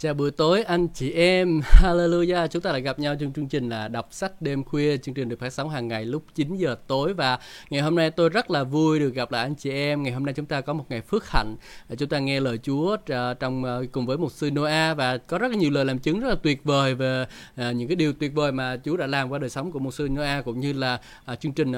Chào 0.00 0.14
buổi 0.14 0.30
tối 0.30 0.62
anh 0.62 0.88
chị 0.88 1.12
em, 1.12 1.60
Hallelujah. 1.82 2.46
Chúng 2.46 2.62
ta 2.62 2.72
lại 2.72 2.80
gặp 2.80 2.98
nhau 2.98 3.16
trong 3.20 3.32
chương 3.32 3.48
trình 3.48 3.68
là 3.68 3.88
đọc 3.88 4.08
sách 4.10 4.42
đêm 4.42 4.64
khuya. 4.64 4.96
Chương 4.96 5.14
trình 5.14 5.28
được 5.28 5.40
phát 5.40 5.52
sóng 5.52 5.70
hàng 5.70 5.88
ngày 5.88 6.04
lúc 6.04 6.22
9 6.34 6.56
giờ 6.56 6.76
tối 6.86 7.14
và 7.14 7.38
ngày 7.70 7.82
hôm 7.82 7.94
nay 7.94 8.10
tôi 8.10 8.28
rất 8.28 8.50
là 8.50 8.64
vui 8.64 8.98
được 8.98 9.14
gặp 9.14 9.32
lại 9.32 9.42
anh 9.42 9.54
chị 9.54 9.70
em. 9.70 10.02
Ngày 10.02 10.12
hôm 10.12 10.24
nay 10.24 10.34
chúng 10.34 10.46
ta 10.46 10.60
có 10.60 10.72
một 10.72 10.84
ngày 10.88 11.00
phước 11.00 11.30
hạnh. 11.30 11.56
À, 11.88 11.94
chúng 11.98 12.08
ta 12.08 12.18
nghe 12.18 12.40
lời 12.40 12.58
Chúa 12.62 12.96
à, 13.06 13.34
trong 13.34 13.64
à, 13.64 13.78
cùng 13.92 14.06
với 14.06 14.18
một 14.18 14.32
sư 14.32 14.50
Noah 14.50 14.96
và 14.96 15.18
có 15.18 15.38
rất 15.38 15.50
là 15.50 15.56
nhiều 15.56 15.70
lời 15.70 15.84
làm 15.84 15.98
chứng 15.98 16.20
rất 16.20 16.28
là 16.28 16.36
tuyệt 16.42 16.64
vời 16.64 16.94
về 16.94 17.26
những 17.56 17.88
cái 17.88 17.96
điều 17.96 18.12
tuyệt 18.12 18.34
vời 18.34 18.52
mà 18.52 18.76
Chúa 18.84 18.96
đã 18.96 19.06
làm 19.06 19.30
qua 19.30 19.38
đời 19.38 19.50
sống 19.50 19.72
của 19.72 19.78
một 19.78 19.94
sư 19.94 20.08
Noah 20.08 20.44
cũng 20.44 20.60
như 20.60 20.72
là 20.72 20.98
chương 21.40 21.52
trình 21.52 21.72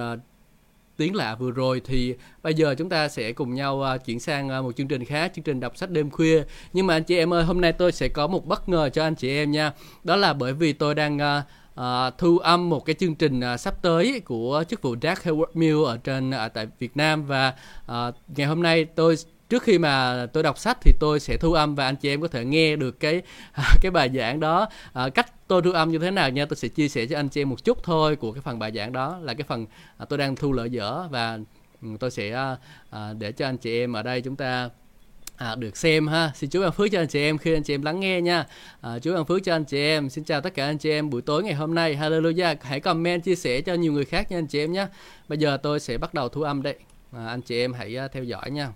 tiếng 1.00 1.14
lạ 1.14 1.34
vừa 1.34 1.50
rồi 1.50 1.80
thì 1.84 2.14
bây 2.42 2.54
giờ 2.54 2.74
chúng 2.78 2.88
ta 2.88 3.08
sẽ 3.08 3.32
cùng 3.32 3.54
nhau 3.54 3.82
à, 3.82 3.96
chuyển 3.96 4.20
sang 4.20 4.48
à, 4.48 4.62
một 4.62 4.76
chương 4.76 4.88
trình 4.88 5.04
khác 5.04 5.32
chương 5.34 5.44
trình 5.44 5.60
đọc 5.60 5.76
sách 5.76 5.90
đêm 5.90 6.10
khuya. 6.10 6.42
Nhưng 6.72 6.86
mà 6.86 6.94
anh 6.94 7.04
chị 7.04 7.16
em 7.16 7.34
ơi 7.34 7.44
hôm 7.44 7.60
nay 7.60 7.72
tôi 7.72 7.92
sẽ 7.92 8.08
có 8.08 8.26
một 8.26 8.46
bất 8.46 8.68
ngờ 8.68 8.88
cho 8.88 9.02
anh 9.02 9.14
chị 9.14 9.28
em 9.36 9.50
nha. 9.50 9.72
Đó 10.04 10.16
là 10.16 10.32
bởi 10.32 10.52
vì 10.52 10.72
tôi 10.72 10.94
đang 10.94 11.18
À, 11.18 11.44
à 11.74 12.10
thu 12.18 12.38
âm 12.38 12.68
một 12.68 12.84
cái 12.84 12.94
chương 12.94 13.14
trình 13.14 13.40
à, 13.40 13.56
sắp 13.56 13.82
tới 13.82 14.20
của 14.24 14.64
chức 14.68 14.82
vụ 14.82 14.94
Jack 14.94 15.14
Hayward 15.14 15.50
Mill 15.54 15.84
ở 15.84 15.96
trên 15.96 16.30
ở 16.30 16.48
tại 16.48 16.66
Việt 16.78 16.96
Nam. 16.96 17.26
Và 17.26 17.54
à, 17.86 18.12
ngày 18.36 18.46
hôm 18.46 18.62
nay 18.62 18.84
tôi 18.84 19.16
trước 19.50 19.62
khi 19.62 19.78
mà 19.78 20.26
tôi 20.32 20.42
đọc 20.42 20.58
sách 20.58 20.78
thì 20.82 20.92
tôi 21.00 21.20
sẽ 21.20 21.36
thu 21.36 21.52
âm 21.52 21.74
và 21.74 21.84
anh 21.84 21.96
chị 21.96 22.08
em 22.08 22.20
có 22.20 22.28
thể 22.28 22.44
nghe 22.44 22.76
được 22.76 23.00
cái 23.00 23.22
cái 23.80 23.90
bài 23.90 24.10
giảng 24.14 24.40
đó. 24.40 24.68
À, 24.92 25.08
cách 25.08 25.48
tôi 25.48 25.62
thu 25.62 25.70
âm 25.70 25.90
như 25.90 25.98
thế 25.98 26.10
nào 26.10 26.30
nha? 26.30 26.46
Tôi 26.46 26.56
sẽ 26.56 26.68
chia 26.68 26.88
sẻ 26.88 27.06
cho 27.06 27.18
anh 27.18 27.28
chị 27.28 27.40
em 27.40 27.50
một 27.50 27.64
chút 27.64 27.82
thôi 27.82 28.16
của 28.16 28.32
cái 28.32 28.42
phần 28.42 28.58
bài 28.58 28.72
giảng 28.74 28.92
đó 28.92 29.18
là 29.22 29.34
cái 29.34 29.44
phần 29.48 29.66
à, 29.96 30.04
tôi 30.08 30.18
đang 30.18 30.36
thu 30.36 30.52
lợi 30.52 30.70
dở 30.70 31.08
và 31.10 31.38
ừ, 31.82 31.88
tôi 32.00 32.10
sẽ 32.10 32.30
à, 32.30 32.56
à, 32.90 33.12
để 33.18 33.32
cho 33.32 33.46
anh 33.46 33.56
chị 33.56 33.80
em 33.80 33.92
ở 33.92 34.02
đây 34.02 34.20
chúng 34.20 34.36
ta 34.36 34.70
à, 35.36 35.54
được 35.54 35.76
xem 35.76 36.06
ha. 36.06 36.32
Xin 36.34 36.50
chúa 36.50 36.60
ban 36.60 36.72
phước 36.72 36.90
cho 36.92 37.00
anh 37.00 37.08
chị 37.08 37.20
em 37.20 37.38
khi 37.38 37.54
anh 37.54 37.62
chị 37.62 37.74
em 37.74 37.82
lắng 37.82 38.00
nghe 38.00 38.20
nha. 38.20 38.46
À, 38.80 38.98
chúa 38.98 39.14
ban 39.14 39.24
phước 39.24 39.44
cho 39.44 39.54
anh 39.54 39.64
chị 39.64 39.78
em. 39.78 40.10
Xin 40.10 40.24
chào 40.24 40.40
tất 40.40 40.54
cả 40.54 40.66
anh 40.66 40.78
chị 40.78 40.90
em 40.90 41.10
buổi 41.10 41.22
tối 41.22 41.42
ngày 41.42 41.54
hôm 41.54 41.74
nay. 41.74 41.96
Hallelujah. 41.96 42.56
Hãy 42.60 42.80
comment 42.80 43.24
chia 43.24 43.34
sẻ 43.36 43.60
cho 43.60 43.74
nhiều 43.74 43.92
người 43.92 44.04
khác 44.04 44.30
nha 44.30 44.38
anh 44.38 44.46
chị 44.46 44.58
em 44.58 44.72
nhé. 44.72 44.86
Bây 45.28 45.38
giờ 45.38 45.56
tôi 45.56 45.80
sẽ 45.80 45.98
bắt 45.98 46.14
đầu 46.14 46.28
thu 46.28 46.42
âm 46.42 46.62
đây. 46.62 46.74
À, 47.12 47.26
anh 47.26 47.40
chị 47.42 47.60
em 47.60 47.72
hãy 47.72 47.96
à, 47.96 48.08
theo 48.08 48.24
dõi 48.24 48.50
nha. 48.50 48.68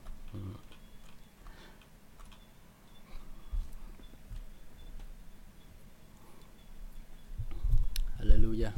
Hallelujah. 8.24 8.72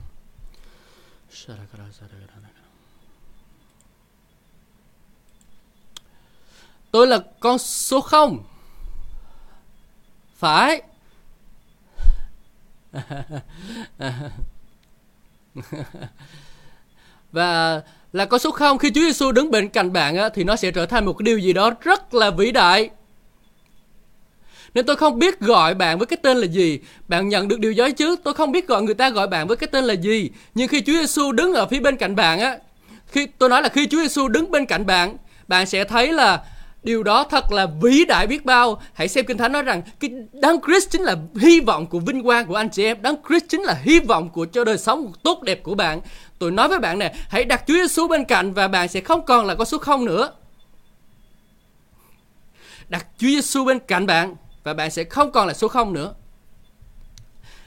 Tôi 6.90 7.06
là 7.06 7.18
con 7.40 7.58
số 7.58 8.00
0. 8.00 8.44
Phải. 10.36 10.82
Và 17.32 17.82
là 18.12 18.24
con 18.24 18.40
số 18.40 18.50
0 18.50 18.78
khi 18.78 18.90
Chúa 18.94 19.00
Giêsu 19.00 19.32
đứng 19.32 19.50
bên 19.50 19.68
cạnh 19.68 19.92
bạn 19.92 20.16
á, 20.16 20.28
thì 20.28 20.44
nó 20.44 20.56
sẽ 20.56 20.70
trở 20.70 20.86
thành 20.86 21.04
một 21.04 21.12
cái 21.12 21.24
điều 21.24 21.38
gì 21.38 21.52
đó 21.52 21.70
rất 21.80 22.14
là 22.14 22.30
vĩ 22.30 22.52
đại. 22.52 22.90
Nên 24.74 24.86
tôi 24.86 24.96
không 24.96 25.18
biết 25.18 25.40
gọi 25.40 25.74
bạn 25.74 25.98
với 25.98 26.06
cái 26.06 26.16
tên 26.22 26.36
là 26.36 26.46
gì. 26.46 26.78
Bạn 27.08 27.28
nhận 27.28 27.48
được 27.48 27.60
điều 27.60 27.74
đó 27.76 27.90
chứ. 27.90 28.16
Tôi 28.24 28.34
không 28.34 28.52
biết 28.52 28.68
gọi 28.68 28.82
người 28.82 28.94
ta 28.94 29.10
gọi 29.10 29.28
bạn 29.28 29.46
với 29.46 29.56
cái 29.56 29.68
tên 29.72 29.84
là 29.84 29.94
gì. 29.94 30.30
Nhưng 30.54 30.68
khi 30.68 30.80
Chúa 30.80 30.92
Giêsu 30.92 31.32
đứng 31.32 31.54
ở 31.54 31.66
phía 31.66 31.80
bên 31.80 31.96
cạnh 31.96 32.16
bạn 32.16 32.40
á, 32.40 32.58
khi 33.06 33.26
tôi 33.26 33.48
nói 33.48 33.62
là 33.62 33.68
khi 33.68 33.86
Chúa 33.86 33.98
Giêsu 34.02 34.28
đứng 34.28 34.50
bên 34.50 34.66
cạnh 34.66 34.86
bạn, 34.86 35.16
bạn 35.48 35.66
sẽ 35.66 35.84
thấy 35.84 36.12
là 36.12 36.42
điều 36.82 37.02
đó 37.02 37.24
thật 37.30 37.52
là 37.52 37.66
vĩ 37.82 38.04
đại 38.04 38.26
biết 38.26 38.44
bao. 38.44 38.82
Hãy 38.92 39.08
xem 39.08 39.24
Kinh 39.24 39.38
Thánh 39.38 39.52
nói 39.52 39.62
rằng 39.62 39.82
cái 40.00 40.10
Đấng 40.32 40.60
Christ 40.66 40.90
chính 40.90 41.02
là 41.02 41.16
hy 41.40 41.60
vọng 41.60 41.86
của 41.86 41.98
vinh 41.98 42.22
quang 42.22 42.46
của 42.46 42.54
anh 42.54 42.68
chị 42.68 42.84
em. 42.84 43.02
Đấng 43.02 43.16
Christ 43.28 43.44
chính 43.48 43.62
là 43.62 43.74
hy 43.82 44.00
vọng 44.00 44.30
của 44.30 44.46
cho 44.46 44.64
đời 44.64 44.78
sống 44.78 45.12
tốt 45.22 45.42
đẹp 45.42 45.62
của 45.62 45.74
bạn. 45.74 46.00
Tôi 46.38 46.50
nói 46.50 46.68
với 46.68 46.78
bạn 46.78 46.98
nè, 46.98 47.14
hãy 47.28 47.44
đặt 47.44 47.64
Chúa 47.66 47.74
Giêsu 47.74 48.08
bên 48.08 48.24
cạnh 48.24 48.52
và 48.52 48.68
bạn 48.68 48.88
sẽ 48.88 49.00
không 49.00 49.26
còn 49.26 49.46
là 49.46 49.54
con 49.54 49.66
số 49.66 49.78
không 49.78 50.04
nữa. 50.04 50.30
Đặt 52.88 53.06
Chúa 53.18 53.26
Giêsu 53.26 53.64
bên 53.64 53.78
cạnh 53.78 54.06
bạn 54.06 54.34
và 54.66 54.74
bạn 54.74 54.90
sẽ 54.90 55.04
không 55.04 55.32
còn 55.32 55.46
là 55.46 55.54
số 55.54 55.68
0 55.68 55.92
nữa. 55.92 56.14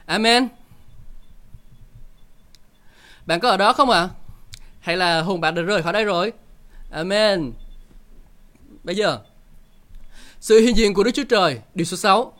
Amen. 0.06 0.48
Bạn 3.26 3.40
có 3.40 3.48
ở 3.48 3.56
đó 3.56 3.72
không 3.72 3.90
ạ? 3.90 4.00
À? 4.00 4.08
Hay 4.80 4.96
là 4.96 5.22
hồn 5.22 5.40
bạn 5.40 5.54
đã 5.54 5.62
rời 5.62 5.82
khỏi 5.82 5.92
đây 5.92 6.04
rồi? 6.04 6.32
Amen. 6.90 7.52
Bây 8.84 8.96
giờ, 8.96 9.20
sự 10.40 10.58
hiện 10.60 10.76
diện 10.76 10.94
của 10.94 11.04
Đức 11.04 11.10
Chúa 11.14 11.24
Trời, 11.24 11.60
điều 11.74 11.84
số 11.84 11.96
6, 11.96 12.32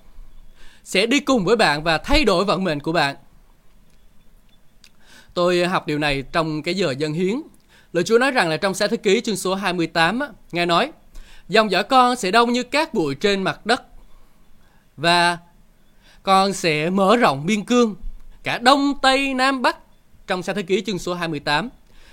sẽ 0.84 1.06
đi 1.06 1.21
cùng 1.21 1.44
với 1.44 1.56
bạn 1.56 1.82
và 1.82 1.98
thay 1.98 2.25
đổi 2.25 2.44
vận 2.44 2.65
mệnh 2.65 2.81
của 2.81 2.92
bạn. 2.92 3.16
Tôi 5.34 5.65
học 5.65 5.87
điều 5.87 5.98
này 5.98 6.25
trong 6.32 6.62
cái 6.62 6.75
giờ 6.75 6.94
dân 6.98 7.12
hiến. 7.12 7.42
Lời 7.92 8.04
Chúa 8.04 8.19
nói 8.19 8.31
rằng 8.31 8.48
là 8.48 8.56
trong 8.56 8.75
sách 8.75 8.91
thế 8.91 8.97
ký 8.97 9.21
chương 9.21 9.37
số 9.37 9.54
28, 9.54 10.21
Ngài 10.53 10.66
nói, 10.66 10.92
dòng 11.48 11.71
dõi 11.71 11.84
con 11.84 12.16
sẽ 12.16 12.31
đông 12.31 12.53
như 12.53 12.62
cát 12.62 12.94
bụi 12.94 13.15
trên 13.15 13.42
mặt 13.42 13.66
đất 13.66 13.90
và 15.00 15.38
con 16.22 16.53
sẽ 16.53 16.91
mở 16.91 17.16
rộng 17.16 17.47
biên 17.47 17.65
cương 17.65 17.94
cả 18.43 18.59
Đông, 18.59 18.94
Tây, 19.03 19.34
Nam, 19.34 19.62
Bắc 19.62 19.77
trong 20.27 20.43
sách 20.43 20.56
thế 20.56 20.62
ký 20.62 20.83
chương 20.87 20.99
số 20.99 21.15
28, 21.15 21.69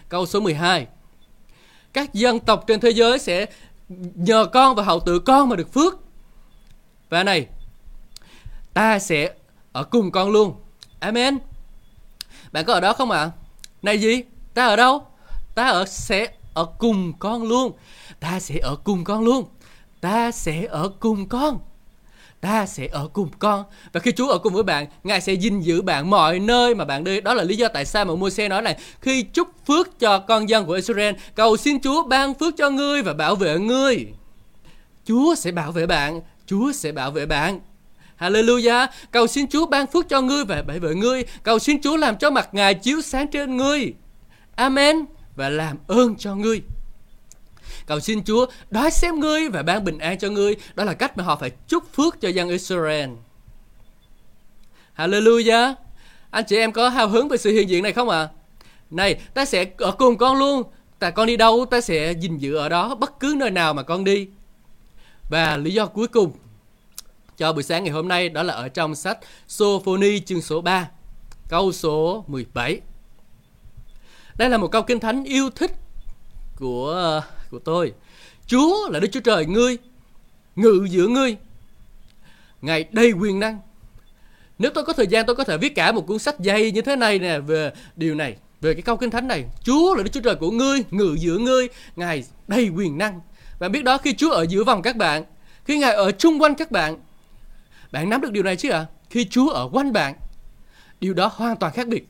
câu 0.09 0.25
số 0.25 0.40
12. 0.40 0.88
Các 1.94 2.14
dân 2.14 2.40
tộc 2.40 2.64
trên 2.68 2.80
thế 2.80 2.90
giới 2.90 3.20
sẽ 3.20 3.46
nhờ 4.16 4.46
con 4.46 4.76
và 4.76 4.84
hậu 4.84 5.00
tự 5.00 5.20
con 5.20 5.50
mà 5.50 5.56
được 5.56 5.74
phước. 5.74 5.96
Và 7.09 7.24
này, 7.24 7.47
ta 8.74 9.00
sẽ 9.00 9.31
ở 9.72 9.84
cùng 9.84 10.12
con 10.12 10.31
luôn. 10.31 10.56
Amen. 11.00 11.38
Bạn 12.52 12.66
có 12.66 12.74
ở 12.74 12.80
đó 12.80 12.94
không 12.94 13.12
ạ? 13.12 13.20
À? 13.20 13.31
Này 13.81 13.97
gì? 13.97 14.22
Ta 14.53 14.66
ở 14.66 14.76
đâu? 14.76 15.08
Ta 15.56 15.68
ở 15.68 15.86
sẽ 15.86 16.28
ở 16.53 16.66
cùng 16.66 17.14
con 17.20 17.44
luôn. 17.44 17.72
Ta 18.20 18.40
sẽ 18.40 18.59
ở 18.59 18.76
cùng 18.76 19.03
con 19.03 19.24
luôn. 19.24 19.46
Ta 20.02 20.31
sẽ 20.31 20.66
ở 20.70 20.90
cùng 21.00 21.30
con 21.30 21.59
ta 22.42 22.66
sẽ 22.66 22.88
ở 22.92 23.08
cùng 23.14 23.30
con. 23.40 23.64
Và 23.94 24.00
khi 24.00 24.12
Chúa 24.12 24.30
ở 24.30 24.38
cùng 24.38 24.53
với 24.53 24.64
bạn, 24.64 24.86
Ngài 25.03 25.22
sẽ 25.22 25.34
gìn 25.34 25.59
giữ 25.59 25.81
bạn 25.81 26.09
mọi 26.09 26.40
nơi 26.40 26.75
mà 26.75 26.86
bạn 26.86 27.03
đi. 27.03 27.22
Đó 27.22 27.34
là 27.34 27.44
lý 27.44 27.56
do 27.56 27.68
tại 27.68 27.86
sao 27.86 28.06
mà 28.06 28.16
Môi-se 28.16 28.48
nói 28.50 28.62
này 28.62 28.78
khi 29.02 29.24
chúc 29.24 29.48
phước 29.68 30.00
cho 30.00 30.20
con 30.20 30.50
dân 30.50 30.66
của 30.66 30.74
Israel, 30.74 31.16
cầu 31.36 31.58
xin 31.58 31.81
Chúa 31.81 32.03
ban 32.03 32.34
phước 32.34 32.58
cho 32.58 32.70
ngươi 32.70 33.02
và 33.02 33.14
bảo 33.14 33.36
vệ 33.36 33.59
ngươi. 33.59 34.08
Chúa 35.06 35.36
sẽ 35.36 35.52
bảo 35.52 35.72
vệ 35.72 35.86
bạn. 35.86 36.22
Chúa 36.46 36.72
sẽ 36.72 36.92
bảo 36.92 37.12
vệ 37.12 37.26
bạn. 37.26 37.59
Hallelujah. 38.20 38.88
Cầu 39.12 39.28
xin 39.28 39.47
Chúa 39.47 39.66
ban 39.66 39.88
phước 39.88 40.09
cho 40.09 40.22
ngươi 40.22 40.46
và 40.46 40.62
bảo 40.62 40.80
vệ 40.80 40.96
ngươi. 40.96 41.24
Cầu 41.44 41.59
xin 41.59 41.81
Chúa 41.81 41.97
làm 41.97 42.18
cho 42.18 42.30
mặt 42.30 42.50
Ngài 42.52 42.74
chiếu 42.74 43.02
sáng 43.02 43.28
trên 43.28 43.58
ngươi. 43.58 43.94
Amen. 44.56 45.06
Và 45.36 45.50
làm 45.50 45.78
ơn 45.88 46.16
cho 46.16 46.36
ngươi. 46.36 46.62
Cầu 47.88 48.00
xin 48.00 48.24
Chúa 48.24 48.46
đói 48.70 48.92
xem 48.92 49.20
ngươi 49.20 49.50
và 49.50 49.64
ban 49.64 49.84
bình 49.84 49.98
an 49.98 50.18
cho 50.18 50.30
ngươi. 50.30 50.56
Đó 50.75 50.84
là 50.84 50.94
cách 50.94 51.18
mà 51.18 51.24
họ 51.24 51.36
phải 51.36 51.52
chúc 51.68 51.94
phước 51.94 52.22
cho 52.22 52.30
dân 52.30 52.50
Israel. 52.50 53.09
Hallelujah. 54.98 55.74
Anh 56.30 56.46
chị 56.47 56.58
em 56.58 56.72
có 56.72 56.90
hào 56.90 57.09
hứng 57.09 57.28
về 57.28 57.38
sự 57.38 57.52
hiện 57.52 57.70
diện 57.70 57.84
này 57.84 57.94
không 57.94 58.09
ạ? 58.09 58.20
À? 58.20 58.30
Này, 58.90 59.16
ta 59.34 59.46
sẽ 59.46 59.66
ở 59.78 59.92
cùng 59.92 60.18
con 60.18 60.38
luôn. 60.38 60.64
Ta 61.00 61.09
con 61.09 61.28
đi 61.28 61.38
đâu, 61.38 61.66
ta 61.72 61.81
sẽ 61.81 62.12
gìn 62.12 62.38
giữ 62.38 62.56
ở 62.56 62.70
đó 62.70 62.96
bất 62.96 63.20
cứ 63.20 63.36
nơi 63.38 63.52
nào 63.52 63.74
mà 63.74 63.84
con 63.84 64.03
đi. 64.03 64.28
Và 65.30 65.58
lý 65.58 65.74
do 65.74 65.86
cuối 65.86 66.08
cùng 66.08 66.31
cho 67.38 67.53
buổi 67.53 67.64
sáng 67.64 67.84
ngày 67.84 67.94
hôm 67.94 68.08
nay 68.08 68.30
đó 68.30 68.44
là 68.44 68.53
ở 68.53 68.70
trong 68.70 68.96
sách 68.96 69.18
Sophoni 69.47 70.20
chương 70.20 70.42
số 70.42 70.62
3, 70.62 70.90
câu 71.50 71.72
số 71.72 72.26
17. 72.28 72.81
Đây 74.36 74.50
là 74.50 74.58
một 74.58 74.72
câu 74.72 74.81
kinh 74.81 75.00
thánh 75.00 75.24
yêu 75.24 75.50
thích 75.50 75.72
của 76.56 77.22
của 77.52 77.59
tôi. 77.59 77.94
Chúa 78.47 78.90
là 78.90 79.00
Đức 79.00 79.08
Chúa 79.12 79.19
Trời 79.19 79.46
ngươi, 79.46 79.78
ngự 80.55 80.88
giữa 80.90 81.08
ngươi. 81.08 81.38
Ngài 82.61 82.85
đầy 82.91 83.11
quyền 83.11 83.40
năng. 83.40 83.59
Nếu 84.59 84.72
tôi 84.72 84.84
có 84.84 84.94
thời 84.94 85.08
gian 85.08 85.26
tôi 85.26 85.35
có 85.35 85.44
thể 85.44 85.58
viết 85.58 85.76
cả 85.76 85.91
một 85.91 86.08
cuốn 86.08 86.20
sách 86.20 86.35
dày 86.40 86.72
như 86.72 86.82
thế 86.82 86.96
này 86.96 87.20
nè 87.20 87.40
về 87.40 87.72
điều 87.96 88.16
này, 88.16 88.35
về 88.61 88.73
cái 88.73 88.82
câu 88.82 88.97
kinh 88.97 89.11
thánh 89.11 89.28
này. 89.28 89.46
Chúa 89.64 89.96
là 89.96 90.03
Đức 90.03 90.09
Chúa 90.14 90.22
Trời 90.22 90.35
của 90.35 90.52
ngươi, 90.52 90.84
ngự 90.91 91.16
giữa 91.20 91.38
ngươi, 91.38 91.67
Ngài 91.96 92.23
đầy 92.47 92.70
quyền 92.70 92.97
năng. 92.97 93.22
Bạn 93.59 93.72
biết 93.72 93.84
đó 93.84 93.97
khi 93.97 94.14
Chúa 94.14 94.32
ở 94.32 94.46
giữa 94.49 94.64
vòng 94.64 94.82
các 94.82 94.96
bạn, 94.96 95.23
khi 95.66 95.78
Ngài 95.78 95.94
ở 95.94 96.11
chung 96.11 96.41
quanh 96.41 96.55
các 96.55 96.72
bạn, 96.72 96.97
bạn 97.91 98.09
nắm 98.09 98.22
được 98.22 98.32
điều 98.32 98.44
này 98.44 98.55
chứ 98.55 98.70
ạ? 98.70 98.79
À? 98.79 98.85
Khi 99.09 99.26
Chúa 99.26 99.49
ở 99.49 99.70
quanh 99.73 99.94
bạn, 99.94 100.16
điều 100.99 101.14
đó 101.14 101.32
hoàn 101.35 101.58
toàn 101.58 101.73
khác 101.73 101.88
biệt. 101.88 102.08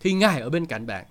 Khi 0.00 0.12
Ngài 0.12 0.40
ở 0.40 0.50
bên 0.50 0.66
cạnh 0.66 0.86
bạn, 0.86 1.04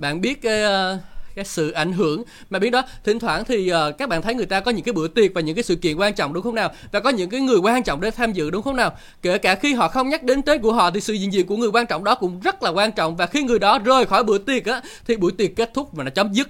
bạn 0.00 0.20
biết 0.20 0.42
cái 0.42 0.64
uh, 0.64 1.00
cái 1.34 1.44
sự 1.44 1.70
ảnh 1.70 1.92
hưởng 1.92 2.22
mà 2.50 2.58
biết 2.58 2.70
đó 2.70 2.82
thỉnh 3.04 3.18
thoảng 3.18 3.44
thì 3.44 3.72
uh, 3.72 3.98
các 3.98 4.08
bạn 4.08 4.22
thấy 4.22 4.34
người 4.34 4.46
ta 4.46 4.60
có 4.60 4.70
những 4.70 4.84
cái 4.84 4.92
bữa 4.92 5.08
tiệc 5.08 5.34
và 5.34 5.40
những 5.40 5.54
cái 5.54 5.62
sự 5.62 5.76
kiện 5.76 5.96
quan 5.96 6.14
trọng 6.14 6.32
đúng 6.32 6.42
không 6.42 6.54
nào? 6.54 6.72
Và 6.92 7.00
có 7.00 7.10
những 7.10 7.30
cái 7.30 7.40
người 7.40 7.58
quan 7.58 7.82
trọng 7.82 8.00
để 8.00 8.10
tham 8.10 8.32
dự 8.32 8.50
đúng 8.50 8.62
không 8.62 8.76
nào? 8.76 8.92
Kể 9.22 9.38
cả 9.38 9.54
khi 9.54 9.74
họ 9.74 9.88
không 9.88 10.08
nhắc 10.08 10.22
đến 10.22 10.42
Tết 10.42 10.62
của 10.62 10.72
họ 10.72 10.90
thì 10.90 11.00
sự 11.00 11.12
hiện 11.12 11.32
diện 11.32 11.46
của 11.46 11.56
người 11.56 11.70
quan 11.72 11.86
trọng 11.86 12.04
đó 12.04 12.14
cũng 12.14 12.40
rất 12.40 12.62
là 12.62 12.70
quan 12.70 12.92
trọng. 12.92 13.16
Và 13.16 13.26
khi 13.26 13.42
người 13.42 13.58
đó 13.58 13.78
rời 13.78 14.06
khỏi 14.06 14.24
bữa 14.24 14.38
tiệc 14.38 14.64
á 14.64 14.80
thì 15.06 15.16
buổi 15.16 15.32
tiệc 15.32 15.56
kết 15.56 15.74
thúc 15.74 15.88
và 15.92 16.04
nó 16.04 16.10
chấm 16.10 16.32
dứt. 16.32 16.48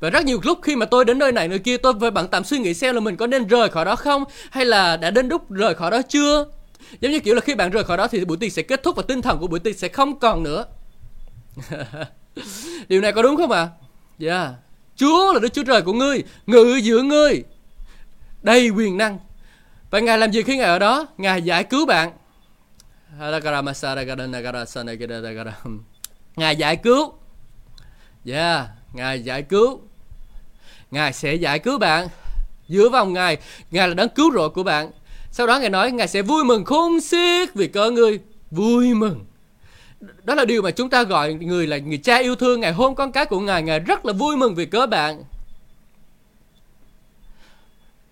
Và 0.00 0.10
rất 0.10 0.24
nhiều 0.24 0.40
lúc 0.42 0.58
khi 0.62 0.76
mà 0.76 0.86
tôi 0.86 1.04
đến 1.04 1.18
nơi 1.18 1.32
này 1.32 1.48
nơi 1.48 1.58
kia 1.58 1.76
tôi 1.76 1.92
với 1.92 2.10
bạn 2.10 2.28
tạm 2.28 2.44
suy 2.44 2.58
nghĩ 2.58 2.74
xem 2.74 2.94
là 2.94 3.00
mình 3.00 3.16
có 3.16 3.26
nên 3.26 3.46
rời 3.46 3.68
khỏi 3.68 3.84
đó 3.84 3.96
không 3.96 4.24
hay 4.50 4.64
là 4.64 4.96
đã 4.96 5.10
đến 5.10 5.28
lúc 5.28 5.50
rời 5.50 5.74
khỏi 5.74 5.90
đó 5.90 6.02
chưa? 6.02 6.46
Giống 7.00 7.12
như 7.12 7.20
kiểu 7.20 7.34
là 7.34 7.40
khi 7.40 7.54
bạn 7.54 7.70
rời 7.70 7.84
khỏi 7.84 7.96
đó 7.96 8.06
thì 8.06 8.24
buổi 8.24 8.36
tiệc 8.36 8.52
sẽ 8.52 8.62
kết 8.62 8.82
thúc 8.82 8.96
và 8.96 9.02
tinh 9.08 9.22
thần 9.22 9.38
của 9.38 9.46
buổi 9.46 9.60
tiệc 9.60 9.78
sẽ 9.78 9.88
không 9.88 10.18
còn 10.18 10.42
nữa. 10.42 10.64
điều 12.88 13.00
này 13.00 13.12
có 13.12 13.22
đúng 13.22 13.36
không 13.36 13.50
ạ 13.50 13.60
à? 13.60 13.68
dạ 14.18 14.42
yeah. 14.42 14.54
chúa 14.96 15.32
là 15.32 15.40
đức 15.40 15.48
chúa 15.52 15.62
trời 15.64 15.82
của 15.82 15.92
ngươi, 15.92 16.22
ngự 16.46 16.80
giữa 16.82 17.02
ngươi, 17.02 17.44
đầy 18.42 18.68
quyền 18.68 18.96
năng 18.96 19.18
và 19.90 20.00
ngài 20.00 20.18
làm 20.18 20.30
gì 20.30 20.42
khi 20.42 20.56
ngài 20.56 20.68
ở 20.68 20.78
đó 20.78 21.06
ngài 21.18 21.42
giải 21.42 21.64
cứu 21.64 21.86
bạn 21.86 22.12
ngài 26.36 26.56
giải 26.56 26.76
cứu 26.76 27.12
dạ 28.24 28.56
yeah. 28.56 28.68
ngài 28.92 29.22
giải 29.22 29.42
cứu 29.42 29.80
ngài 30.90 31.12
sẽ 31.12 31.34
giải 31.34 31.58
cứu 31.58 31.78
bạn 31.78 32.08
giữa 32.68 32.88
vòng 32.88 33.12
ngài 33.12 33.36
ngài 33.70 33.88
là 33.88 33.94
đấng 33.94 34.08
cứu 34.08 34.32
rỗi 34.32 34.50
của 34.50 34.62
bạn 34.62 34.90
sau 35.32 35.46
đó 35.46 35.58
Ngài 35.58 35.70
nói, 35.70 35.92
Ngài 35.92 36.08
sẽ 36.08 36.22
vui 36.22 36.44
mừng 36.44 36.64
khôn 36.64 37.00
xiết 37.00 37.54
vì 37.54 37.68
cớ 37.68 37.90
ngươi 37.90 38.20
vui 38.50 38.94
mừng. 38.94 39.24
Đó 40.24 40.34
là 40.34 40.44
điều 40.44 40.62
mà 40.62 40.70
chúng 40.70 40.90
ta 40.90 41.02
gọi 41.02 41.34
người 41.34 41.66
là 41.66 41.78
người 41.78 41.98
cha 41.98 42.18
yêu 42.18 42.36
thương 42.36 42.60
ngày 42.60 42.72
hôn 42.72 42.94
con 42.94 43.12
cái 43.12 43.26
của 43.26 43.40
Ngài. 43.40 43.62
Ngài 43.62 43.80
rất 43.80 44.06
là 44.06 44.12
vui 44.12 44.36
mừng 44.36 44.54
vì 44.54 44.66
cớ 44.66 44.86
bạn. 44.86 45.24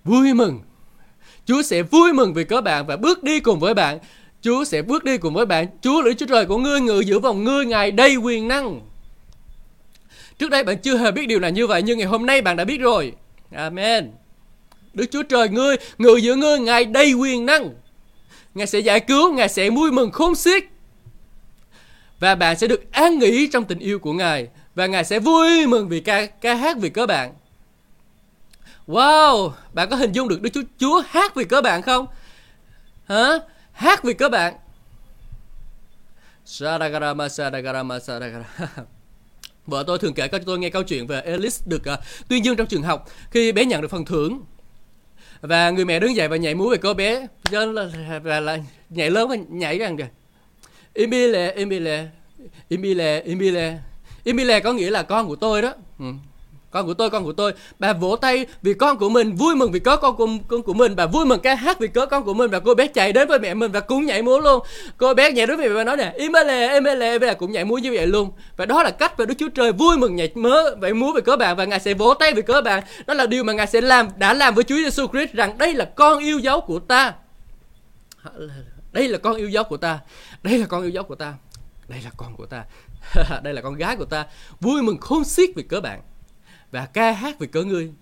Vui 0.05 0.35
mừng. 0.35 0.61
Chúa 1.47 1.63
sẽ 1.63 1.83
vui 1.83 2.13
mừng 2.13 2.35
vì 2.35 2.45
cớ 2.45 2.61
bạn 2.61 2.87
và 2.87 2.97
bước 2.97 3.23
đi 3.23 3.41
cùng 3.41 3.61
với 3.61 3.75
bạn. 3.75 3.99
Chúa 4.43 4.65
sẽ 4.65 4.83
bước 4.83 5.05
đi 5.05 5.19
cùng 5.19 5.35
với 5.35 5.47
bạn. 5.47 5.67
Chúa 5.83 6.03
lưỡi 6.03 6.15
Chúa 6.15 6.27
trời 6.27 6.47
của 6.47 6.59
ngươi 6.59 6.81
ngự 6.81 7.01
giữa 7.01 7.19
vòng 7.19 7.45
ngươi 7.45 7.67
Ngài 7.67 7.91
đầy 7.91 8.17
quyền 8.17 8.49
năng. 8.49 8.81
Trước 10.39 10.51
đây 10.51 10.65
bạn 10.65 10.79
chưa 10.79 10.97
hề 10.97 11.13
biết 11.13 11.27
điều 11.27 11.41
này 11.41 11.53
như 11.53 11.67
vậy 11.67 11.83
nhưng 11.83 11.99
ngày 11.99 12.07
hôm 12.07 12.27
nay 12.27 12.43
bạn 12.43 12.57
đã 12.57 12.65
biết 12.65 12.81
rồi. 12.81 13.13
Amen. 13.53 14.11
Đức 14.95 15.07
Chúa 15.11 15.23
Trời 15.23 15.49
ngươi, 15.49 15.77
ngự 15.99 16.17
giữa 16.17 16.35
ngươi, 16.35 16.59
Ngài 16.59 16.85
đầy 16.85 17.13
quyền 17.13 17.47
năng. 17.47 17.71
Ngài 18.55 18.67
sẽ 18.67 18.79
giải 18.79 19.01
cứu, 19.01 19.33
Ngài 19.33 19.49
sẽ 19.49 19.71
vui 19.71 19.93
mừng 19.93 20.11
khôn 20.11 20.35
xiết. 20.35 20.65
Và 22.21 22.35
bạn 22.35 22.59
sẽ 22.59 22.67
được 22.67 22.93
an 22.93 23.19
nghỉ 23.19 23.49
trong 23.53 23.65
tình 23.65 23.79
yêu 23.79 23.99
của 23.99 24.13
Ngài. 24.13 24.49
Và 24.75 24.87
Ngài 24.87 25.05
sẽ 25.05 25.19
vui 25.19 25.67
mừng 25.67 25.89
vì 25.89 26.01
ca, 26.01 26.27
ca 26.27 26.55
hát 26.55 26.77
vì 26.81 26.91
cớ 26.91 27.07
bạn. 27.07 27.35
Wow, 28.87 29.51
bạn 29.73 29.91
có 29.91 29.97
hình 29.97 30.13
dung 30.13 30.29
được 30.29 30.43
Đức 30.43 30.51
Chúa, 30.55 30.63
Chúa 30.79 31.03
hát 31.09 31.35
vì 31.35 31.45
cớ 31.45 31.61
bạn 31.61 31.83
không? 31.83 32.07
Hả? 33.05 33.39
Hát 33.73 34.05
vì 34.05 34.15
cớ 34.15 34.29
bạn. 34.29 34.55
Vợ 39.67 39.85
tôi 39.87 39.99
thường 39.99 40.15
kể 40.15 40.29
cho 40.29 40.39
tôi 40.47 40.59
nghe 40.59 40.71
câu 40.71 40.83
chuyện 40.83 41.07
về 41.07 41.21
Alice 41.21 41.57
được 41.67 41.83
uh, 41.93 41.99
tuyên 42.29 42.45
dương 42.45 42.57
trong 42.57 42.67
trường 42.67 42.83
học 42.83 43.09
khi 43.31 43.53
bé 43.53 43.65
nhận 43.65 43.81
được 43.81 43.91
phần 43.91 44.05
thưởng 44.05 44.45
và 45.41 45.71
người 45.71 45.85
mẹ 45.85 46.01
đứng 46.01 46.17
dậy 46.17 46.29
và 46.29 46.37
nhảy 46.37 46.55
múa 46.55 46.71
về 46.71 46.77
cô 46.77 46.95
bé 46.95 47.27
cho 47.51 47.65
là, 47.67 47.89
là, 48.25 48.41
là 48.41 48.59
nhảy 48.91 49.11
lớn 49.11 49.29
và 49.29 49.37
nhảy 49.49 49.79
rằng 49.79 49.97
kìa 49.97 50.09
Emile 50.95 51.51
Emile 51.51 52.09
Emile 52.71 53.23
Emile. 53.27 53.79
Emile 54.25 54.61
có 54.61 54.73
nghĩa 54.73 54.91
là 54.91 55.03
con 55.03 55.29
của 55.29 55.37
tôi 55.37 55.63
đó. 55.63 55.73
Ừ. 55.99 56.05
Con 56.71 56.87
của 56.87 56.95
tôi 56.95 57.11
con 57.11 57.25
của 57.25 57.33
tôi. 57.33 57.53
Bà 57.79 57.93
vỗ 57.93 58.17
tay 58.17 58.47
vì 58.63 58.75
con 58.75 58.99
của 58.99 59.09
mình 59.09 59.33
vui 59.33 59.57
mừng 59.57 59.73
vì 59.73 59.81
có 59.81 59.97
con 59.97 60.17
của, 60.17 60.29
con 60.49 60.63
của 60.63 60.75
mình. 60.75 60.97
Bà 60.97 61.07
vui 61.07 61.27
mừng 61.27 61.41
ca 61.41 61.55
hát 61.55 61.81
vì 61.81 61.89
có 61.89 62.07
con 62.07 62.25
của 62.25 62.35
mình 62.35 62.51
và 62.51 62.61
cô 62.61 62.75
bé 62.75 62.87
chạy 62.87 63.13
đến 63.13 63.29
với 63.29 63.39
mẹ 63.39 63.55
mình 63.55 63.73
và 63.73 63.81
cũng 63.81 64.07
nhảy 64.07 64.23
múa 64.23 64.39
luôn. 64.41 64.63
Cô 64.97 65.15
bé 65.15 65.33
nhảy 65.33 65.47
đến 65.47 65.57
với 65.57 65.69
mẹ 65.69 65.75
và 65.75 65.85
nói 65.85 65.97
nè 65.97 66.13
Emile, 66.19 66.73
imele 66.75 67.19
và 67.19 67.35
cũng 67.35 67.53
nhảy 67.53 67.65
múa 67.65 67.79
như 67.79 67.93
vậy 67.93 68.07
luôn. 68.07 68.31
Và 68.57 68.67
đó 68.67 68.83
là 68.83 68.91
cách 68.91 69.19
mà 69.19 69.25
đức 69.25 69.35
chúa 69.39 69.49
trời 69.49 69.73
vui 69.73 69.97
mừng 69.99 70.17
nhảy 70.17 70.31
mớ 70.35 70.75
vậy 70.77 70.95
múa 70.95 71.13
vì 71.13 71.21
có 71.21 71.37
bạn 71.37 71.57
và 71.57 71.65
ngài 71.65 71.81
sẽ 71.81 71.95
vỗ 71.95 72.15
tay 72.15 72.35
vì 72.35 72.43
có 72.43 72.63
bạn. 72.63 72.83
Đó 73.07 73.15
là 73.15 73.27
điều 73.27 73.45
mà 73.45 73.53
ngài 73.53 73.67
sẽ 73.67 73.81
làm 73.81 74.09
đã 74.17 74.35
làm 74.35 74.55
với 74.55 74.65
chúa 74.65 74.77
giêsu 74.77 75.07
christ 75.07 75.33
rằng 75.33 75.59
đây 75.59 75.75
là 75.75 75.85
con 75.85 76.19
yêu 76.19 76.39
dấu 76.39 76.61
của 76.61 76.79
ta 76.79 77.15
đây 78.93 79.09
là 79.09 79.19
con 79.19 79.37
yêu 79.37 79.49
dấu 79.49 79.65
của 79.65 79.77
ta 79.77 80.01
đây 80.43 80.59
là 80.59 80.67
con 80.67 80.83
yêu 80.83 80.91
dấu 80.91 81.05
của 81.05 81.15
ta 81.15 81.35
đây 81.89 82.01
là 82.03 82.11
con 82.17 82.37
của 82.37 82.47
ta 82.47 82.65
đây 83.43 83.55
là 83.55 83.63
con 83.63 83.75
gái 83.75 83.97
của 83.97 84.05
ta 84.05 84.27
vui 84.61 84.83
mừng 84.83 84.99
khôn 84.99 85.25
xiết 85.25 85.51
vì 85.57 85.63
cớ 85.63 85.81
bạn 85.81 86.03
và 86.71 86.87
ca 86.87 87.13
hát 87.13 87.39
vì 87.39 87.47
cớ 87.47 87.63
ngươi 87.63 87.93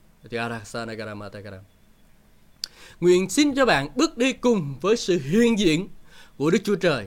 Nguyện 3.00 3.31
xin 3.31 3.55
cho 3.55 3.67
bạn 3.67 3.88
bước 3.94 4.19
đi 4.19 4.32
cùng 4.32 4.75
với 4.81 4.96
sự 4.96 5.19
hiện 5.19 5.58
diện 5.58 5.88
của 6.37 6.50
Đức 6.50 6.58
Chúa 6.64 6.75
Trời. 6.75 7.06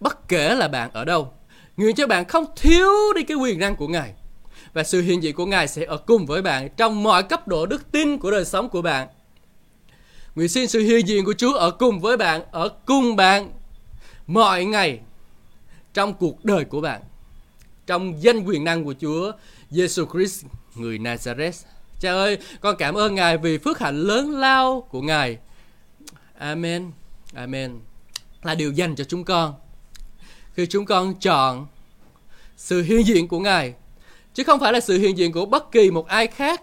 Bất 0.00 0.28
kể 0.28 0.54
là 0.54 0.68
bạn 0.68 0.90
ở 0.92 1.04
đâu, 1.04 1.32
nguyện 1.76 1.94
cho 1.94 2.06
bạn 2.06 2.24
không 2.24 2.44
thiếu 2.56 2.88
đi 3.14 3.22
cái 3.22 3.36
quyền 3.36 3.58
năng 3.58 3.76
của 3.76 3.88
Ngài. 3.88 4.14
Và 4.72 4.82
sự 4.82 5.02
hiện 5.02 5.22
diện 5.22 5.34
của 5.34 5.46
Ngài 5.46 5.68
sẽ 5.68 5.84
ở 5.84 5.96
cùng 5.96 6.26
với 6.26 6.42
bạn 6.42 6.68
trong 6.76 7.02
mọi 7.02 7.22
cấp 7.22 7.48
độ 7.48 7.66
đức 7.66 7.92
tin 7.92 8.18
của 8.18 8.30
đời 8.30 8.44
sống 8.44 8.68
của 8.68 8.82
bạn. 8.82 9.08
Nguyện 10.34 10.48
xin 10.48 10.68
sự 10.68 10.80
hiện 10.80 11.08
diện 11.08 11.24
của 11.24 11.34
Chúa 11.38 11.52
ở 11.52 11.70
cùng 11.70 12.00
với 12.00 12.16
bạn, 12.16 12.42
ở 12.50 12.68
cùng 12.86 13.16
bạn 13.16 13.50
mọi 14.26 14.64
ngày 14.64 15.00
trong 15.94 16.14
cuộc 16.14 16.44
đời 16.44 16.64
của 16.64 16.80
bạn. 16.80 17.02
Trong 17.86 18.22
danh 18.22 18.44
quyền 18.44 18.64
năng 18.64 18.84
của 18.84 18.94
Chúa 19.00 19.32
Giêsu 19.70 20.06
Christ 20.12 20.44
người 20.74 20.98
Nazareth. 20.98 21.64
Cha 22.00 22.12
ơi, 22.12 22.38
con 22.60 22.76
cảm 22.78 22.94
ơn 22.94 23.14
Ngài 23.14 23.38
vì 23.38 23.58
phước 23.58 23.78
hạnh 23.78 24.00
lớn 24.00 24.30
lao 24.30 24.86
của 24.90 25.00
Ngài. 25.00 25.38
Amen. 26.38 26.90
Amen. 27.34 27.80
Là 28.42 28.54
điều 28.54 28.72
dành 28.72 28.94
cho 28.96 29.04
chúng 29.04 29.24
con. 29.24 29.54
Khi 30.54 30.66
chúng 30.66 30.84
con 30.84 31.14
chọn 31.14 31.66
sự 32.56 32.82
hiện 32.82 33.06
diện 33.06 33.28
của 33.28 33.40
Ngài 33.40 33.74
chứ 34.34 34.44
không 34.44 34.60
phải 34.60 34.72
là 34.72 34.80
sự 34.80 34.98
hiện 34.98 35.18
diện 35.18 35.32
của 35.32 35.46
bất 35.46 35.72
kỳ 35.72 35.90
một 35.90 36.06
ai 36.06 36.26
khác. 36.26 36.62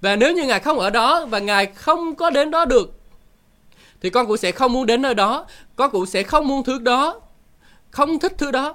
Và 0.00 0.16
nếu 0.16 0.34
như 0.34 0.46
Ngài 0.46 0.60
không 0.60 0.78
ở 0.78 0.90
đó 0.90 1.26
và 1.26 1.38
Ngài 1.38 1.66
không 1.66 2.14
có 2.14 2.30
đến 2.30 2.50
đó 2.50 2.64
được 2.64 2.99
thì 4.00 4.10
con 4.10 4.26
cũng 4.26 4.36
sẽ 4.36 4.52
không 4.52 4.72
muốn 4.72 4.86
đến 4.86 5.02
nơi 5.02 5.14
đó, 5.14 5.46
con 5.76 5.90
cũng 5.90 6.06
sẽ 6.06 6.22
không 6.22 6.48
muốn 6.48 6.64
thứ 6.64 6.78
đó, 6.78 7.20
không 7.90 8.18
thích 8.18 8.32
thứ 8.38 8.50
đó. 8.50 8.74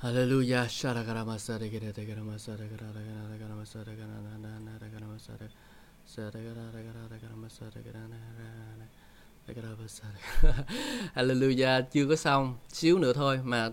Hallelujah. 0.00 0.66
Hallelujah. 11.14 11.82
Chưa 11.92 12.08
có 12.08 12.16
xong, 12.16 12.56
xíu 12.68 12.98
nữa 12.98 13.12
thôi 13.12 13.40
mà 13.44 13.70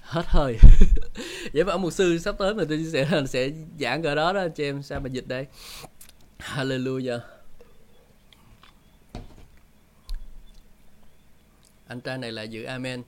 hết 0.00 0.26
hơi. 0.26 0.58
Vậy 1.52 1.64
mà 1.64 1.72
ông 1.72 1.82
mục 1.82 1.92
sư 1.92 2.18
sắp 2.18 2.34
tới 2.38 2.54
mà 2.54 2.64
tôi 2.68 2.84
sẽ 2.92 3.24
sẽ 3.28 3.50
giảng 3.80 4.02
cỡ 4.02 4.14
đó 4.14 4.32
đó 4.32 4.48
cho 4.56 4.64
em 4.64 4.82
sao 4.82 5.00
mà 5.00 5.08
dịch 5.08 5.28
đây. 5.28 5.46
Hallelujah. 6.38 7.20
Anh 11.86 12.00
trai 12.00 12.18
này 12.18 12.32
là 12.32 12.42
giữ 12.42 12.64
amen 12.64 13.02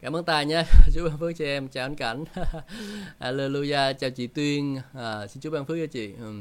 cảm 0.00 0.16
ơn 0.16 0.24
tài 0.24 0.46
nha. 0.46 0.64
Chúc 0.94 1.08
ban 1.08 1.18
phước 1.18 1.36
cho 1.38 1.44
em. 1.44 1.68
Chào 1.68 1.86
anh 1.86 1.96
cảnh. 1.96 2.24
Alleluia 3.18 3.92
chào 3.92 4.10
chị 4.10 4.26
Tuyên. 4.26 4.80
À, 4.94 5.26
xin 5.26 5.40
chúc 5.40 5.52
ban 5.52 5.64
phước 5.64 5.76
cho 5.80 5.86
chị. 5.86 6.12
Ừ. 6.20 6.32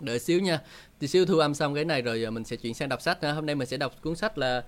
đợi 0.00 0.18
xíu 0.18 0.40
nha. 0.40 0.60
Thì 1.00 1.08
xíu 1.08 1.26
thu 1.26 1.38
âm 1.38 1.54
xong 1.54 1.74
cái 1.74 1.84
này 1.84 2.02
rồi 2.02 2.20
giờ 2.20 2.30
mình 2.30 2.44
sẽ 2.44 2.56
chuyển 2.56 2.74
sang 2.74 2.88
đọc 2.88 3.02
sách 3.02 3.22
nữa 3.22 3.32
hôm 3.32 3.46
nay 3.46 3.54
mình 3.54 3.68
sẽ 3.68 3.76
đọc 3.76 3.94
cuốn 4.02 4.16
sách 4.16 4.38
là 4.38 4.62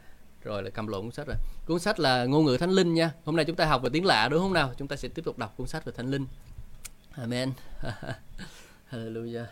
rồi 0.45 0.63
là 0.63 0.71
cầm 0.71 0.87
lộn 0.87 1.03
cuốn 1.03 1.13
sách 1.13 1.27
rồi. 1.27 1.37
Cuốn 1.67 1.79
sách 1.79 2.01
là 2.01 2.25
ngôn 2.25 2.45
ngữ 2.45 2.57
thánh 2.57 2.71
linh 2.71 2.95
nha. 2.95 3.13
Hôm 3.25 3.37
nay 3.37 3.45
chúng 3.45 3.57
ta 3.57 3.67
học 3.67 3.83
về 3.83 3.91
tiếng 3.93 4.05
lạ 4.05 4.29
đúng 4.29 4.41
không 4.41 4.53
nào? 4.53 4.73
Chúng 4.79 4.89
ta 4.89 4.97
sẽ 4.97 5.09
tiếp 5.09 5.23
tục 5.25 5.39
đọc 5.39 5.55
cuốn 5.57 5.67
sách 5.67 5.85
về 5.85 5.93
thánh 5.97 6.11
linh. 6.11 6.27
Amen. 7.17 7.53
Hallelujah. 8.91 9.47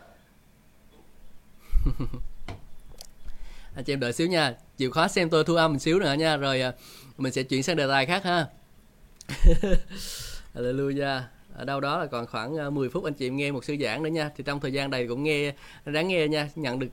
Anh 3.75 3.85
chị 3.85 3.93
em 3.93 4.01
đợi 4.01 4.13
xíu 4.13 4.27
nha. 4.27 4.55
Chịu 4.77 4.91
khó 4.91 5.09
xem 5.09 5.31
tôi 5.31 5.45
thu 5.45 5.55
âm 5.55 5.73
một 5.73 5.79
xíu 5.79 5.99
nữa 5.99 6.13
nha. 6.13 6.37
Rồi 6.37 6.61
à, 6.61 6.73
mình 7.21 7.33
sẽ 7.33 7.43
chuyển 7.43 7.63
sang 7.63 7.77
đề 7.77 7.87
tài 7.89 8.07
khác 8.07 8.25
ha. 8.25 8.47
Hallelujah. 10.55 11.21
Ở 11.55 11.65
đâu 11.65 11.81
đó 11.81 11.99
là 11.99 12.07
còn 12.07 12.27
khoảng 12.27 12.57
ờ, 12.57 12.71
10 12.71 12.89
phút 12.89 13.05
anh 13.05 13.15
chị 13.15 13.27
em 13.27 13.37
nghe 13.37 13.53
một 13.53 13.65
sư 13.65 13.77
giảng 13.81 14.03
nữa 14.03 14.11
nha. 14.11 14.31
Thì 14.37 14.45
trong 14.45 14.61
thời 14.61 14.73
gian 14.73 14.91
này 14.91 15.07
cũng 15.09 15.23
nghe 15.23 15.53
đáng 15.85 16.09
nghe 16.09 16.29
nha 16.29 16.49
nhận 16.55 16.79
được 16.79 16.89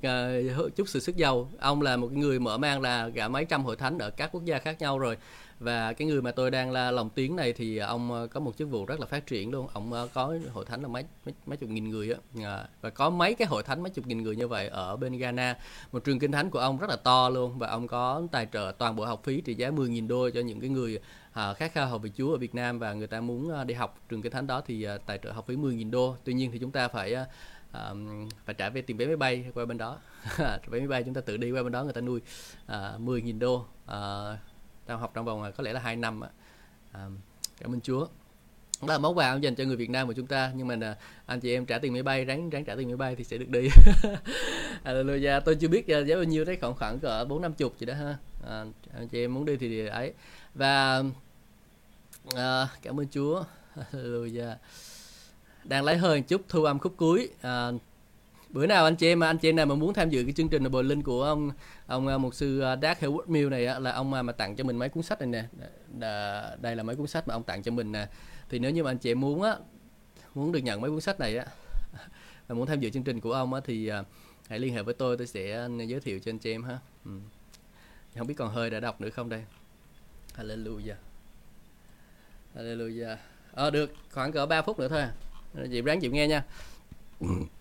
uh, 0.65 0.75
chút 0.75 0.89
sự 0.89 0.99
sức 0.99 1.15
giàu. 1.17 1.51
Ông 1.59 1.81
là 1.81 1.97
một 1.97 2.11
người 2.11 2.39
mở 2.39 2.57
mang 2.57 2.81
là 2.81 3.09
cả 3.15 3.27
mấy 3.27 3.45
trăm 3.45 3.63
hội 3.63 3.75
thánh 3.75 3.97
ở 3.97 4.09
các 4.09 4.29
quốc 4.31 4.45
gia 4.45 4.59
khác 4.59 4.79
nhau 4.79 4.99
rồi 4.99 5.17
và 5.59 5.93
cái 5.93 6.07
người 6.07 6.21
mà 6.21 6.31
tôi 6.31 6.51
đang 6.51 6.71
là 6.71 6.91
lòng 6.91 7.09
tiếng 7.09 7.35
này 7.35 7.53
thì 7.53 7.77
ông 7.77 8.11
ờ, 8.11 8.27
có 8.27 8.39
một 8.39 8.57
chức 8.57 8.69
vụ 8.69 8.85
rất 8.85 8.99
là 8.99 9.05
phát 9.05 9.27
triển 9.27 9.51
luôn 9.51 9.67
ông 9.73 9.93
ờ, 9.93 10.07
có 10.13 10.35
hội 10.53 10.65
thánh 10.65 10.81
là 10.81 10.87
mấy 10.87 11.03
mấy, 11.25 11.33
mấy 11.45 11.57
chục 11.57 11.69
nghìn 11.69 11.89
người 11.89 12.13
á 12.13 12.19
ờ, 12.43 12.67
và 12.81 12.89
có 12.89 13.09
mấy 13.09 13.33
cái 13.33 13.47
hội 13.47 13.63
thánh 13.63 13.83
mấy 13.83 13.89
chục 13.89 14.07
nghìn 14.07 14.23
người 14.23 14.35
như 14.35 14.47
vậy 14.47 14.67
ở 14.67 14.97
bên 14.97 15.17
Ghana 15.17 15.57
một 15.91 16.03
trường 16.03 16.19
kinh 16.19 16.31
thánh 16.31 16.49
của 16.49 16.59
ông 16.59 16.77
rất 16.77 16.89
là 16.89 16.95
to 16.95 17.29
luôn 17.29 17.59
và 17.59 17.67
ông 17.67 17.87
có 17.87 18.21
tài 18.31 18.47
trợ 18.53 18.73
toàn 18.77 18.95
bộ 18.95 19.05
học 19.05 19.21
phí 19.23 19.41
trị 19.41 19.53
giá 19.53 19.69
10.000 19.69 20.07
đô 20.07 20.29
cho 20.29 20.41
những 20.41 20.59
cái 20.59 20.69
người 20.69 20.99
à, 21.33 21.53
khác 21.53 21.75
học 21.75 22.01
vị 22.01 22.11
Chúa 22.17 22.31
ở 22.31 22.37
Việt 22.37 22.55
Nam 22.55 22.79
và 22.79 22.93
người 22.93 23.07
ta 23.07 23.21
muốn 23.21 23.51
à, 23.55 23.63
đi 23.63 23.73
học 23.73 24.01
trường 24.09 24.21
kinh 24.21 24.31
thánh 24.31 24.47
đó 24.47 24.61
thì 24.65 24.83
à, 24.83 24.97
tài 25.05 25.19
trợ 25.23 25.31
học 25.31 25.45
phí 25.47 25.55
10.000 25.55 25.91
đô. 25.91 26.15
Tuy 26.23 26.33
nhiên 26.33 26.51
thì 26.51 26.59
chúng 26.59 26.71
ta 26.71 26.87
phải 26.87 27.13
à, 27.13 27.25
phải 28.45 28.55
trả 28.57 28.69
về 28.69 28.81
tiền 28.81 28.97
vé 28.97 29.05
máy 29.05 29.15
bay 29.15 29.45
qua 29.53 29.65
bên 29.65 29.77
đó. 29.77 29.97
vé 30.39 30.79
máy 30.79 30.87
bay 30.87 31.03
chúng 31.03 31.13
ta 31.13 31.21
tự 31.21 31.37
đi 31.37 31.51
qua 31.51 31.63
bên 31.63 31.71
đó 31.71 31.83
người 31.83 31.93
ta 31.93 32.01
nuôi 32.01 32.21
à, 32.65 32.93
10.000 32.99 33.39
đô. 33.39 33.65
À, 33.85 34.37
tao 34.87 34.97
học 34.97 35.11
trong 35.13 35.25
vòng 35.25 35.43
à, 35.43 35.51
có 35.51 35.63
lẽ 35.63 35.73
là 35.73 35.79
2 35.79 35.95
năm. 35.95 36.21
À, 36.91 37.07
cảm 37.61 37.73
ơn 37.73 37.81
Chúa. 37.81 38.07
Đó 38.81 38.87
là 38.87 38.97
món 38.97 39.17
quà 39.17 39.35
dành 39.35 39.55
cho 39.55 39.63
người 39.63 39.75
Việt 39.75 39.89
Nam 39.89 40.07
của 40.07 40.13
chúng 40.13 40.27
ta 40.27 40.51
nhưng 40.55 40.67
mà 40.67 40.75
à, 40.81 40.95
anh 41.25 41.39
chị 41.39 41.53
em 41.53 41.65
trả 41.65 41.79
tiền 41.79 41.93
máy 41.93 42.03
bay 42.03 42.25
ráng 42.25 42.49
ráng 42.49 42.65
trả 42.65 42.75
tiền 42.75 42.87
máy 42.87 42.97
bay 42.97 43.15
thì 43.15 43.23
sẽ 43.23 43.37
được 43.37 43.49
đi. 43.49 43.69
Hallelujah. 44.83 45.41
Tôi 45.45 45.55
chưa 45.55 45.67
biết 45.67 45.87
à, 45.87 45.99
giá 45.99 46.15
bao 46.15 46.23
nhiêu 46.23 46.45
đấy 46.45 46.57
khoảng 46.61 46.75
khoảng 46.75 46.99
cỡ 46.99 47.25
bốn 47.25 47.41
năm 47.41 47.53
chục 47.53 47.79
gì 47.79 47.85
đó 47.85 47.93
ha. 47.93 48.17
À, 48.47 48.65
anh 48.93 49.07
chị 49.07 49.23
em 49.23 49.33
muốn 49.33 49.45
đi 49.45 49.57
thì 49.57 49.87
ấy. 49.87 50.13
Và 50.55 51.03
à, 52.35 52.67
cảm 52.81 52.99
ơn 52.99 53.07
Chúa. 53.11 53.43
Hallelujah. 53.91 54.55
Đang 55.63 55.83
lấy 55.83 55.97
hơi 55.97 56.21
chút 56.21 56.41
thu 56.49 56.63
âm 56.63 56.79
khúc 56.79 56.93
cuối. 56.97 57.29
À, 57.41 57.71
bữa 58.49 58.65
nào 58.65 58.83
anh 58.83 58.95
chị 58.95 59.07
em 59.07 59.19
mà 59.19 59.27
anh 59.27 59.37
chị 59.37 59.49
em 59.49 59.55
nào 59.55 59.65
mà 59.65 59.75
muốn 59.75 59.93
tham 59.93 60.09
dự 60.09 60.23
cái 60.23 60.33
chương 60.33 60.49
trình 60.49 60.71
bồi 60.71 60.83
linh 60.83 61.03
của 61.03 61.23
ông 61.23 61.51
ông 61.87 62.07
à, 62.07 62.17
mục 62.17 62.33
sư 62.33 62.59
à, 62.59 62.75
Dark 62.81 62.99
Heward 62.99 63.27
Mill 63.27 63.49
này 63.49 63.81
là 63.81 63.91
ông 63.91 64.13
à, 64.13 64.21
mà, 64.21 64.33
tặng 64.33 64.55
cho 64.55 64.63
mình 64.63 64.77
mấy 64.77 64.89
cuốn 64.89 65.03
sách 65.03 65.21
này 65.21 65.27
nè. 65.27 65.69
Đây 66.61 66.75
là 66.75 66.83
mấy 66.83 66.95
cuốn 66.95 67.07
sách 67.07 67.27
mà 67.27 67.33
ông 67.33 67.43
tặng 67.43 67.63
cho 67.63 67.71
mình 67.71 67.91
nè. 67.91 68.07
Thì 68.49 68.59
nếu 68.59 68.71
như 68.71 68.83
mà 68.83 68.91
anh 68.91 68.97
chị 68.97 69.13
muốn 69.13 69.41
á 69.41 69.55
muốn 70.35 70.51
được 70.51 70.59
nhận 70.59 70.81
mấy 70.81 70.91
cuốn 70.91 71.01
sách 71.01 71.19
này 71.19 71.37
á 71.37 71.45
và 72.47 72.55
muốn 72.55 72.65
tham 72.67 72.79
dự 72.79 72.89
chương 72.89 73.03
trình 73.03 73.19
của 73.19 73.33
ông 73.33 73.53
á 73.53 73.61
thì 73.65 73.87
à, 73.87 74.03
hãy 74.49 74.59
liên 74.59 74.73
hệ 74.73 74.83
với 74.83 74.93
tôi 74.93 75.17
tôi 75.17 75.27
sẽ 75.27 75.67
giới 75.87 75.99
thiệu 75.99 76.19
cho 76.19 76.31
anh 76.31 76.39
chị 76.39 76.51
em 76.51 76.63
ha. 76.63 76.79
Ừ. 77.05 77.11
không 78.17 78.27
biết 78.27 78.35
còn 78.37 78.53
hơi 78.53 78.69
đã 78.69 78.79
đọc 78.79 79.01
nữa 79.01 79.09
không 79.09 79.29
đây? 79.29 79.43
Hallelujah. 80.37 80.95
Hallelujah. 82.55 83.15
Ờ 83.51 83.69
được 83.69 83.91
khoảng 84.11 84.31
cỡ 84.31 84.45
3 84.45 84.61
phút 84.61 84.79
nữa 84.79 84.87
thôi 84.87 85.01
à. 85.01 85.13
chị 85.71 85.81
ráng 85.81 85.99
chịu 85.99 86.11
nghe 86.11 86.27
nha. 86.27 86.43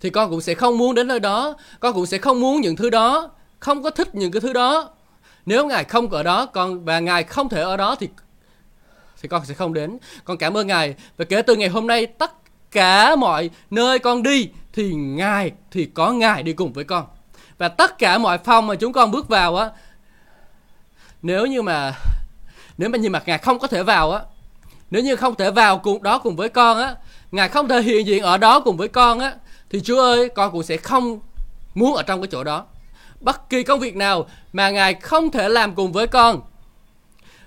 thì 0.00 0.10
con 0.10 0.30
cũng 0.30 0.40
sẽ 0.40 0.54
không 0.54 0.78
muốn 0.78 0.94
đến 0.94 1.08
nơi 1.08 1.20
đó. 1.20 1.56
Con 1.80 1.94
cũng 1.94 2.06
sẽ 2.06 2.18
không 2.18 2.40
muốn 2.40 2.60
những 2.60 2.76
thứ 2.76 2.90
đó. 2.90 3.30
Không 3.60 3.82
có 3.82 3.90
thích 3.90 4.14
những 4.14 4.30
cái 4.30 4.40
thứ 4.40 4.52
đó. 4.52 4.90
Nếu 5.46 5.66
ngài 5.66 5.84
không 5.84 6.10
ở 6.10 6.22
đó, 6.22 6.46
con 6.46 6.84
và 6.84 6.98
ngài 7.00 7.24
không 7.24 7.48
thể 7.48 7.62
ở 7.62 7.76
đó 7.76 7.96
thì 8.00 8.08
thì 9.22 9.28
con 9.28 9.44
sẽ 9.44 9.54
không 9.54 9.74
đến. 9.74 9.98
Con 10.24 10.36
cảm 10.36 10.56
ơn 10.56 10.66
ngài. 10.66 10.94
Và 11.16 11.24
kể 11.24 11.42
từ 11.42 11.56
ngày 11.56 11.68
hôm 11.68 11.86
nay, 11.86 12.06
tất 12.06 12.32
cả 12.70 13.16
mọi 13.16 13.50
nơi 13.70 13.98
con 13.98 14.22
đi 14.22 14.48
thì 14.72 14.92
ngài, 14.94 15.52
thì 15.70 15.84
có 15.84 16.12
ngài 16.12 16.42
đi 16.42 16.52
cùng 16.52 16.72
với 16.72 16.84
con. 16.84 17.06
Và 17.58 17.68
tất 17.68 17.98
cả 17.98 18.18
mọi 18.18 18.38
phòng 18.38 18.66
mà 18.66 18.74
chúng 18.74 18.92
con 18.92 19.10
bước 19.10 19.28
vào 19.28 19.56
á, 19.56 19.70
nếu 21.22 21.46
như 21.46 21.62
mà, 21.62 21.94
nếu 22.78 22.88
mà 22.88 22.98
nhìn 22.98 23.12
mặt 23.12 23.22
ngài 23.26 23.38
không 23.38 23.58
có 23.58 23.66
thể 23.66 23.82
vào 23.82 24.12
á, 24.12 24.20
nếu 24.90 25.02
như 25.02 25.16
không 25.16 25.34
thể 25.34 25.50
vào 25.50 25.78
cùng, 25.78 26.02
đó 26.02 26.18
cùng 26.18 26.36
với 26.36 26.48
con 26.48 26.78
á, 26.78 26.94
ngài 27.32 27.48
không 27.48 27.68
thể 27.68 27.82
hiện 27.82 28.06
diện 28.06 28.22
ở 28.22 28.38
đó 28.38 28.60
cùng 28.60 28.76
với 28.76 28.88
con 28.88 29.18
á 29.18 29.32
thì 29.70 29.80
Chúa 29.80 30.00
ơi, 30.00 30.28
con 30.28 30.52
cũng 30.52 30.62
sẽ 30.62 30.76
không 30.76 31.20
muốn 31.74 31.94
ở 31.94 32.02
trong 32.02 32.20
cái 32.22 32.28
chỗ 32.32 32.44
đó. 32.44 32.64
Bất 33.20 33.50
kỳ 33.50 33.62
công 33.62 33.80
việc 33.80 33.96
nào 33.96 34.26
mà 34.52 34.70
Ngài 34.70 34.94
không 34.94 35.30
thể 35.30 35.48
làm 35.48 35.74
cùng 35.74 35.92
với 35.92 36.06
con. 36.06 36.40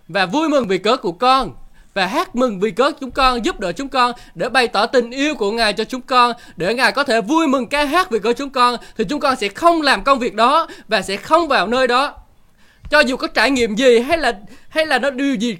Và 0.08 0.26
vui 0.26 0.50
mừng 0.50 0.68
vì 0.68 0.78
cớ 0.78 0.98
của 0.98 1.12
con, 1.12 1.52
và 1.94 2.06
hát 2.06 2.36
mừng 2.36 2.60
vì 2.60 2.72
cớ 2.72 2.92
chúng 3.00 3.12
con, 3.12 3.46
giúp 3.46 3.60
đỡ 3.60 3.72
chúng 3.72 3.90
con, 3.90 4.12
để 4.36 4.50
bày 4.50 4.68
tỏ 4.68 4.86
tình 4.86 5.12
yêu 5.12 5.36
của 5.36 5.52
Ngài 5.52 5.74
cho 5.74 5.84
chúng 5.84 6.02
con, 6.02 6.34
để 6.56 6.74
Ngài 6.74 6.92
có 6.92 7.04
thể 7.04 7.22
vui 7.22 7.48
mừng 7.48 7.68
ca 7.68 7.86
hát 7.86 8.12
vì 8.12 8.20
cớ 8.20 8.34
chúng 8.34 8.50
con, 8.50 8.76
thì 8.98 9.04
chúng 9.04 9.20
con 9.20 9.36
sẽ 9.36 9.48
không 9.48 9.82
làm 9.82 10.04
công 10.04 10.20
việc 10.20 10.36
đó 10.36 10.68
và 10.88 11.02
sẽ 11.02 11.18
không 11.18 11.48
vào 11.48 11.68
nơi 11.68 11.88
đó. 11.88 12.14
Cho 12.90 13.00
dù 13.00 13.18
có 13.18 13.28
trải 13.28 13.52
nghiệm 13.52 13.76
gì 13.76 14.00
hay 14.00 14.18
là 14.18 14.40
hay 14.70 14.86
là 14.86 15.00
nó 15.00 15.10
điều 15.10 15.36
gì 15.36 15.58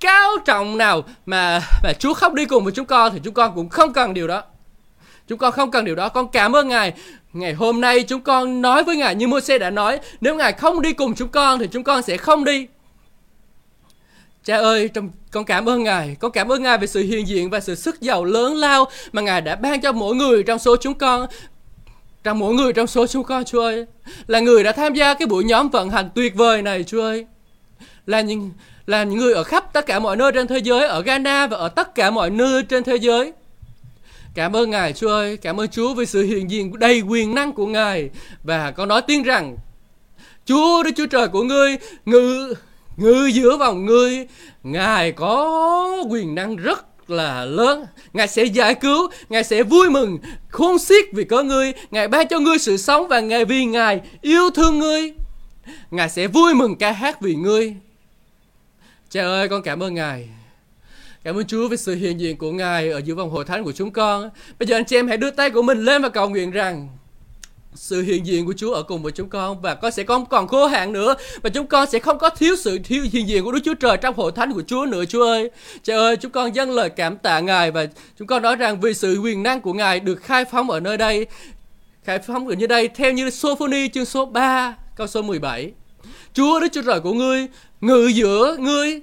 cao 0.00 0.30
trọng 0.44 0.78
nào 0.78 1.02
mà 1.26 1.60
mà 1.82 1.92
Chúa 1.98 2.14
không 2.14 2.34
đi 2.34 2.44
cùng 2.44 2.64
với 2.64 2.72
chúng 2.72 2.86
con, 2.86 3.12
thì 3.12 3.20
chúng 3.24 3.34
con 3.34 3.54
cũng 3.54 3.68
không 3.68 3.92
cần 3.92 4.14
điều 4.14 4.28
đó. 4.28 4.42
Chúng 5.30 5.38
con 5.38 5.52
không 5.52 5.70
cần 5.70 5.84
điều 5.84 5.94
đó. 5.94 6.08
Con 6.08 6.28
cảm 6.28 6.56
ơn 6.56 6.68
Ngài. 6.68 6.92
Ngày 7.32 7.52
hôm 7.52 7.80
nay 7.80 8.02
chúng 8.02 8.20
con 8.20 8.62
nói 8.62 8.84
với 8.84 8.96
Ngài 8.96 9.14
như 9.14 9.28
Môi-se 9.28 9.58
đã 9.58 9.70
nói, 9.70 9.98
nếu 10.20 10.34
Ngài 10.34 10.52
không 10.52 10.82
đi 10.82 10.92
cùng 10.92 11.14
chúng 11.14 11.28
con 11.28 11.58
thì 11.58 11.66
chúng 11.72 11.84
con 11.84 12.02
sẽ 12.02 12.16
không 12.16 12.44
đi. 12.44 12.66
Cha 14.44 14.56
ơi, 14.56 14.88
trong 14.94 15.10
con 15.30 15.44
cảm 15.44 15.68
ơn 15.68 15.82
Ngài, 15.82 16.16
con 16.20 16.32
cảm 16.32 16.52
ơn 16.52 16.62
Ngài 16.62 16.78
về 16.78 16.86
sự 16.86 17.02
hiện 17.02 17.28
diện 17.28 17.50
và 17.50 17.60
sự 17.60 17.74
sức 17.74 18.00
giàu 18.00 18.24
lớn 18.24 18.54
lao 18.54 18.84
mà 19.12 19.22
Ngài 19.22 19.40
đã 19.40 19.56
ban 19.56 19.80
cho 19.80 19.92
mỗi 19.92 20.14
người 20.14 20.42
trong 20.42 20.58
số 20.58 20.76
chúng 20.76 20.94
con. 20.94 21.26
Trong 22.24 22.38
mỗi 22.38 22.54
người 22.54 22.72
trong 22.72 22.86
số 22.86 23.06
chúng 23.06 23.24
con, 23.24 23.44
Chúa 23.44 23.62
ơi, 23.62 23.86
là 24.26 24.40
người 24.40 24.64
đã 24.64 24.72
tham 24.72 24.94
gia 24.94 25.14
cái 25.14 25.26
buổi 25.26 25.44
nhóm 25.44 25.68
vận 25.68 25.90
hành 25.90 26.10
tuyệt 26.14 26.34
vời 26.36 26.62
này, 26.62 26.84
Chúa 26.84 27.02
ơi. 27.02 27.26
Là 28.06 28.20
những 28.20 28.50
là 28.86 29.04
những 29.04 29.18
người 29.18 29.34
ở 29.34 29.44
khắp 29.44 29.72
tất 29.72 29.86
cả 29.86 29.98
mọi 29.98 30.16
nơi 30.16 30.32
trên 30.32 30.46
thế 30.46 30.58
giới, 30.58 30.88
ở 30.88 31.00
Ghana 31.00 31.46
và 31.46 31.56
ở 31.56 31.68
tất 31.68 31.94
cả 31.94 32.10
mọi 32.10 32.30
nơi 32.30 32.62
trên 32.62 32.84
thế 32.84 32.96
giới. 32.96 33.32
Cảm 34.34 34.56
ơn 34.56 34.70
Ngài 34.70 34.92
Chúa 34.92 35.08
ơi, 35.08 35.36
cảm 35.36 35.60
ơn 35.60 35.68
Chúa 35.68 35.94
vì 35.94 36.06
sự 36.06 36.22
hiện 36.22 36.50
diện 36.50 36.78
đầy 36.78 37.00
quyền 37.00 37.34
năng 37.34 37.52
của 37.52 37.66
Ngài. 37.66 38.10
Và 38.42 38.70
con 38.70 38.88
nói 38.88 39.02
tiếng 39.02 39.22
rằng, 39.22 39.56
Chúa 40.44 40.82
Đức 40.82 40.90
Chúa 40.96 41.06
Trời 41.06 41.28
của 41.28 41.42
ngươi 41.42 41.76
ngự 42.04 42.54
ngự 42.96 43.26
giữa 43.26 43.56
vòng 43.56 43.86
ngươi, 43.86 44.26
Ngài 44.62 45.12
có 45.12 46.04
quyền 46.10 46.34
năng 46.34 46.56
rất 46.56 47.10
là 47.10 47.44
lớn. 47.44 47.84
Ngài 48.12 48.28
sẽ 48.28 48.44
giải 48.44 48.74
cứu 48.74 49.10
Ngài 49.28 49.44
sẽ 49.44 49.62
vui 49.62 49.90
mừng 49.90 50.18
khôn 50.48 50.78
xiết 50.78 51.04
vì 51.12 51.24
có 51.24 51.42
ngươi. 51.42 51.72
Ngài 51.90 52.08
ban 52.08 52.28
cho 52.28 52.38
ngươi 52.38 52.58
sự 52.58 52.76
sống 52.76 53.08
Và 53.08 53.20
Ngài 53.20 53.44
vì 53.44 53.64
Ngài 53.64 54.00
yêu 54.20 54.50
thương 54.50 54.78
ngươi. 54.78 55.12
Ngài 55.90 56.08
sẽ 56.08 56.26
vui 56.26 56.54
mừng 56.54 56.76
ca 56.76 56.92
hát 56.92 57.20
vì 57.20 57.34
ngươi. 57.34 57.74
Cha 59.10 59.22
ơi 59.22 59.48
con 59.48 59.62
cảm 59.62 59.82
ơn 59.82 59.94
Ngài. 59.94 60.28
Cảm 61.24 61.36
ơn 61.36 61.46
Chúa 61.46 61.68
vì 61.68 61.76
sự 61.76 61.94
hiện 61.94 62.20
diện 62.20 62.36
của 62.36 62.52
Ngài 62.52 62.90
ở 62.90 63.00
giữa 63.04 63.14
vòng 63.14 63.30
hội 63.30 63.44
thánh 63.44 63.64
của 63.64 63.72
chúng 63.72 63.90
con. 63.90 64.30
Bây 64.58 64.66
giờ 64.66 64.76
anh 64.76 64.84
chị 64.84 64.96
em 64.96 65.08
hãy 65.08 65.16
đưa 65.16 65.30
tay 65.30 65.50
của 65.50 65.62
mình 65.62 65.84
lên 65.84 66.02
và 66.02 66.08
cầu 66.08 66.28
nguyện 66.28 66.50
rằng 66.50 66.88
sự 67.74 68.02
hiện 68.02 68.26
diện 68.26 68.46
của 68.46 68.52
Chúa 68.52 68.74
ở 68.74 68.82
cùng 68.82 69.02
với 69.02 69.12
chúng 69.12 69.28
con 69.28 69.60
và 69.60 69.74
con 69.74 69.92
sẽ 69.92 70.04
không 70.04 70.26
còn 70.26 70.48
khô 70.48 70.66
hạn 70.66 70.92
nữa 70.92 71.14
và 71.42 71.50
chúng 71.50 71.66
con 71.66 71.90
sẽ 71.90 71.98
không 71.98 72.18
có 72.18 72.30
thiếu 72.30 72.56
sự 72.56 72.78
thiếu 72.84 73.04
hiện 73.12 73.28
diện 73.28 73.44
của 73.44 73.52
Đức 73.52 73.60
Chúa 73.64 73.74
Trời 73.74 73.96
trong 73.96 74.14
hội 74.14 74.32
thánh 74.32 74.52
của 74.52 74.62
Chúa 74.66 74.86
nữa 74.86 75.04
Chúa 75.04 75.24
ơi. 75.24 75.50
Trời 75.82 75.96
ơi, 75.96 76.16
chúng 76.16 76.32
con 76.32 76.54
dâng 76.54 76.70
lời 76.70 76.90
cảm 76.90 77.16
tạ 77.16 77.40
Ngài 77.40 77.70
và 77.70 77.86
chúng 78.18 78.26
con 78.26 78.42
nói 78.42 78.56
rằng 78.56 78.80
vì 78.80 78.94
sự 78.94 79.18
quyền 79.22 79.42
năng 79.42 79.60
của 79.60 79.72
Ngài 79.72 80.00
được 80.00 80.22
khai 80.22 80.44
phóng 80.44 80.70
ở 80.70 80.80
nơi 80.80 80.96
đây, 80.96 81.26
khai 82.04 82.18
phóng 82.18 82.48
ở 82.48 82.54
như 82.54 82.66
đây 82.66 82.88
theo 82.88 83.12
như 83.12 83.30
Sophoni 83.30 83.88
chương 83.88 84.04
số 84.04 84.26
3 84.26 84.76
câu 84.96 85.06
số 85.06 85.22
17. 85.22 85.72
Chúa 86.34 86.60
Đức 86.60 86.68
Chúa 86.72 86.82
Trời 86.82 87.00
của 87.00 87.12
ngươi 87.12 87.46
ngự 87.80 88.06
giữa 88.06 88.56
ngươi 88.58 89.00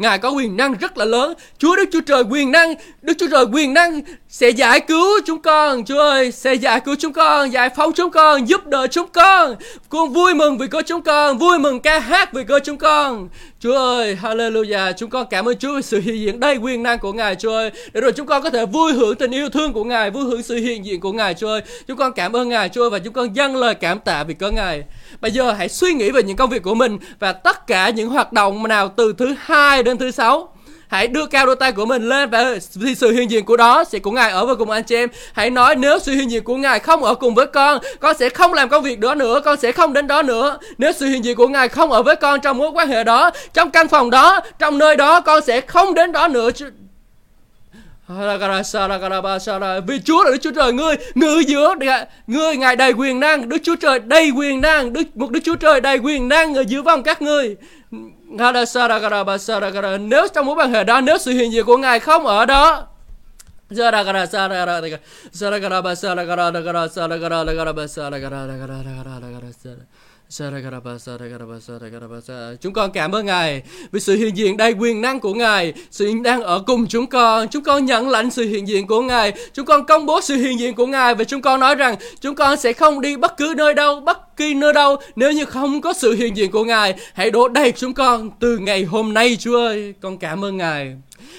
Ngài 0.00 0.18
có 0.18 0.30
quyền 0.30 0.56
năng 0.56 0.74
rất 0.74 0.98
là 0.98 1.04
lớn. 1.04 1.34
Chúa 1.58 1.76
Đức 1.76 1.84
Chúa 1.92 2.00
Trời 2.00 2.22
quyền 2.30 2.52
năng, 2.52 2.74
Đức 3.02 3.14
Chúa 3.18 3.26
Trời 3.30 3.44
quyền 3.52 3.74
năng 3.74 4.00
sẽ 4.28 4.50
giải 4.50 4.80
cứu 4.80 5.20
chúng 5.26 5.42
con. 5.42 5.84
Chúa 5.84 6.00
ơi, 6.00 6.32
sẽ 6.32 6.54
giải 6.54 6.80
cứu 6.80 6.94
chúng 6.98 7.12
con, 7.12 7.52
giải 7.52 7.70
phóng 7.76 7.92
chúng 7.92 8.10
con, 8.10 8.48
giúp 8.48 8.66
đỡ 8.66 8.86
chúng 8.86 9.08
con. 9.08 9.56
Con 9.88 10.12
vui 10.12 10.34
mừng 10.34 10.58
vì 10.58 10.66
có 10.66 10.82
chúng 10.82 11.02
con, 11.02 11.38
vui 11.38 11.58
mừng 11.58 11.80
ca 11.80 11.98
hát 11.98 12.32
vì 12.32 12.44
có 12.44 12.58
chúng 12.58 12.76
con. 12.78 13.28
Chúa 13.62 13.76
ơi, 13.76 14.16
hallelujah, 14.22 14.92
chúng 14.92 15.10
con 15.10 15.26
cảm 15.30 15.48
ơn 15.48 15.58
Chúa 15.58 15.76
vì 15.76 15.82
sự 15.82 16.00
hiện 16.00 16.20
diện 16.20 16.40
đầy 16.40 16.56
quyền 16.56 16.82
năng 16.82 16.98
của 16.98 17.12
Ngài, 17.12 17.36
Chúa 17.36 17.52
ơi. 17.52 17.70
Để 17.92 18.00
rồi 18.00 18.12
chúng 18.12 18.26
con 18.26 18.42
có 18.42 18.50
thể 18.50 18.66
vui 18.66 18.92
hưởng 18.92 19.16
tình 19.16 19.30
yêu 19.30 19.48
thương 19.48 19.72
của 19.72 19.84
Ngài, 19.84 20.10
vui 20.10 20.24
hưởng 20.24 20.42
sự 20.42 20.56
hiện 20.56 20.84
diện 20.84 21.00
của 21.00 21.12
Ngài, 21.12 21.34
Chúa 21.34 21.48
ơi. 21.48 21.62
Chúng 21.86 21.96
con 21.96 22.12
cảm 22.12 22.36
ơn 22.36 22.48
Ngài, 22.48 22.68
Chúa 22.68 22.82
ơi, 22.82 22.90
và 22.90 22.98
chúng 22.98 23.12
con 23.12 23.36
dâng 23.36 23.56
lời 23.56 23.74
cảm 23.74 23.98
tạ 23.98 24.24
vì 24.24 24.34
có 24.34 24.50
Ngài. 24.50 24.84
Bây 25.20 25.30
giờ 25.30 25.52
hãy 25.52 25.68
suy 25.68 25.92
nghĩ 25.92 26.10
về 26.10 26.22
những 26.22 26.36
công 26.36 26.50
việc 26.50 26.62
của 26.62 26.74
mình 26.74 26.98
và 27.18 27.32
tất 27.32 27.66
cả 27.66 27.90
những 27.90 28.08
hoạt 28.08 28.32
động 28.32 28.68
nào 28.68 28.88
từ 28.96 29.14
thứ 29.18 29.34
hai 29.38 29.82
đến 29.82 29.98
thứ 29.98 30.10
sáu 30.10 30.54
hãy 30.90 31.06
đưa 31.06 31.26
cao 31.26 31.46
đôi 31.46 31.56
tay 31.56 31.72
của 31.72 31.86
mình 31.86 32.08
lên 32.08 32.30
và 32.30 32.54
thì 32.84 32.94
sự 32.94 33.10
hiện 33.10 33.30
diện 33.30 33.44
của 33.44 33.56
đó 33.56 33.84
sẽ 33.84 33.98
của 33.98 34.10
ngài 34.10 34.30
ở 34.30 34.46
với 34.46 34.56
cùng 34.56 34.70
anh 34.70 34.84
chị 34.84 34.94
em. 34.94 35.08
Hãy 35.32 35.50
nói 35.50 35.76
nếu 35.76 35.98
sự 35.98 36.12
hiện 36.12 36.30
diện 36.30 36.44
của 36.44 36.56
ngài 36.56 36.78
không 36.78 37.04
ở 37.04 37.14
cùng 37.14 37.34
với 37.34 37.46
con 37.46 37.78
con 38.00 38.16
sẽ 38.18 38.28
không 38.28 38.54
làm 38.54 38.68
công 38.68 38.82
việc 38.82 38.98
đó 38.98 39.14
nữa, 39.14 39.40
con 39.44 39.56
sẽ 39.56 39.72
không 39.72 39.92
đến 39.92 40.06
đó 40.06 40.22
nữa. 40.22 40.58
Nếu 40.78 40.92
sự 40.92 41.06
hiện 41.06 41.24
diện 41.24 41.36
của 41.36 41.48
ngài 41.48 41.68
không 41.68 41.92
ở 41.92 42.02
với 42.02 42.16
con 42.16 42.40
trong 42.40 42.58
mối 42.58 42.70
quan 42.70 42.88
hệ 42.88 43.04
đó, 43.04 43.30
trong 43.52 43.70
căn 43.70 43.88
phòng 43.88 44.10
đó, 44.10 44.40
trong 44.58 44.78
nơi 44.78 44.96
đó, 44.96 45.20
con 45.20 45.44
sẽ 45.46 45.60
không 45.60 45.94
đến 45.94 46.12
đó 46.12 46.28
nữa. 46.28 46.50
Vì 49.86 50.00
Chúa 50.04 50.24
là 50.24 50.30
Đức 50.30 50.38
Chúa 50.42 50.50
Trời 50.50 50.72
ngươi 50.72 50.96
ngự 51.14 51.38
giữa 51.46 51.74
ngươi 52.26 52.56
ngài 52.56 52.76
đầy 52.76 52.92
quyền 52.92 53.20
năng 53.20 53.48
Đức 53.48 53.58
Chúa 53.62 53.76
Trời 53.76 53.98
đầy 53.98 54.30
quyền 54.30 54.60
năng 54.60 54.92
Đức 54.92 55.16
một 55.16 55.30
Đức 55.30 55.40
Chúa 55.44 55.54
Trời 55.54 55.80
đầy 55.80 55.98
quyền 55.98 56.28
năng 56.28 56.54
ở 56.54 56.64
giữa 56.68 56.82
vòng 56.82 57.02
các 57.02 57.22
ngươi 57.22 57.56
nếu 59.98 60.28
trong 60.34 60.46
mối 60.46 60.54
quan 60.54 60.72
hệ 60.72 60.84
đó 60.84 61.00
nếu 61.00 61.18
sự 61.18 61.30
hiện 61.30 61.52
diện 61.52 61.64
của 61.64 61.76
ngài 61.76 62.00
không 62.00 62.26
ở 62.26 62.46
đó 62.46 62.86
Chúng 72.60 72.72
con 72.72 72.92
cảm 72.92 73.14
ơn 73.14 73.26
Ngài 73.26 73.62
vì 73.92 74.00
sự 74.00 74.16
hiện 74.16 74.36
diện 74.36 74.56
đầy 74.56 74.72
quyền 74.72 75.00
năng 75.00 75.20
của 75.20 75.34
Ngài, 75.34 75.72
sự 75.90 76.06
hiện 76.06 76.22
đang 76.22 76.42
ở 76.42 76.62
cùng 76.66 76.86
chúng 76.86 77.06
con. 77.06 77.48
Chúng 77.48 77.64
con 77.64 77.84
nhận 77.84 78.08
lãnh 78.08 78.30
sự 78.30 78.42
hiện 78.42 78.68
diện 78.68 78.86
của 78.86 79.00
Ngài. 79.00 79.32
Chúng 79.52 79.66
con 79.66 79.86
công 79.86 80.06
bố 80.06 80.20
sự 80.20 80.34
hiện 80.36 80.58
diện 80.58 80.74
của 80.74 80.86
Ngài 80.86 81.14
và 81.14 81.24
chúng 81.24 81.42
con 81.42 81.60
nói 81.60 81.74
rằng 81.74 81.96
chúng 82.20 82.34
con 82.34 82.56
sẽ 82.56 82.72
không 82.72 83.00
đi 83.00 83.16
bất 83.16 83.36
cứ 83.36 83.54
nơi 83.56 83.74
đâu, 83.74 84.00
bất 84.00 84.36
kỳ 84.36 84.54
nơi 84.54 84.72
đâu 84.72 84.96
nếu 85.16 85.32
như 85.32 85.44
không 85.44 85.80
có 85.80 85.92
sự 85.92 86.12
hiện 86.12 86.36
diện 86.36 86.50
của 86.50 86.64
Ngài. 86.64 86.94
Hãy 87.14 87.30
đổ 87.30 87.48
đầy 87.48 87.72
chúng 87.72 87.94
con 87.94 88.30
từ 88.40 88.58
ngày 88.58 88.84
hôm 88.84 89.14
nay 89.14 89.36
Chúa 89.40 89.56
ơi. 89.56 89.94
Con 90.00 90.18
cảm 90.18 90.44
ơn 90.44 90.56
Ngài 90.56 90.96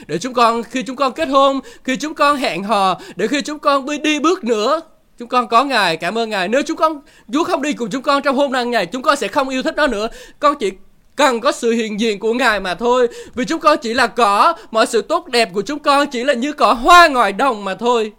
để 0.08 0.18
chúng 0.18 0.34
con 0.34 0.64
khi 0.64 0.84
chúng 0.84 0.96
con 0.96 1.14
kết 1.14 1.26
hôn, 1.26 1.60
khi 1.84 1.96
chúng 1.96 2.14
con 2.14 2.38
hẹn 2.38 2.64
hò, 2.64 3.02
để 3.16 3.28
khi 3.28 3.42
chúng 3.42 3.60
con 3.60 3.86
đi 4.04 4.20
bước 4.20 4.44
nữa 4.44 4.82
Chúng 5.22 5.30
con 5.30 5.48
có 5.48 5.64
Ngài, 5.64 5.98
cảm 5.98 6.18
ơn 6.18 6.30
Ngài. 6.30 6.48
Nếu 6.48 6.62
chúng 6.66 6.78
con 6.78 7.02
Chúa 7.34 7.44
không 7.44 7.62
đi 7.62 7.74
cùng 7.74 7.90
chúng 7.90 8.02
con 8.02 8.22
trong 8.24 8.36
hôm 8.36 8.52
nay 8.52 8.66
ngày, 8.66 8.86
chúng 8.86 9.02
con 9.02 9.16
sẽ 9.16 9.28
không 9.28 9.50
yêu 9.50 9.64
thích 9.64 9.76
nó 9.78 9.88
nữa. 9.88 10.08
Con 10.40 10.56
chỉ 10.60 10.72
cần 11.16 11.42
có 11.42 11.52
sự 11.52 11.72
hiện 11.72 12.00
diện 12.00 12.20
của 12.20 12.34
Ngài 12.34 12.60
mà 12.60 12.76
thôi. 12.76 13.08
Vì 13.34 13.46
chúng 13.46 13.60
con 13.60 13.78
chỉ 13.82 13.94
là 13.94 14.08
cỏ, 14.08 14.54
mọi 14.72 14.88
sự 14.88 15.02
tốt 15.02 15.28
đẹp 15.28 15.50
của 15.54 15.62
chúng 15.62 15.80
con 15.80 16.08
chỉ 16.12 16.24
là 16.24 16.34
như 16.34 16.54
cỏ 16.54 16.74
hoa 16.74 17.08
ngoài 17.08 17.34
đồng 17.34 17.66
mà 17.66 17.76
thôi. 17.76 18.14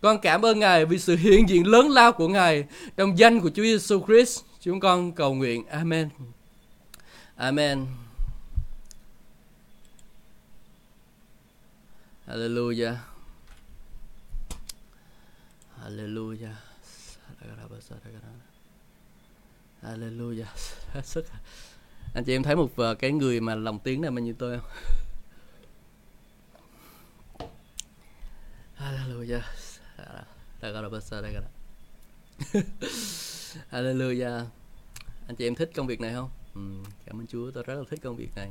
Con 0.00 0.18
cảm 0.18 0.44
ơn 0.44 0.58
Ngài 0.58 0.84
vì 0.84 0.98
sự 0.98 1.16
hiện 1.16 1.48
diện 1.48 1.66
lớn 1.66 1.90
lao 1.90 2.12
của 2.12 2.28
Ngài. 2.28 2.64
Trong 2.96 3.18
danh 3.18 3.40
của 3.40 3.50
Chúa 3.54 3.62
Giêsu 3.62 4.00
Christ, 4.06 4.40
chúng 4.60 4.80
con 4.80 5.12
cầu 5.12 5.34
nguyện. 5.34 5.64
Amen. 5.70 6.08
Amen. 7.36 7.86
Hallelujah. 12.28 13.07
Hallelujah. 15.88 16.56
Hallelujah. 19.82 20.46
Sức. 21.02 21.26
Anh 22.14 22.24
chị 22.24 22.34
em 22.34 22.42
thấy 22.42 22.56
một 22.56 22.76
ờ, 22.76 22.94
cái 22.94 23.12
người 23.12 23.40
mà 23.40 23.54
lòng 23.54 23.78
tiếng 23.78 24.00
này 24.00 24.10
mà 24.10 24.20
như 24.20 24.34
tôi 24.38 24.58
không? 24.58 24.70
Hallelujah. 28.78 29.40
Hallelujah. 33.70 34.44
Anh 35.26 35.36
chị 35.36 35.46
em 35.46 35.54
thích 35.54 35.70
công 35.74 35.86
việc 35.86 36.00
này 36.00 36.12
không? 36.14 36.30
Ừ, 36.54 36.60
cảm 37.06 37.20
ơn 37.20 37.26
Chúa, 37.26 37.50
tôi 37.50 37.64
rất 37.64 37.74
là 37.74 37.84
thích 37.90 38.00
công 38.02 38.16
việc 38.16 38.30
này. 38.36 38.50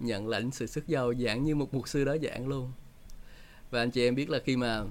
Nhận 0.00 0.28
lãnh 0.28 0.50
sự 0.50 0.66
sức 0.66 0.88
giàu 0.88 1.14
giảng 1.14 1.44
như 1.44 1.54
một 1.54 1.74
mục 1.74 1.88
sư 1.88 2.04
đó 2.04 2.16
giảng 2.22 2.48
luôn. 2.48 2.72
Và 3.70 3.82
anh 3.82 3.90
chị 3.90 4.04
em 4.04 4.14
biết 4.14 4.30
là 4.30 4.38
khi 4.44 4.56
mà 4.56 4.84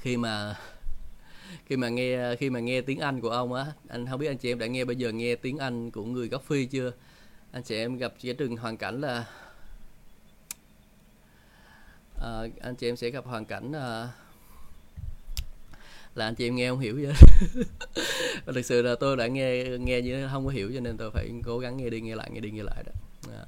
khi 0.00 0.16
mà 0.16 0.56
khi 1.66 1.76
mà 1.76 1.88
nghe 1.88 2.36
khi 2.36 2.50
mà 2.50 2.60
nghe 2.60 2.80
tiếng 2.80 3.00
Anh 3.00 3.20
của 3.20 3.30
ông 3.30 3.52
á 3.52 3.66
anh 3.88 4.06
không 4.06 4.20
biết 4.20 4.26
anh 4.26 4.38
chị 4.38 4.52
em 4.52 4.58
đã 4.58 4.66
nghe 4.66 4.84
bây 4.84 4.96
giờ 4.96 5.12
nghe 5.12 5.34
tiếng 5.34 5.58
Anh 5.58 5.90
của 5.90 6.04
người 6.04 6.28
gốc 6.28 6.44
phi 6.46 6.64
chưa? 6.66 6.92
Anh 7.52 7.62
chị 7.62 7.76
em 7.76 7.96
gặp 7.96 8.14
cái 8.22 8.34
trường 8.34 8.56
hoàn 8.56 8.76
cảnh 8.76 9.00
là 9.00 9.24
à, 12.22 12.30
anh 12.60 12.76
chị 12.76 12.88
em 12.88 12.96
sẽ 12.96 13.10
gặp 13.10 13.24
hoàn 13.24 13.44
cảnh 13.44 13.72
là 13.72 14.08
là 16.14 16.24
anh 16.24 16.34
chị 16.34 16.48
em 16.48 16.56
nghe 16.56 16.70
không 16.70 16.78
hiểu 16.78 16.98
vậy 17.02 17.14
và 18.44 18.52
thực 18.54 18.64
sự 18.64 18.82
là 18.82 18.94
tôi 19.00 19.16
đã 19.16 19.26
nghe 19.26 19.64
nghe 19.64 20.00
như 20.00 20.28
không 20.32 20.44
có 20.44 20.50
hiểu 20.50 20.70
cho 20.74 20.80
nên 20.80 20.96
tôi 20.96 21.10
phải 21.10 21.30
cố 21.44 21.58
gắng 21.58 21.76
nghe 21.76 21.90
đi 21.90 22.00
nghe 22.00 22.14
lại 22.14 22.30
nghe 22.32 22.40
đi 22.40 22.50
nghe 22.50 22.62
lại 22.62 22.84
đó. 22.86 22.92
À. 23.32 23.44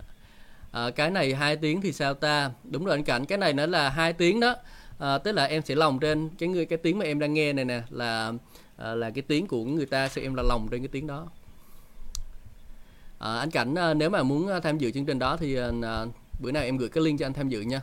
À, 0.72 0.90
cái 0.90 1.10
này 1.10 1.34
hai 1.34 1.56
tiếng 1.56 1.80
thì 1.80 1.92
sao 1.92 2.14
ta? 2.14 2.50
Đúng 2.64 2.84
rồi 2.84 2.94
anh 2.94 3.04
cảnh 3.04 3.26
cái 3.26 3.38
này 3.38 3.52
nó 3.52 3.66
là 3.66 3.88
hai 3.88 4.12
tiếng 4.12 4.40
đó 4.40 4.56
à, 4.98 5.18
tức 5.18 5.32
là 5.32 5.44
em 5.44 5.62
sẽ 5.62 5.74
lòng 5.74 5.98
trên 5.98 6.28
cái 6.38 6.48
người 6.48 6.66
cái 6.66 6.78
tiếng 6.78 6.98
mà 6.98 7.04
em 7.04 7.18
đang 7.18 7.34
nghe 7.34 7.52
này 7.52 7.64
nè 7.64 7.82
là 7.90 8.32
à, 8.76 8.94
là 8.94 9.10
cái 9.10 9.22
tiếng 9.22 9.46
của 9.46 9.64
người 9.64 9.86
ta 9.86 10.08
sẽ 10.08 10.22
em 10.22 10.34
là 10.34 10.42
lòng 10.42 10.68
trên 10.70 10.80
cái 10.80 10.88
tiếng 10.88 11.06
đó. 11.06 11.28
À, 13.18 13.38
anh 13.38 13.50
cảnh 13.50 13.74
à, 13.74 13.94
nếu 13.94 14.10
mà 14.10 14.22
muốn 14.22 14.50
tham 14.62 14.78
dự 14.78 14.90
chương 14.90 15.06
trình 15.06 15.18
đó 15.18 15.36
thì 15.36 15.56
à, 15.82 16.04
bữa 16.40 16.52
nào 16.52 16.62
em 16.62 16.76
gửi 16.76 16.88
cái 16.88 17.04
link 17.04 17.18
cho 17.18 17.26
anh 17.26 17.32
tham 17.32 17.48
dự 17.48 17.60
nha. 17.60 17.80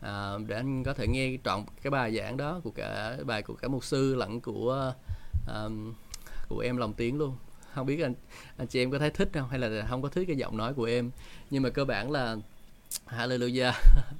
À, 0.00 0.32
để 0.46 0.56
anh 0.56 0.84
có 0.84 0.94
thể 0.94 1.06
nghe 1.06 1.36
trọn 1.44 1.64
cái 1.82 1.90
bài 1.90 2.16
giảng 2.16 2.36
đó 2.36 2.60
của 2.64 2.70
cả 2.70 3.16
bài 3.26 3.42
của 3.42 3.54
cả 3.54 3.68
mục 3.68 3.84
sư 3.84 4.14
lẫn 4.14 4.40
của 4.40 4.92
à, 5.48 5.62
của 6.48 6.58
em 6.58 6.76
lòng 6.76 6.92
tiếng 6.92 7.18
luôn. 7.18 7.36
Không 7.74 7.86
biết 7.86 8.02
anh 8.02 8.14
anh 8.56 8.66
chị 8.66 8.82
em 8.82 8.90
có 8.90 8.98
thấy 8.98 9.10
thích 9.10 9.28
không? 9.34 9.48
Hay 9.48 9.58
là 9.58 9.86
không 9.88 10.02
có 10.02 10.08
thích 10.08 10.24
cái 10.26 10.36
giọng 10.36 10.56
nói 10.56 10.74
của 10.74 10.84
em? 10.84 11.10
Nhưng 11.50 11.62
mà 11.62 11.70
cơ 11.70 11.84
bản 11.84 12.10
là 12.10 12.36
hallelujah. 13.08 13.72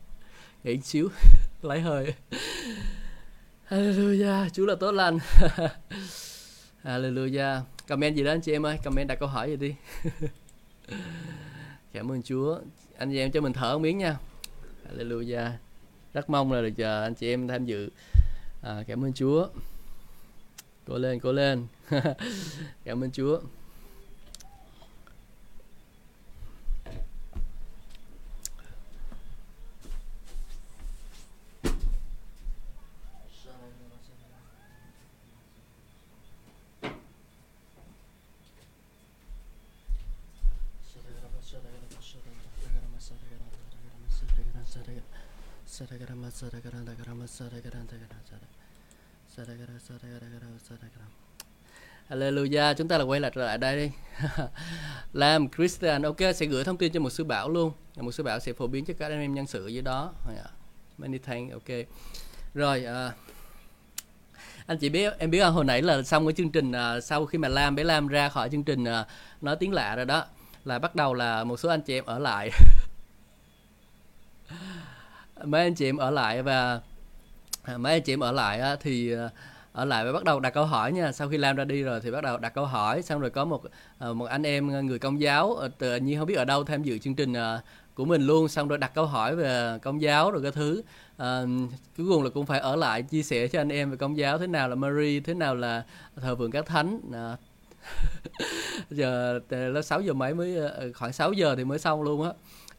Nghĩ 0.65 0.81
xíu. 0.81 1.09
lấy 1.67 1.81
hơi. 1.81 2.15
Hallelujah 3.69 4.53
Chúa 4.53 4.67
là 4.67 4.75
tốt 4.75 4.93
lành. 4.93 5.19
Hallelujah. 6.85 7.61
Comment 7.89 8.17
gì 8.17 8.25
đó 8.25 8.31
anh 8.31 8.41
chị 8.41 8.53
em 8.53 8.67
ơi 8.67 8.79
Comment 8.85 9.09
đặt 9.09 9.15
câu 9.21 9.29
hỏi 9.29 9.51
gì 9.51 9.57
đi. 9.57 9.75
Cảm 11.93 12.13
ơn 12.13 12.23
Chúa. 12.23 12.59
Anh 12.99 13.11
chị 13.11 13.19
em 13.19 13.31
cho 13.31 13.41
mình 13.41 13.53
thở 13.53 13.73
một 13.73 13.79
miếng 13.79 13.99
nha. 13.99 14.17
Hallelujah. 14.89 15.51
Rất 16.15 16.31
mong 16.31 16.53
là 16.53 16.63
được 16.63 16.71
chờ 16.77 17.03
anh 17.03 17.15
chị 17.15 17.29
em 17.29 17.49
tham 17.49 17.65
dự. 17.65 17.91
À, 18.63 18.83
Cảm 18.87 19.05
ơn 19.05 19.13
Chúa. 19.13 19.49
Cố 20.87 20.99
lên, 20.99 21.21
cố 21.21 21.33
lên. 21.33 21.67
Cảm 22.85 23.05
ơn 23.05 23.11
Chúa. 23.11 23.41
Hallelujah, 52.09 52.75
chúng 52.75 52.89
ta 52.89 52.99
là 52.99 53.05
quay 53.05 53.21
lại 53.21 53.31
trở 53.35 53.47
lại 53.47 53.59
đây 53.59 53.77
đi. 53.77 53.91
Làm 55.13 55.49
Christian, 55.49 56.03
ok, 56.03 56.19
sẽ 56.35 56.47
gửi 56.47 56.65
thông 56.65 56.77
tin 56.77 56.93
cho 56.93 57.01
một 57.01 57.11
sư 57.11 57.25
bảo 57.25 57.49
luôn. 57.49 57.73
Một 57.97 58.13
sư 58.13 58.23
bảo 58.23 58.41
sẽ 58.41 58.53
phổ 58.53 58.67
biến 58.67 58.85
cho 58.85 58.95
các 58.99 59.11
anh 59.11 59.21
em 59.21 59.35
nhân 59.35 59.47
sự 59.47 59.67
dưới 59.67 59.83
đó. 59.83 60.13
Dạ, 60.37 60.45
many 60.99 61.19
thanks, 61.19 61.53
ok. 61.53 61.77
Rồi, 62.55 62.85
uh, 62.85 63.13
anh 64.67 64.79
chị 64.79 64.89
biết 64.89 65.15
em 65.19 65.31
biết 65.31 65.43
hồi 65.43 65.65
nãy 65.65 65.83
là 65.83 66.03
xong 66.03 66.27
cái 66.27 66.33
chương 66.33 66.51
trình 66.51 66.71
uh, 66.71 67.05
sau 67.05 67.27
khi 67.27 67.39
mà 67.39 67.49
Lam 67.49 67.75
bé 67.75 67.85
Lam 67.85 68.09
ra 68.09 68.29
khỏi 68.29 68.49
chương 68.51 68.65
trình 68.65 68.85
uh, 68.85 69.07
nói 69.41 69.57
tiếng 69.57 69.73
lạ 69.73 69.97
rồi 69.97 70.05
đó 70.05 70.27
là 70.65 70.79
bắt 70.79 70.95
đầu 70.95 71.15
là 71.15 71.45
một 71.45 71.57
số 71.57 71.69
anh 71.69 71.81
chị 71.81 71.95
em 71.95 72.05
ở 72.05 72.19
lại 72.19 72.51
mấy 75.47 75.63
anh 75.63 75.75
chị 75.75 75.89
em 75.89 75.97
ở 75.97 76.11
lại 76.11 76.43
và 76.43 76.81
à, 77.63 77.79
mấy 77.79 77.93
anh 77.93 78.03
chị 78.03 78.13
em 78.13 78.21
ở 78.21 78.33
lại 78.33 78.61
á, 78.61 78.77
thì 78.81 79.13
à, 79.13 79.31
ở 79.73 79.85
lại 79.85 80.05
và 80.05 80.13
bắt 80.13 80.25
đầu 80.25 80.41
đặt 80.41 80.51
câu 80.51 80.65
hỏi 80.65 80.93
nha. 80.93 81.13
Sau 81.13 81.29
khi 81.29 81.37
Lam 81.37 81.57
ra 81.57 81.65
đi 81.65 81.83
rồi 81.83 82.01
thì 82.01 82.11
bắt 82.11 82.25
đầu 82.25 82.39
đặt 82.39 82.55
câu 82.55 82.67
hỏi 82.67 83.03
xong 83.03 83.21
rồi 83.21 83.31
có 83.31 83.45
một 83.45 83.63
à, 83.99 84.13
một 84.13 84.25
anh 84.25 84.43
em 84.43 84.87
người 84.87 84.99
công 84.99 85.21
giáo 85.21 85.55
ờ, 85.55 85.69
tự 85.79 85.97
nhiên 85.97 86.19
không 86.19 86.27
biết 86.27 86.35
ở 86.35 86.45
đâu 86.45 86.65
tham 86.65 86.83
dự 86.83 86.99
chương 86.99 87.15
trình 87.15 87.35
của 87.95 88.05
mình 88.05 88.23
luôn 88.23 88.49
xong 88.49 88.69
rồi 88.69 88.79
đặt 88.79 88.95
câu 88.95 89.07
hỏi 89.07 89.37
về 89.37 89.79
công 89.83 90.03
giáo 90.03 90.31
rồi 90.31 90.43
cái 90.43 90.53
thứ. 90.53 90.83
À, 91.17 91.43
cuối 91.97 92.07
cùng 92.11 92.23
là 92.23 92.31
cũng 92.31 92.47
phải 92.47 92.61
ở 92.61 92.77
lại 92.77 93.03
chia 93.03 93.23
sẻ 93.23 93.49
cho 93.49 93.61
anh 93.61 93.73
em 93.73 93.91
về 93.91 93.97
công 93.97 94.17
giáo 94.17 94.39
thế 94.39 94.47
nào 94.47 94.69
là 94.69 94.75
Mary 94.75 95.21
thế 95.21 95.35
nào 95.35 95.55
là 95.55 95.83
thờ 96.17 96.35
vườn 96.35 96.51
các 96.51 96.67
thánh 96.67 97.01
à, 97.13 97.37
giờ 98.91 99.41
là 99.51 99.83
6 99.83 100.01
giờ 100.01 100.13
mấy 100.13 100.35
mới 100.35 100.57
ờ, 100.57 100.93
khoảng 100.95 101.13
6 101.13 101.33
giờ 101.33 101.57
thì 101.57 101.65
mới 101.65 101.79
xong 101.79 102.03
luôn 102.03 102.23
á 102.23 102.31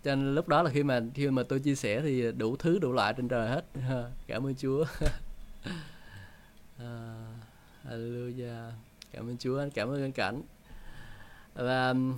cho 0.04 0.16
nên 0.16 0.36
lúc 0.36 0.48
đó 0.48 0.64
là 0.64 0.70
khi 0.70 0.84
mà 0.84 1.02
khi 1.14 1.30
mà 1.30 1.44
tôi 1.44 1.60
chia 1.60 1.76
sẻ 1.76 2.02
thì 2.02 2.32
đủ 2.32 2.56
thứ 2.56 2.80
đủ 2.80 2.92
loại 2.92 3.14
trên 3.18 3.28
trời 3.28 3.50
hết. 3.50 3.66
Cảm 4.28 4.48
ơn 4.48 4.56
Chúa. 4.56 4.86
À, 6.80 7.16
Hallelujah. 7.90 8.72
Cảm 9.14 9.30
ơn 9.30 9.38
Chúa 9.38 9.64
cảm 9.74 9.90
ơn 9.90 10.02
anh 10.02 10.12
cảnh. 10.12 10.42
Và 11.54 11.90
um, 11.90 12.18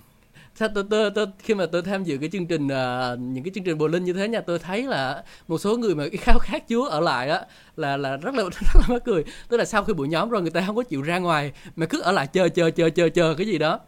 sao 0.56 0.70
tôi, 0.76 0.84
tôi, 0.90 1.12
tôi 1.12 1.28
khi 1.40 1.54
mà 1.54 1.66
tôi 1.66 1.82
tham 1.82 2.04
dự 2.04 2.18
cái 2.18 2.30
chương 2.30 2.48
trình 2.48 2.66
uh, 2.66 3.20
những 3.20 3.44
cái 3.44 3.52
chương 3.56 3.64
trình 3.64 3.78
bồ 3.78 3.88
linh 3.88 4.04
như 4.04 4.14
thế 4.14 4.28
nha 4.28 4.42
tôi 4.42 4.60
thấy 4.60 4.84
là 4.84 5.24
một 5.48 5.58
số 5.58 5.78
người 5.78 5.96
mà 5.96 6.04
cái 6.12 6.18
khao 6.18 6.40
khát 6.40 6.64
Chúa 6.70 6.86
ở 6.86 7.00
lại 7.00 7.30
á 7.30 7.42
là 7.76 7.98
là 7.98 8.18
rất 8.18 8.36
là 8.36 8.44
rất 8.52 8.76
là 8.76 8.82
mắc 8.88 9.02
cười. 9.06 9.24
Tức 9.50 9.58
là 9.58 9.66
sau 9.66 9.84
khi 9.84 9.94
buổi 9.94 10.08
nhóm 10.08 10.30
rồi 10.30 10.42
người 10.42 10.52
ta 10.52 10.64
không 10.66 10.76
có 10.76 10.84
chịu 10.84 11.02
ra 11.02 11.20
ngoài 11.20 11.52
mà 11.76 11.86
cứ 11.86 12.02
ở 12.02 12.12
lại 12.12 12.28
chờ 12.28 12.50
chờ 12.50 12.70
chờ 12.70 12.90
chờ 12.90 13.10
chờ 13.10 13.36
cái 13.38 13.48
gì 13.48 13.58
đó 13.58 13.80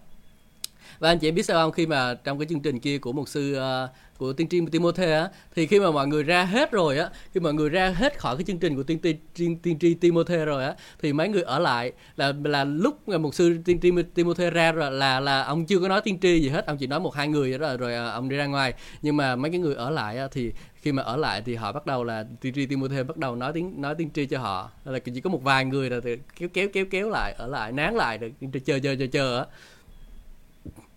và 1.02 1.10
anh 1.10 1.20
chị 1.20 1.28
em 1.28 1.36
biết 1.36 1.46
sao 1.46 1.58
không? 1.58 1.72
Khi 1.72 1.86
mà 1.86 2.14
trong 2.14 2.40
cái 2.40 2.46
chương 2.50 2.60
trình 2.60 2.80
kia 2.80 2.98
của 2.98 3.12
một 3.12 3.30
sư 3.30 3.58
uh, 3.58 3.90
của 4.18 4.34
tiên 4.34 4.50
tri 4.50 4.62
Timothy 4.72 5.12
á 5.12 5.30
thì 5.56 5.68
khi 5.68 5.80
mà 5.80 5.92
mọi 5.92 6.08
người 6.08 6.24
ra 6.24 6.44
hết 6.44 6.72
rồi 6.72 6.98
á 6.98 7.10
khi 7.34 7.40
mọi 7.40 7.54
người 7.54 7.70
ra 7.70 7.90
hết 7.90 8.20
khỏi 8.20 8.38
cái 8.38 8.44
chương 8.44 8.58
trình 8.58 8.76
của 8.76 8.84
tiên 8.84 9.00
tri 9.04 9.16
tiên, 9.36 9.58
tiên 9.64 9.80
tri 9.80 9.94
Timothy 9.94 10.36
rồi 10.36 10.64
á 10.64 10.76
thì 11.02 11.14
mấy 11.14 11.30
người 11.30 11.42
ở 11.42 11.60
lại 11.60 11.92
là 12.16 12.34
là 12.44 12.64
lúc 12.64 13.08
một 13.08 13.36
sư 13.36 13.58
tiên 13.66 13.80
tri 13.82 13.92
Timothy 14.16 14.50
ra 14.50 14.72
rồi 14.72 14.92
là 14.92 15.20
là 15.20 15.44
ông 15.44 15.66
chưa 15.66 15.80
có 15.80 15.88
nói 15.88 16.02
tiên 16.02 16.20
tri 16.22 16.40
gì 16.40 16.50
hết 16.50 16.66
ông 16.66 16.78
chỉ 16.78 16.88
nói 16.88 17.00
một 17.00 17.16
hai 17.16 17.28
người 17.28 17.58
rồi 17.58 17.78
rồi 17.78 17.96
ờ, 17.96 18.10
ông 18.10 18.30
đi 18.30 18.38
ra 18.38 18.46
ngoài. 18.46 18.74
Nhưng 19.02 19.18
mà 19.18 19.36
mấy 19.36 19.52
cái 19.52 19.60
người 19.60 19.76
ở 19.76 19.90
lại 19.90 20.18
á, 20.18 20.28
thì 20.32 20.52
khi 20.76 20.92
mà 20.92 21.04
ở 21.04 21.18
lại 21.18 21.42
thì 21.46 21.56
họ 21.56 21.72
bắt 21.72 21.86
đầu 21.86 22.04
là 22.04 22.26
tiên 22.42 22.54
tri 22.54 22.66
Timothy 22.66 23.04
bắt 23.04 23.18
đầu 23.18 23.36
nói 23.36 23.52
tiếng 23.54 23.82
nói 23.82 23.96
tiên 23.96 24.10
tri 24.14 24.26
cho 24.26 24.40
họ. 24.40 24.72
Là 24.86 25.00
chỉ 25.00 25.22
có 25.22 25.30
một 25.30 25.44
vài 25.44 25.66
người 25.66 25.90
là 25.90 26.00
kéo 26.36 26.50
kéo 26.54 26.68
kéo 26.74 26.86
kéo 26.92 27.10
lại 27.10 27.34
ở 27.38 27.48
lại 27.48 27.72
nán 27.72 27.96
lại 27.96 28.18
được 28.18 28.60
chờ 28.66 28.80
chờ 28.80 28.96
chờ 29.00 29.06
chờ 29.12 29.38
á 29.38 29.46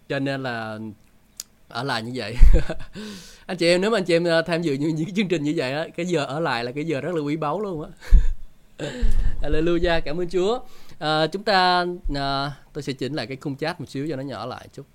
cho 0.08 0.18
nên 0.18 0.42
là 0.42 0.78
ở 1.68 1.82
lại 1.82 2.02
như 2.02 2.12
vậy. 2.14 2.36
Anh 3.46 3.56
chị 3.56 3.66
em 3.66 3.80
nếu 3.80 3.90
mà 3.90 3.98
anh 3.98 4.04
chị 4.04 4.14
em 4.14 4.24
ờ, 4.24 4.42
tham 4.42 4.62
dự 4.62 4.74
những, 4.74 4.94
những 4.94 5.14
chương 5.14 5.28
trình 5.28 5.42
như 5.42 5.52
vậy 5.56 5.72
á 5.72 5.86
cái 5.96 6.06
giờ 6.06 6.24
ở 6.24 6.40
lại 6.40 6.64
là 6.64 6.72
cái 6.72 6.84
giờ 6.84 7.00
rất 7.00 7.14
là 7.14 7.20
quý 7.20 7.36
báu 7.36 7.60
luôn 7.60 7.82
á. 7.82 7.90
Hallelujah 9.42 10.00
cảm 10.04 10.20
ơn 10.20 10.28
Chúa. 10.28 10.60
À, 10.98 11.26
chúng 11.26 11.42
ta 11.42 11.86
à, 12.14 12.52
tôi 12.72 12.82
sẽ 12.82 12.92
chỉnh 12.92 13.14
lại 13.14 13.26
cái 13.26 13.36
khung 13.36 13.56
chat 13.56 13.80
một 13.80 13.86
xíu 13.88 14.06
cho 14.08 14.16
nó 14.16 14.22
nhỏ 14.22 14.46
lại 14.46 14.68
chút. 14.72 14.86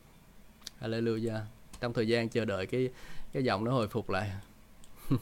Hallelujah. 0.82 1.40
Trong 1.80 1.94
thời 1.94 2.08
gian 2.08 2.30
chờ 2.30 2.46
đợi 2.46 2.66
cái 2.66 2.90
cái 3.34 3.44
giọng 3.44 3.64
nó 3.64 3.72
hồi 3.72 3.88
phục 3.88 4.10
lại. 4.10 4.32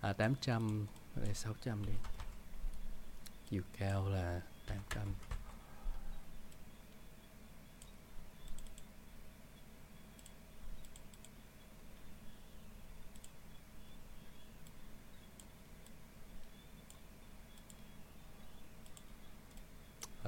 À, 0.00 0.12
800 0.12 0.86
600 1.34 1.84
đi. 1.86 1.92
Chiều 3.50 3.62
cao 3.78 4.08
là 4.08 4.40
800 4.66 5.25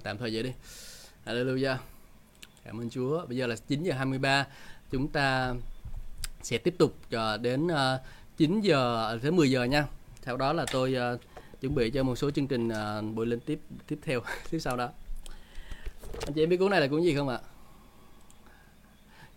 tạm 0.00 0.18
thời 0.18 0.30
vậy 0.34 0.42
đi. 0.42 0.52
Hallelujah. 1.26 1.76
Cảm 2.64 2.80
ơn 2.80 2.90
Chúa. 2.90 3.26
Bây 3.26 3.37
giờ 3.37 3.46
là 3.46 3.56
9 3.68 3.82
giờ 3.82 3.94
23 3.94 4.46
chúng 4.90 5.08
ta 5.08 5.54
sẽ 6.42 6.58
tiếp 6.58 6.74
tục 6.78 6.94
cho 7.11 7.37
đến 7.37 7.68
ờ, 7.68 8.00
9 8.37 8.61
giờ 8.61 9.08
à, 9.08 9.18
tới 9.22 9.30
10 9.30 9.50
giờ 9.50 9.64
nha. 9.64 9.87
Sau 10.22 10.37
đó 10.37 10.52
là 10.52 10.66
tôi 10.72 10.94
ờ, 10.94 11.18
chuẩn 11.61 11.74
bị 11.74 11.90
cho 11.90 12.02
một 12.02 12.16
số 12.16 12.30
chương 12.30 12.46
trình 12.46 12.70
buổi 13.14 13.26
lên 13.26 13.40
tiếp 13.40 13.61
tiếp 13.87 13.98
theo 14.02 14.20
tiếp 14.50 14.58
sau 14.58 14.76
đó. 14.76 14.88
Anh 16.26 16.32
chị 16.34 16.42
em 16.42 16.48
biết 16.48 16.56
cuốn 16.56 16.70
này 16.70 16.80
là 16.80 16.87
cuốn 16.87 17.02
gì 17.02 17.14
không 17.14 17.28
ạ? 17.28 17.38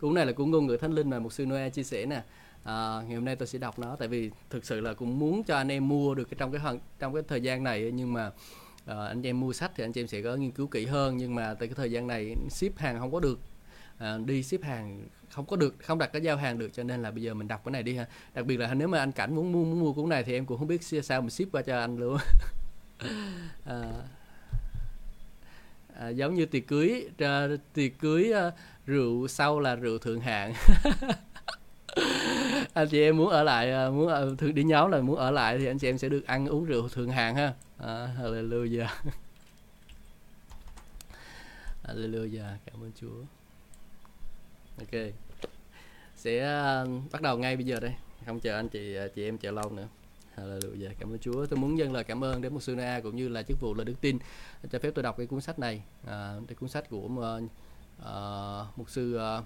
Cuốn 0.02 0.14
này 0.14 0.26
là 0.26 0.32
cuốn 0.32 0.52
ngôn 0.52 0.68
ngữ 0.68 0.78
thánh 0.78 0.94
linh 0.94 1.10
mà 1.10 1.20
một 1.20 1.34
sư 1.34 1.46
Noe 1.46 1.70
chia 1.70 1.84
sẻ 1.84 2.06
nè. 2.06 2.24
À, 2.64 3.02
ngày 3.08 3.16
hôm 3.16 3.26
nay 3.26 3.36
tôi 3.36 3.48
sẽ 3.48 3.60
đọc 3.60 3.80
nó 3.80 3.96
tại 3.96 4.08
vì 4.08 4.32
thực 4.50 4.66
sự 4.66 4.80
là 4.80 4.94
cũng 4.94 5.20
muốn 5.20 5.44
cho 5.44 5.58
anh 5.58 5.72
em 5.72 5.88
mua 5.88 6.16
được 6.16 6.24
cái 6.24 6.36
trong 6.38 6.52
cái 6.52 6.78
trong 7.00 7.14
cái 7.14 7.24
thời 7.28 7.42
gian 7.42 7.64
này 7.64 7.92
nhưng 7.94 8.14
mà 8.14 8.32
à, 8.86 8.96
anh 9.08 9.28
em 9.28 9.40
mua 9.40 9.54
sách 9.54 9.72
thì 9.76 9.84
anh 9.84 9.92
em 9.96 10.08
sẽ 10.08 10.22
có 10.22 10.36
nghiên 10.36 10.52
cứu 10.52 10.68
kỹ 10.68 10.86
hơn 10.86 11.18
nhưng 11.18 11.36
mà 11.36 11.54
tại 11.54 11.68
cái 11.68 11.76
thời 11.76 11.92
gian 11.92 12.08
này 12.08 12.36
ship 12.50 12.78
hàng 12.78 13.00
không 13.00 13.12
có 13.12 13.20
được. 13.20 13.40
À, 13.98 14.18
đi 14.26 14.44
ship 14.44 14.64
hàng 14.64 15.08
không 15.30 15.46
có 15.46 15.56
được 15.56 15.76
không 15.80 15.98
đặt 15.98 16.08
cái 16.14 16.22
giao 16.22 16.38
hàng 16.38 16.58
được 16.58 16.74
cho 16.74 16.84
nên 16.84 17.02
là 17.02 17.12
bây 17.12 17.24
giờ 17.24 17.34
mình 17.34 17.48
đọc 17.48 17.62
cái 17.66 17.72
này 17.72 17.84
đi 17.84 17.96
ha. 17.96 18.06
Đặc 18.34 18.46
biệt 18.46 18.58
là 18.58 18.74
nếu 18.74 18.88
mà 18.88 19.00
anh 19.00 19.12
cảnh 19.12 19.36
muốn 19.36 19.52
mua 19.52 19.64
muốn 19.64 19.80
mua 19.80 19.94
cuốn 19.94 20.10
này 20.10 20.24
thì 20.24 20.34
em 20.34 20.46
cũng 20.46 20.58
không 20.58 20.68
biết 20.68 20.84
sao 21.04 21.22
mình 21.22 21.30
ship 21.30 21.52
qua 21.52 21.62
cho 21.62 21.80
anh 21.80 21.98
luôn. 21.98 22.18
À, 23.66 23.82
à, 26.00 26.10
giống 26.10 26.36
như 26.36 26.46
tiệc 26.46 26.68
cưới 26.68 27.10
tiệc 27.74 28.00
cưới 28.00 28.34
rượu 28.86 29.28
sau 29.28 29.60
là 29.60 29.76
rượu 29.76 29.98
thượng 29.98 30.20
hạng. 30.20 30.54
anh 32.74 32.88
chị 32.88 33.02
em 33.02 33.18
muốn 33.18 33.30
ở 33.30 33.44
lại 33.44 33.72
à, 33.72 33.90
muốn 33.90 34.08
ở, 34.08 34.36
thường 34.38 34.56
đi 34.56 34.64
nhóm 34.64 34.92
là 34.92 35.02
muốn 35.02 35.16
ở 35.16 35.32
lại 35.32 35.58
thì 35.58 35.66
anh 35.66 35.80
chị 35.80 35.90
em 35.90 35.98
sẽ 35.98 36.10
được 36.10 36.26
ăn 36.26 36.48
uống 36.48 36.66
rượu 36.66 36.90
thượng 36.90 37.10
hạng 37.10 37.36
ha 37.36 37.54
à, 37.78 38.08
hallelujah 38.20 38.88
hallelujah 41.84 42.56
cảm 42.66 42.84
ơn 42.84 42.92
chúa 43.02 43.24
ok 44.78 45.02
sẽ 46.16 46.62
uh, 46.84 47.12
bắt 47.12 47.22
đầu 47.22 47.38
ngay 47.38 47.56
bây 47.56 47.66
giờ 47.66 47.80
đây 47.80 47.94
không 48.26 48.40
chờ 48.40 48.56
anh 48.56 48.70
chị 48.70 48.96
à, 48.96 49.08
chị 49.16 49.24
em 49.24 49.38
chờ 49.38 49.52
lâu 49.52 49.70
nữa 49.70 49.88
Hallelujah. 50.38 50.94
Cảm 51.00 51.14
ơn 51.14 51.20
Chúa. 51.20 51.46
Tôi 51.46 51.60
muốn 51.60 51.78
dâng 51.78 51.94
lời 51.94 52.04
cảm 52.04 52.24
ơn 52.24 52.42
đến 52.42 52.54
một 52.54 52.64
sư 52.64 52.76
Na 52.76 53.00
cũng 53.04 53.16
như 53.16 53.30
là 53.30 53.44
chức 53.44 53.60
vụ 53.60 53.74
là 53.74 53.84
đức 53.84 54.02
tin 54.02 54.18
cho 54.72 54.80
phép 54.80 54.92
tôi 54.96 55.04
đọc 55.04 55.18
cái 55.18 55.28
cuốn 55.28 55.42
sách 55.42 55.60
này. 55.60 55.82
À, 56.08 56.36
cái 56.48 56.56
cuốn 56.56 56.70
sách 56.70 56.90
của 56.90 56.98
uh, 56.98 57.44
uh, 58.02 58.78
một 58.78 58.90
sư 58.90 59.20
uh, 59.40 59.44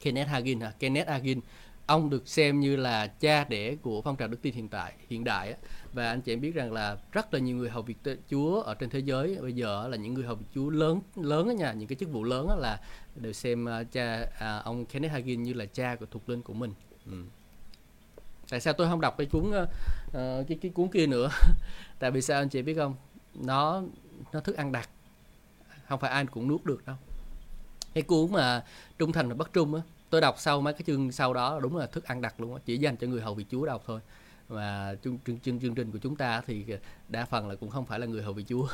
Kenneth 0.00 0.28
Hagin, 0.28 0.58
uh, 0.58 0.78
Kenneth 0.78 1.08
Hagin. 1.08 1.40
Ông 1.86 2.10
được 2.10 2.28
xem 2.28 2.60
như 2.60 2.76
là 2.76 3.06
cha 3.06 3.44
đẻ 3.44 3.74
của 3.82 4.02
phong 4.02 4.16
trào 4.16 4.28
đức 4.28 4.42
tin 4.42 4.54
hiện 4.54 4.68
tại 4.68 4.92
hiện 5.08 5.24
đại 5.24 5.54
và 5.92 6.08
anh 6.08 6.20
chị 6.20 6.32
em 6.32 6.40
biết 6.40 6.54
rằng 6.54 6.72
là 6.72 6.96
rất 7.12 7.34
là 7.34 7.40
nhiều 7.40 7.56
người 7.56 7.70
hầu 7.70 7.82
việc 7.82 7.96
Chúa 8.30 8.60
ở 8.60 8.74
trên 8.74 8.90
thế 8.90 8.98
giới 8.98 9.38
bây 9.40 9.52
giờ 9.52 9.88
là 9.88 9.96
những 9.96 10.14
người 10.14 10.24
hầu 10.24 10.34
việc 10.34 10.46
Chúa 10.54 10.70
lớn 10.70 11.00
lớn 11.16 11.48
ở 11.48 11.54
nhà 11.54 11.72
những 11.72 11.88
cái 11.88 11.96
chức 11.96 12.10
vụ 12.12 12.24
lớn 12.24 12.58
là 12.58 12.80
đều 13.14 13.32
xem 13.32 13.64
uh, 13.80 13.92
cha 13.92 14.22
uh, 14.22 14.64
ông 14.64 14.86
Kenneth 14.86 15.12
Hagin 15.12 15.42
như 15.42 15.52
là 15.52 15.64
cha 15.64 15.96
của 16.00 16.06
thuộc 16.10 16.28
linh 16.28 16.42
của 16.42 16.52
mình. 16.52 16.72
Ừ. 17.06 17.24
Tại 18.50 18.60
sao 18.60 18.72
tôi 18.72 18.88
không 18.88 19.00
đọc 19.00 19.14
cái 19.18 19.26
cuốn 19.26 19.48
uh, 19.48 19.68
cái 20.48 20.58
cái 20.60 20.70
cuốn 20.74 20.88
kia 20.88 21.06
nữa? 21.06 21.28
Tại 21.98 22.10
vì 22.10 22.22
sao 22.22 22.42
anh 22.42 22.48
chị 22.48 22.62
biết 22.62 22.74
không? 22.74 22.94
Nó 23.34 23.82
nó 24.32 24.40
thức 24.40 24.56
ăn 24.56 24.72
đặc. 24.72 24.88
Không 25.88 26.00
phải 26.00 26.10
ai 26.10 26.26
cũng 26.26 26.48
nuốt 26.48 26.64
được 26.64 26.86
đâu. 26.86 26.96
Cái 27.94 28.02
cuốn 28.02 28.32
mà 28.32 28.64
trung 28.98 29.12
thành 29.12 29.28
và 29.28 29.34
bất 29.34 29.52
trung 29.52 29.74
á, 29.74 29.82
tôi 30.14 30.20
đọc 30.20 30.34
sau 30.38 30.60
mấy 30.60 30.72
cái 30.72 30.82
chương 30.86 31.12
sau 31.12 31.34
đó 31.34 31.60
đúng 31.62 31.76
là 31.76 31.86
thức 31.86 32.04
ăn 32.04 32.20
đặc 32.20 32.40
luôn 32.40 32.54
á, 32.54 32.60
chỉ 32.64 32.78
dành 32.78 32.96
cho 32.96 33.06
người 33.06 33.20
hầu 33.20 33.34
vị 33.34 33.44
Chúa 33.50 33.66
đọc 33.66 33.82
thôi. 33.86 34.00
Và 34.48 34.96
chương, 35.04 35.18
chương, 35.26 35.38
chương, 35.40 35.60
chương 35.60 35.74
trình 35.74 35.90
của 35.92 35.98
chúng 35.98 36.16
ta 36.16 36.42
thì 36.46 36.64
đa 37.08 37.24
phần 37.24 37.48
là 37.48 37.54
cũng 37.54 37.70
không 37.70 37.86
phải 37.86 37.98
là 37.98 38.06
người 38.06 38.22
hầu 38.22 38.32
vị 38.32 38.44
Chúa. 38.48 38.68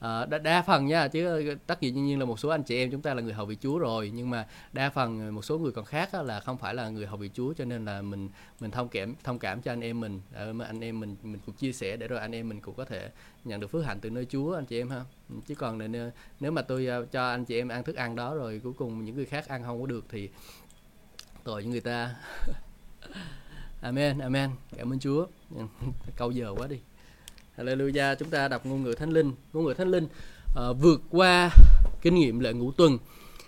À, 0.00 0.26
đa, 0.30 0.38
đa 0.38 0.62
phần 0.62 0.86
nha 0.86 1.08
chứ 1.08 1.26
ờ, 1.26 1.54
tất 1.66 1.82
nhiên 1.82 2.18
là 2.18 2.24
một 2.24 2.40
số 2.40 2.48
anh 2.48 2.62
chị 2.62 2.76
em 2.76 2.90
chúng 2.90 3.02
ta 3.02 3.14
là 3.14 3.22
người 3.22 3.32
hầu 3.32 3.46
vị 3.46 3.56
Chúa 3.60 3.78
rồi 3.78 4.12
nhưng 4.14 4.30
mà 4.30 4.46
đa 4.72 4.90
phần 4.90 5.34
một 5.34 5.42
số 5.44 5.58
người 5.58 5.72
còn 5.72 5.84
khác 5.84 6.14
là 6.14 6.40
không 6.40 6.58
phải 6.58 6.74
là 6.74 6.88
người 6.88 7.06
hầu 7.06 7.16
vị 7.16 7.30
Chúa 7.34 7.52
cho 7.52 7.64
nên 7.64 7.84
là 7.84 8.02
mình 8.02 8.28
mình 8.60 8.70
thông 8.70 8.88
cảm 8.88 9.14
thông 9.24 9.38
cảm 9.38 9.62
cho 9.62 9.72
anh 9.72 9.84
em 9.84 10.00
mình 10.00 10.20
à, 10.34 10.52
anh 10.66 10.80
em 10.80 11.00
mình 11.00 11.16
mình 11.22 11.40
cũng 11.46 11.54
chia 11.54 11.72
sẻ 11.72 11.96
để 11.96 12.08
rồi 12.08 12.18
anh 12.18 12.34
em 12.34 12.48
mình 12.48 12.60
cũng 12.60 12.74
có 12.74 12.84
thể 12.84 13.10
nhận 13.44 13.60
được 13.60 13.70
phước 13.70 13.84
hạnh 13.84 13.98
từ 14.00 14.10
nơi 14.10 14.26
Chúa 14.30 14.54
anh 14.54 14.66
chị 14.66 14.80
em 14.80 14.90
ha. 14.90 15.04
Ừ, 15.30 15.34
chứ 15.46 15.54
còn 15.54 15.92
nếu, 15.92 16.10
nếu 16.40 16.52
mà 16.52 16.62
tôi 16.62 16.88
cho 17.12 17.30
anh 17.30 17.44
chị 17.44 17.58
em 17.58 17.68
ăn 17.68 17.84
thức 17.84 17.96
ăn 17.96 18.16
đó 18.16 18.34
rồi 18.34 18.60
cuối 18.64 18.72
cùng 18.72 19.04
những 19.04 19.16
người 19.16 19.26
khác 19.26 19.48
ăn 19.48 19.62
không 19.62 19.80
có 19.80 19.86
được 19.86 20.04
thì 20.08 20.30
tội 21.48 21.62
những 21.62 21.70
người 21.70 21.80
ta 21.80 22.14
Amen, 23.80 24.18
amen. 24.18 24.50
Cảm 24.76 24.92
ơn 24.92 24.98
Chúa. 24.98 25.26
Câu 26.16 26.30
giờ 26.30 26.54
quá 26.56 26.66
đi. 26.66 26.76
Hallelujah. 27.56 28.14
Chúng 28.18 28.30
ta 28.30 28.48
đọc 28.48 28.66
ngôn 28.66 28.82
ngữ 28.82 28.94
Thánh 28.94 29.10
Linh. 29.10 29.32
Ngôn 29.52 29.64
ngữ 29.64 29.74
Thánh 29.74 29.90
Linh 29.90 30.04
uh, 30.04 30.76
vượt 30.80 31.02
qua 31.10 31.50
kinh 32.02 32.14
nghiệm 32.14 32.40
lễ 32.40 32.52
ngũ 32.52 32.72
tuần. 32.72 32.98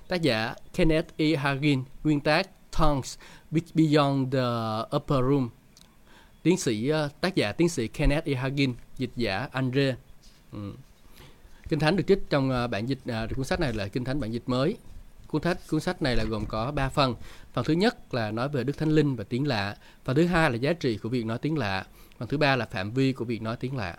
Tác 0.09 0.23
giả 0.23 0.55
Kenneth 0.75 1.09
E. 1.17 1.37
Hagin, 1.37 1.83
nguyên 2.05 2.21
tác 2.21 2.51
Tongues 2.79 3.19
Beyond 3.51 4.33
the 4.33 4.47
Upper 4.97 5.21
Room. 5.21 5.49
Tiến 6.43 6.59
sĩ 6.59 6.93
uh, 6.93 7.21
tác 7.21 7.35
giả 7.35 7.53
tiến 7.53 7.69
sĩ 7.69 7.89
Kenneth 7.89 8.29
E. 8.29 8.35
Hagin, 8.35 8.75
dịch 8.99 9.13
giả 9.17 9.49
Andre. 9.53 9.97
Ừ. 10.53 10.73
Kinh 11.69 11.79
Thánh 11.79 11.97
được 11.97 12.05
trích 12.07 12.31
trong 12.31 12.51
uh, 12.65 12.71
bản 12.71 12.87
dịch 12.87 12.99
uh, 13.25 13.37
cuốn 13.37 13.45
sách 13.45 13.61
này 13.61 13.73
là 13.73 13.89
Kinh 13.89 14.05
Thánh 14.05 14.21
bản 14.21 14.33
dịch 14.33 14.43
mới. 14.47 14.77
Cuốn 15.31 15.43
sách 15.43 15.59
cuốn 15.71 15.81
sách 15.81 16.03
này 16.03 16.17
là 16.17 16.25
gồm 16.25 16.47
có 16.47 16.71
3 16.71 16.89
phần. 16.89 17.15
Phần 17.53 17.65
thứ 17.65 17.75
nhất 17.75 18.15
là 18.15 18.31
nói 18.31 18.49
về 18.49 18.65
Đức 18.65 18.79
Thánh 18.79 18.89
Linh 18.89 19.17
và 19.17 19.25
tiếng 19.25 19.47
lạ. 19.47 19.77
Phần 20.05 20.17
thứ 20.17 20.27
hai 20.27 20.51
là 20.51 20.57
giá 20.57 20.73
trị 20.73 20.97
của 20.97 21.09
việc 21.09 21.27
nói 21.27 21.39
tiếng 21.39 21.59
lạ. 21.59 21.87
Phần 22.19 22.29
thứ 22.29 22.39
ba 22.39 22.57
là 22.57 22.67
phạm 22.67 22.93
vi 22.93 23.13
của 23.13 23.25
việc 23.25 23.43
nói 23.43 23.57
tiếng 23.57 23.77
lạ. 23.77 23.97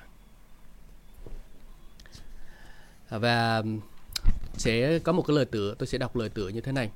Và 3.09 3.63
sẽ 4.53 4.99
có 4.99 5.11
một 5.11 5.23
cái 5.27 5.35
lời 5.35 5.45
tựa, 5.45 5.75
tôi 5.79 5.87
sẽ 5.87 5.97
đọc 5.97 6.15
lời 6.15 6.29
tựa 6.29 6.47
như 6.47 6.61
thế 6.61 6.71
này. 6.71 6.89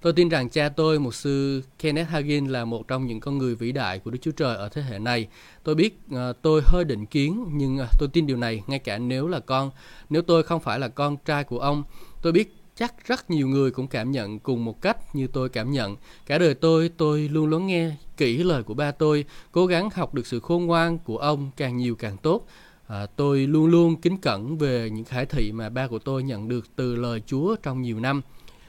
Tôi 0.00 0.12
tin 0.12 0.28
rằng 0.28 0.48
cha 0.48 0.68
tôi, 0.68 0.98
một 0.98 1.14
sư 1.14 1.62
Kenneth 1.78 2.08
Hagin 2.08 2.46
là 2.46 2.64
một 2.64 2.88
trong 2.88 3.06
những 3.06 3.20
con 3.20 3.38
người 3.38 3.54
vĩ 3.54 3.72
đại 3.72 3.98
của 3.98 4.10
Đức 4.10 4.18
Chúa 4.22 4.30
Trời 4.30 4.56
ở 4.56 4.68
thế 4.68 4.82
hệ 4.82 4.98
này. 4.98 5.28
Tôi 5.62 5.74
biết 5.74 5.98
uh, 6.14 6.18
tôi 6.42 6.62
hơi 6.64 6.84
định 6.84 7.06
kiến 7.06 7.44
nhưng 7.52 7.78
uh, 7.80 7.88
tôi 7.98 8.08
tin 8.12 8.26
điều 8.26 8.36
này 8.36 8.62
ngay 8.66 8.78
cả 8.78 8.98
nếu 8.98 9.28
là 9.28 9.40
con, 9.40 9.70
nếu 10.10 10.22
tôi 10.22 10.42
không 10.42 10.60
phải 10.60 10.78
là 10.78 10.88
con 10.88 11.16
trai 11.24 11.44
của 11.44 11.58
ông. 11.58 11.84
Tôi 12.22 12.32
biết 12.32 12.54
chắc 12.76 13.06
rất 13.06 13.30
nhiều 13.30 13.48
người 13.48 13.70
cũng 13.70 13.86
cảm 13.86 14.10
nhận 14.10 14.38
cùng 14.38 14.64
một 14.64 14.82
cách 14.82 15.14
như 15.14 15.26
tôi 15.26 15.48
cảm 15.48 15.70
nhận. 15.70 15.96
Cả 16.26 16.38
đời 16.38 16.54
tôi, 16.54 16.90
tôi 16.96 17.28
luôn 17.28 17.50
lắng 17.50 17.66
nghe 17.66 17.90
kỹ 18.16 18.36
lời 18.36 18.62
của 18.62 18.74
ba 18.74 18.90
tôi, 18.90 19.24
cố 19.52 19.66
gắng 19.66 19.88
học 19.94 20.14
được 20.14 20.26
sự 20.26 20.40
khôn 20.40 20.66
ngoan 20.66 20.98
của 20.98 21.18
ông 21.18 21.50
càng 21.56 21.76
nhiều 21.76 21.96
càng 21.96 22.16
tốt. 22.16 22.46
À, 22.86 23.06
tôi 23.06 23.46
luôn 23.46 23.66
luôn 23.66 23.96
kính 24.00 24.16
cẩn 24.16 24.58
về 24.58 24.90
những 24.90 25.04
khải 25.04 25.26
thị 25.26 25.52
mà 25.52 25.68
ba 25.68 25.86
của 25.86 25.98
tôi 25.98 26.22
nhận 26.22 26.48
được 26.48 26.76
từ 26.76 26.96
lời 26.96 27.22
Chúa 27.26 27.56
trong 27.62 27.82
nhiều 27.82 28.00
năm. 28.00 28.22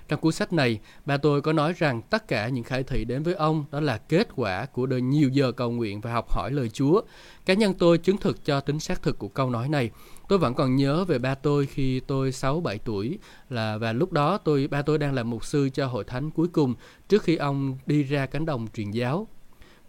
Trong 0.07 0.19
cuốn 0.19 0.33
sách 0.33 0.53
này, 0.53 0.79
ba 1.05 1.17
tôi 1.17 1.41
có 1.41 1.53
nói 1.53 1.73
rằng 1.77 2.01
tất 2.01 2.27
cả 2.27 2.49
những 2.49 2.63
khải 2.63 2.83
thị 2.83 3.05
đến 3.05 3.23
với 3.23 3.33
ông 3.33 3.65
đó 3.71 3.79
là 3.79 3.97
kết 3.97 4.27
quả 4.35 4.65
của 4.65 4.85
đời 4.85 5.01
nhiều 5.01 5.29
giờ 5.29 5.51
cầu 5.51 5.71
nguyện 5.71 6.01
và 6.01 6.13
học 6.13 6.31
hỏi 6.31 6.51
lời 6.51 6.69
Chúa. 6.69 7.01
Cá 7.45 7.53
nhân 7.53 7.73
tôi 7.73 7.97
chứng 7.97 8.17
thực 8.17 8.45
cho 8.45 8.59
tính 8.59 8.79
xác 8.79 9.01
thực 9.01 9.19
của 9.19 9.27
câu 9.27 9.49
nói 9.49 9.69
này. 9.69 9.91
Tôi 10.27 10.39
vẫn 10.39 10.53
còn 10.53 10.75
nhớ 10.75 11.05
về 11.05 11.19
ba 11.19 11.35
tôi 11.35 11.65
khi 11.65 11.99
tôi 11.99 12.29
6-7 12.29 12.77
tuổi 12.85 13.19
là 13.49 13.77
và 13.77 13.93
lúc 13.93 14.11
đó 14.11 14.37
tôi 14.37 14.67
ba 14.67 14.81
tôi 14.81 14.97
đang 14.97 15.13
làm 15.13 15.29
mục 15.29 15.45
sư 15.45 15.69
cho 15.73 15.87
hội 15.87 16.03
thánh 16.03 16.31
cuối 16.31 16.47
cùng 16.47 16.75
trước 17.07 17.23
khi 17.23 17.35
ông 17.35 17.77
đi 17.85 18.03
ra 18.03 18.25
cánh 18.25 18.45
đồng 18.45 18.67
truyền 18.73 18.91
giáo. 18.91 19.27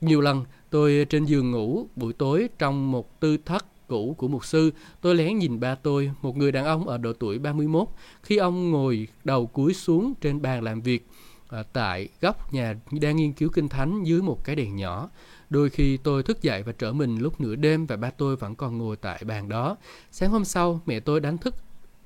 Nhiều 0.00 0.20
lần 0.20 0.44
tôi 0.70 1.06
trên 1.10 1.24
giường 1.24 1.50
ngủ 1.50 1.86
buổi 1.96 2.12
tối 2.12 2.48
trong 2.58 2.90
một 2.90 3.20
tư 3.20 3.36
thất 3.44 3.66
cũ 3.88 4.14
của 4.18 4.28
mục 4.28 4.44
sư, 4.44 4.70
tôi 5.00 5.14
lén 5.14 5.38
nhìn 5.38 5.60
ba 5.60 5.74
tôi, 5.74 6.10
một 6.22 6.36
người 6.36 6.52
đàn 6.52 6.64
ông 6.64 6.88
ở 6.88 6.98
độ 6.98 7.12
tuổi 7.12 7.38
31, 7.38 7.88
khi 8.22 8.36
ông 8.36 8.70
ngồi 8.70 9.08
đầu 9.24 9.46
cúi 9.46 9.74
xuống 9.74 10.14
trên 10.20 10.42
bàn 10.42 10.62
làm 10.62 10.80
việc 10.80 11.06
à, 11.48 11.62
tại 11.72 12.08
góc 12.20 12.52
nhà 12.52 12.74
đang 13.00 13.16
nghiên 13.16 13.32
cứu 13.32 13.48
kinh 13.48 13.68
thánh 13.68 14.04
dưới 14.04 14.22
một 14.22 14.44
cái 14.44 14.56
đèn 14.56 14.76
nhỏ. 14.76 15.08
Đôi 15.50 15.70
khi 15.70 15.96
tôi 15.96 16.22
thức 16.22 16.42
dậy 16.42 16.62
và 16.62 16.72
trở 16.78 16.92
mình 16.92 17.18
lúc 17.18 17.40
nửa 17.40 17.56
đêm 17.56 17.86
và 17.86 17.96
ba 17.96 18.10
tôi 18.10 18.36
vẫn 18.36 18.54
còn 18.54 18.78
ngồi 18.78 18.96
tại 18.96 19.22
bàn 19.24 19.48
đó. 19.48 19.76
Sáng 20.10 20.30
hôm 20.30 20.44
sau, 20.44 20.80
mẹ 20.86 21.00
tôi 21.00 21.20
đánh 21.20 21.38
thức 21.38 21.54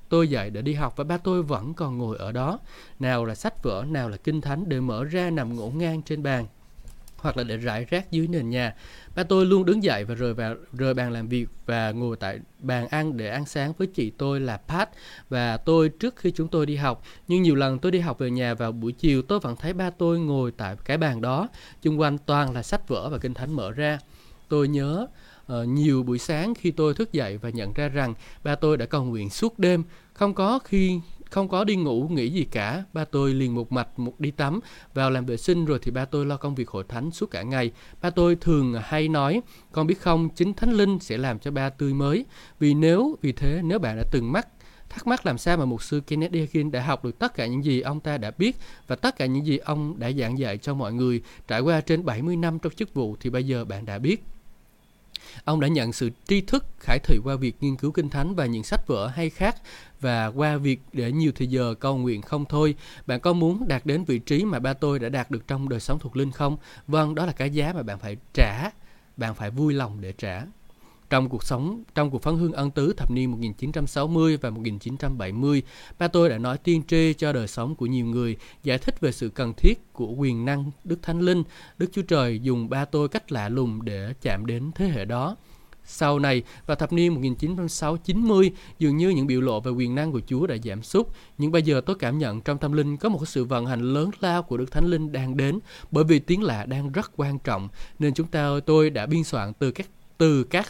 tôi 0.09 0.29
dậy 0.29 0.51
để 0.51 0.63
đi 0.63 0.75
học 0.75 0.97
và 0.97 1.05
ba 1.05 1.19
tôi 1.19 1.43
vẫn 1.43 1.75
còn 1.75 1.99
ngồi 1.99 2.17
ở 2.19 2.33
đó. 2.33 2.59
Nào 2.99 3.25
là 3.25 3.35
sách 3.35 3.63
vở, 3.63 3.85
nào 3.89 4.09
là 4.09 4.17
kinh 4.17 4.41
thánh 4.41 4.69
đều 4.69 4.83
mở 4.83 5.05
ra 5.05 5.31
nằm 5.31 5.57
ngổn 5.57 5.79
ngang 5.79 6.03
trên 6.03 6.23
bàn 6.23 6.47
hoặc 7.17 7.37
là 7.37 7.45
để 7.45 7.57
rải 7.57 7.85
rác 7.85 8.11
dưới 8.11 8.29
nền 8.29 8.51
nhà. 8.51 8.75
Ba 9.15 9.23
tôi 9.23 9.47
luôn 9.47 9.65
đứng 9.65 9.83
dậy 9.83 10.05
và 10.05 10.15
rời 10.15 10.35
vào 10.35 10.55
rời 10.73 10.95
bàn 10.95 11.13
làm 11.13 11.29
việc 11.29 11.49
và 11.67 11.91
ngồi 11.91 12.17
tại 12.17 12.41
bàn 12.59 12.89
ăn 12.89 13.17
để 13.17 13.29
ăn 13.29 13.47
sáng 13.47 13.73
với 13.79 13.87
chị 13.87 14.11
tôi 14.11 14.41
là 14.41 14.57
Pat 14.57 14.91
và 15.29 15.57
tôi 15.57 15.89
trước 15.89 16.17
khi 16.17 16.31
chúng 16.31 16.49
tôi 16.49 16.67
đi 16.67 16.77
học. 16.77 17.03
Nhưng 17.29 17.43
nhiều 17.43 17.55
lần 17.55 17.79
tôi 17.79 17.93
đi 17.93 17.99
học 17.99 18.19
về 18.19 18.31
nhà 18.31 18.55
vào 18.55 18.73
buổi 18.73 18.93
chiều 18.93 19.23
tôi 19.23 19.41
vẫn 19.41 19.57
thấy 19.57 19.73
ba 19.73 19.91
tôi 19.91 20.19
ngồi 20.19 20.53
tại 20.57 20.77
cái 20.85 20.97
bàn 20.97 21.21
đó, 21.21 21.49
chung 21.83 22.01
quanh 22.01 22.19
toàn 22.19 22.53
là 22.55 22.63
sách 22.63 22.89
vở 22.89 23.09
và 23.09 23.19
kinh 23.19 23.35
thánh 23.35 23.53
mở 23.53 23.71
ra. 23.71 23.99
Tôi 24.49 24.69
nhớ 24.69 25.07
uh, 25.53 25.69
nhiều 25.69 26.03
buổi 26.03 26.19
sáng 26.19 26.55
khi 26.55 26.71
tôi 26.71 26.95
thức 26.95 27.13
dậy 27.13 27.39
và 27.39 27.51
nhận 27.51 27.73
ra 27.73 27.89
rằng 27.89 28.15
ba 28.45 28.55
tôi 28.55 28.77
đã 28.77 28.87
cầu 28.87 29.05
nguyện 29.05 29.31
suốt 29.31 29.59
đêm, 29.59 29.85
không 30.13 30.35
có 30.35 30.59
khi 30.59 31.01
không 31.33 31.49
có 31.49 31.65
đi 31.65 31.77
ngủ 31.77 32.09
nghĩ 32.09 32.29
gì 32.29 32.45
cả. 32.45 32.85
Ba 32.93 33.05
tôi 33.05 33.35
liền 33.35 33.55
một 33.55 33.73
mạch, 33.73 33.99
một 33.99 34.21
đi 34.21 34.31
tắm. 34.31 34.61
Vào 34.95 35.11
làm 35.11 35.27
vệ 35.27 35.37
sinh 35.37 35.65
rồi 35.65 35.79
thì 35.83 35.91
ba 35.91 36.05
tôi 36.05 36.27
lo 36.27 36.37
công 36.37 36.55
việc 36.55 36.69
hội 36.69 36.85
thánh 36.89 37.11
suốt 37.11 37.31
cả 37.31 37.43
ngày. 37.43 37.71
Ba 38.03 38.11
tôi 38.11 38.37
thường 38.37 38.75
hay 38.83 39.09
nói, 39.09 39.41
con 39.73 39.87
biết 39.87 40.01
không, 40.01 40.29
chính 40.35 40.55
thánh 40.55 40.73
linh 40.73 40.99
sẽ 40.99 41.19
làm 41.19 41.39
cho 41.39 41.51
ba 41.51 41.71
tươi 41.71 41.95
mới. 41.95 42.25
Vì 42.59 42.75
nếu, 42.75 43.19
vì 43.23 43.33
thế 43.33 43.61
nếu 43.65 43.79
bạn 43.79 43.97
đã 43.97 44.05
từng 44.11 44.33
mắc, 44.33 44.49
thắc 44.89 45.07
mắc 45.07 45.27
làm 45.27 45.39
sao 45.39 45.57
mà 45.57 45.65
mục 45.65 45.83
sư 45.83 46.01
Kenneth 46.07 46.35
Hagin 46.35 46.71
đã 46.71 46.83
học 46.83 47.05
được 47.05 47.19
tất 47.19 47.35
cả 47.35 47.47
những 47.47 47.65
gì 47.65 47.81
ông 47.81 48.01
ta 48.01 48.19
đã 48.19 48.31
biết 48.39 48.57
và 48.87 48.97
tất 48.97 49.17
cả 49.17 49.27
những 49.27 49.47
gì 49.47 49.59
ông 49.59 49.99
đã 49.99 50.11
giảng 50.13 50.39
dạy 50.39 50.59
cho 50.59 50.75
mọi 50.75 50.93
người 50.93 51.23
trải 51.49 51.61
qua 51.61 51.81
trên 51.81 52.05
70 52.05 52.37
năm 52.37 52.59
trong 52.59 52.73
chức 52.73 52.95
vụ 52.95 53.17
thì 53.21 53.31
bây 53.31 53.47
giờ 53.47 53.65
bạn 53.65 53.87
đã 53.87 53.99
biết. 53.99 54.25
Ông 55.45 55.61
đã 55.61 55.69
nhận 55.69 55.93
sự 55.93 56.11
tri 56.29 56.41
thức 56.41 56.65
khải 56.81 56.99
thị 56.99 57.19
qua 57.25 57.37
việc 57.37 57.57
nghiên 57.61 57.77
cứu 57.77 57.93
kinh 57.93 58.11
thánh 58.11 58.35
và 58.35 58.47
những 58.47 58.65
sách 58.65 58.87
vở 58.87 59.07
hay 59.07 59.31
khác 59.31 59.57
và 60.01 60.27
qua 60.27 60.57
việc 60.57 60.81
để 60.93 61.13
nhiều 61.13 61.33
thời 61.35 61.47
giờ 61.47 61.75
cầu 61.81 61.97
nguyện 61.97 62.23
không 62.23 62.45
thôi. 62.45 62.75
Bạn 63.07 63.21
có 63.21 63.33
muốn 63.33 63.69
đạt 63.69 63.87
đến 63.87 64.05
vị 64.05 64.19
trí 64.19 64.45
mà 64.45 64.59
ba 64.59 64.73
tôi 64.73 64.99
đã 64.99 65.09
đạt 65.09 65.31
được 65.31 65.49
trong 65.49 65.69
đời 65.69 65.81
sống 65.81 65.99
thuộc 65.99 66.17
linh 66.17 66.31
không? 66.31 66.57
Vâng, 66.87 67.15
đó 67.15 67.27
là 67.27 67.33
cái 67.33 67.51
giá 67.51 67.73
mà 67.73 67.83
bạn 67.83 67.99
phải 67.99 68.17
trả. 68.35 68.71
Bạn 69.17 69.35
phải 69.35 69.51
vui 69.51 69.75
lòng 69.75 70.01
để 70.01 70.13
trả 70.13 70.43
trong 71.13 71.29
cuộc 71.29 71.45
sống, 71.45 71.83
trong 71.95 72.11
cuộc 72.11 72.23
phán 72.23 72.37
hương 72.37 72.53
ân 72.53 72.71
tứ 72.71 72.93
thập 72.97 73.11
niên 73.11 73.31
1960 73.31 74.37
và 74.37 74.51
1970, 74.51 75.63
ba 75.99 76.09
tôi 76.09 76.29
đã 76.29 76.39
nói 76.39 76.59
tiên 76.59 76.83
tri 76.89 77.15
cho 77.15 77.33
đời 77.33 77.49
sống 77.49 77.75
của 77.75 77.87
nhiều 77.87 78.07
người, 78.07 78.37
giải 78.63 78.79
thích 78.79 79.01
về 79.01 79.13
sự 79.13 79.29
cần 79.29 79.53
thiết 79.57 79.93
của 79.93 80.13
quyền 80.13 80.45
năng 80.45 80.71
Đức 80.85 81.03
Thánh 81.03 81.21
Linh. 81.21 81.43
Đức 81.79 81.91
Chúa 81.93 82.03
Trời 82.03 82.41
dùng 82.43 82.69
ba 82.69 82.85
tôi 82.85 83.09
cách 83.09 83.33
lạ 83.33 83.49
lùng 83.49 83.85
để 83.85 84.15
chạm 84.23 84.47
đến 84.47 84.71
thế 84.75 84.89
hệ 84.89 85.05
đó. 85.05 85.37
Sau 85.85 86.19
này, 86.19 86.43
vào 86.67 86.77
thập 86.77 86.93
niên 86.93 87.23
1960-90, 87.23 88.51
dường 88.79 88.97
như 88.97 89.09
những 89.09 89.27
biểu 89.27 89.41
lộ 89.41 89.61
về 89.61 89.71
quyền 89.71 89.95
năng 89.95 90.13
của 90.13 90.21
Chúa 90.27 90.47
đã 90.47 90.57
giảm 90.65 90.83
sút. 90.83 91.07
Nhưng 91.39 91.53
bây 91.53 91.63
giờ 91.63 91.81
tôi 91.87 91.97
cảm 91.99 92.19
nhận 92.19 92.41
trong 92.41 92.59
tâm 92.59 92.73
linh 92.73 92.97
có 92.97 93.09
một 93.09 93.29
sự 93.29 93.45
vận 93.45 93.67
hành 93.67 93.81
lớn 93.81 94.11
lao 94.21 94.43
của 94.43 94.57
Đức 94.57 94.73
Thánh 94.73 94.87
Linh 94.87 95.13
đang 95.13 95.37
đến, 95.37 95.59
bởi 95.91 96.05
vì 96.05 96.19
tiếng 96.19 96.43
lạ 96.43 96.67
đang 96.67 96.93
rất 96.93 97.13
quan 97.17 97.39
trọng, 97.39 97.69
nên 97.99 98.15
chúng 98.15 98.27
ta 98.27 98.51
tôi 98.67 98.91
đã 98.91 99.07
biên 99.07 99.25
soạn 99.25 99.53
từ 99.53 99.71
các 99.71 99.87
từ 100.19 100.45
các 100.45 100.67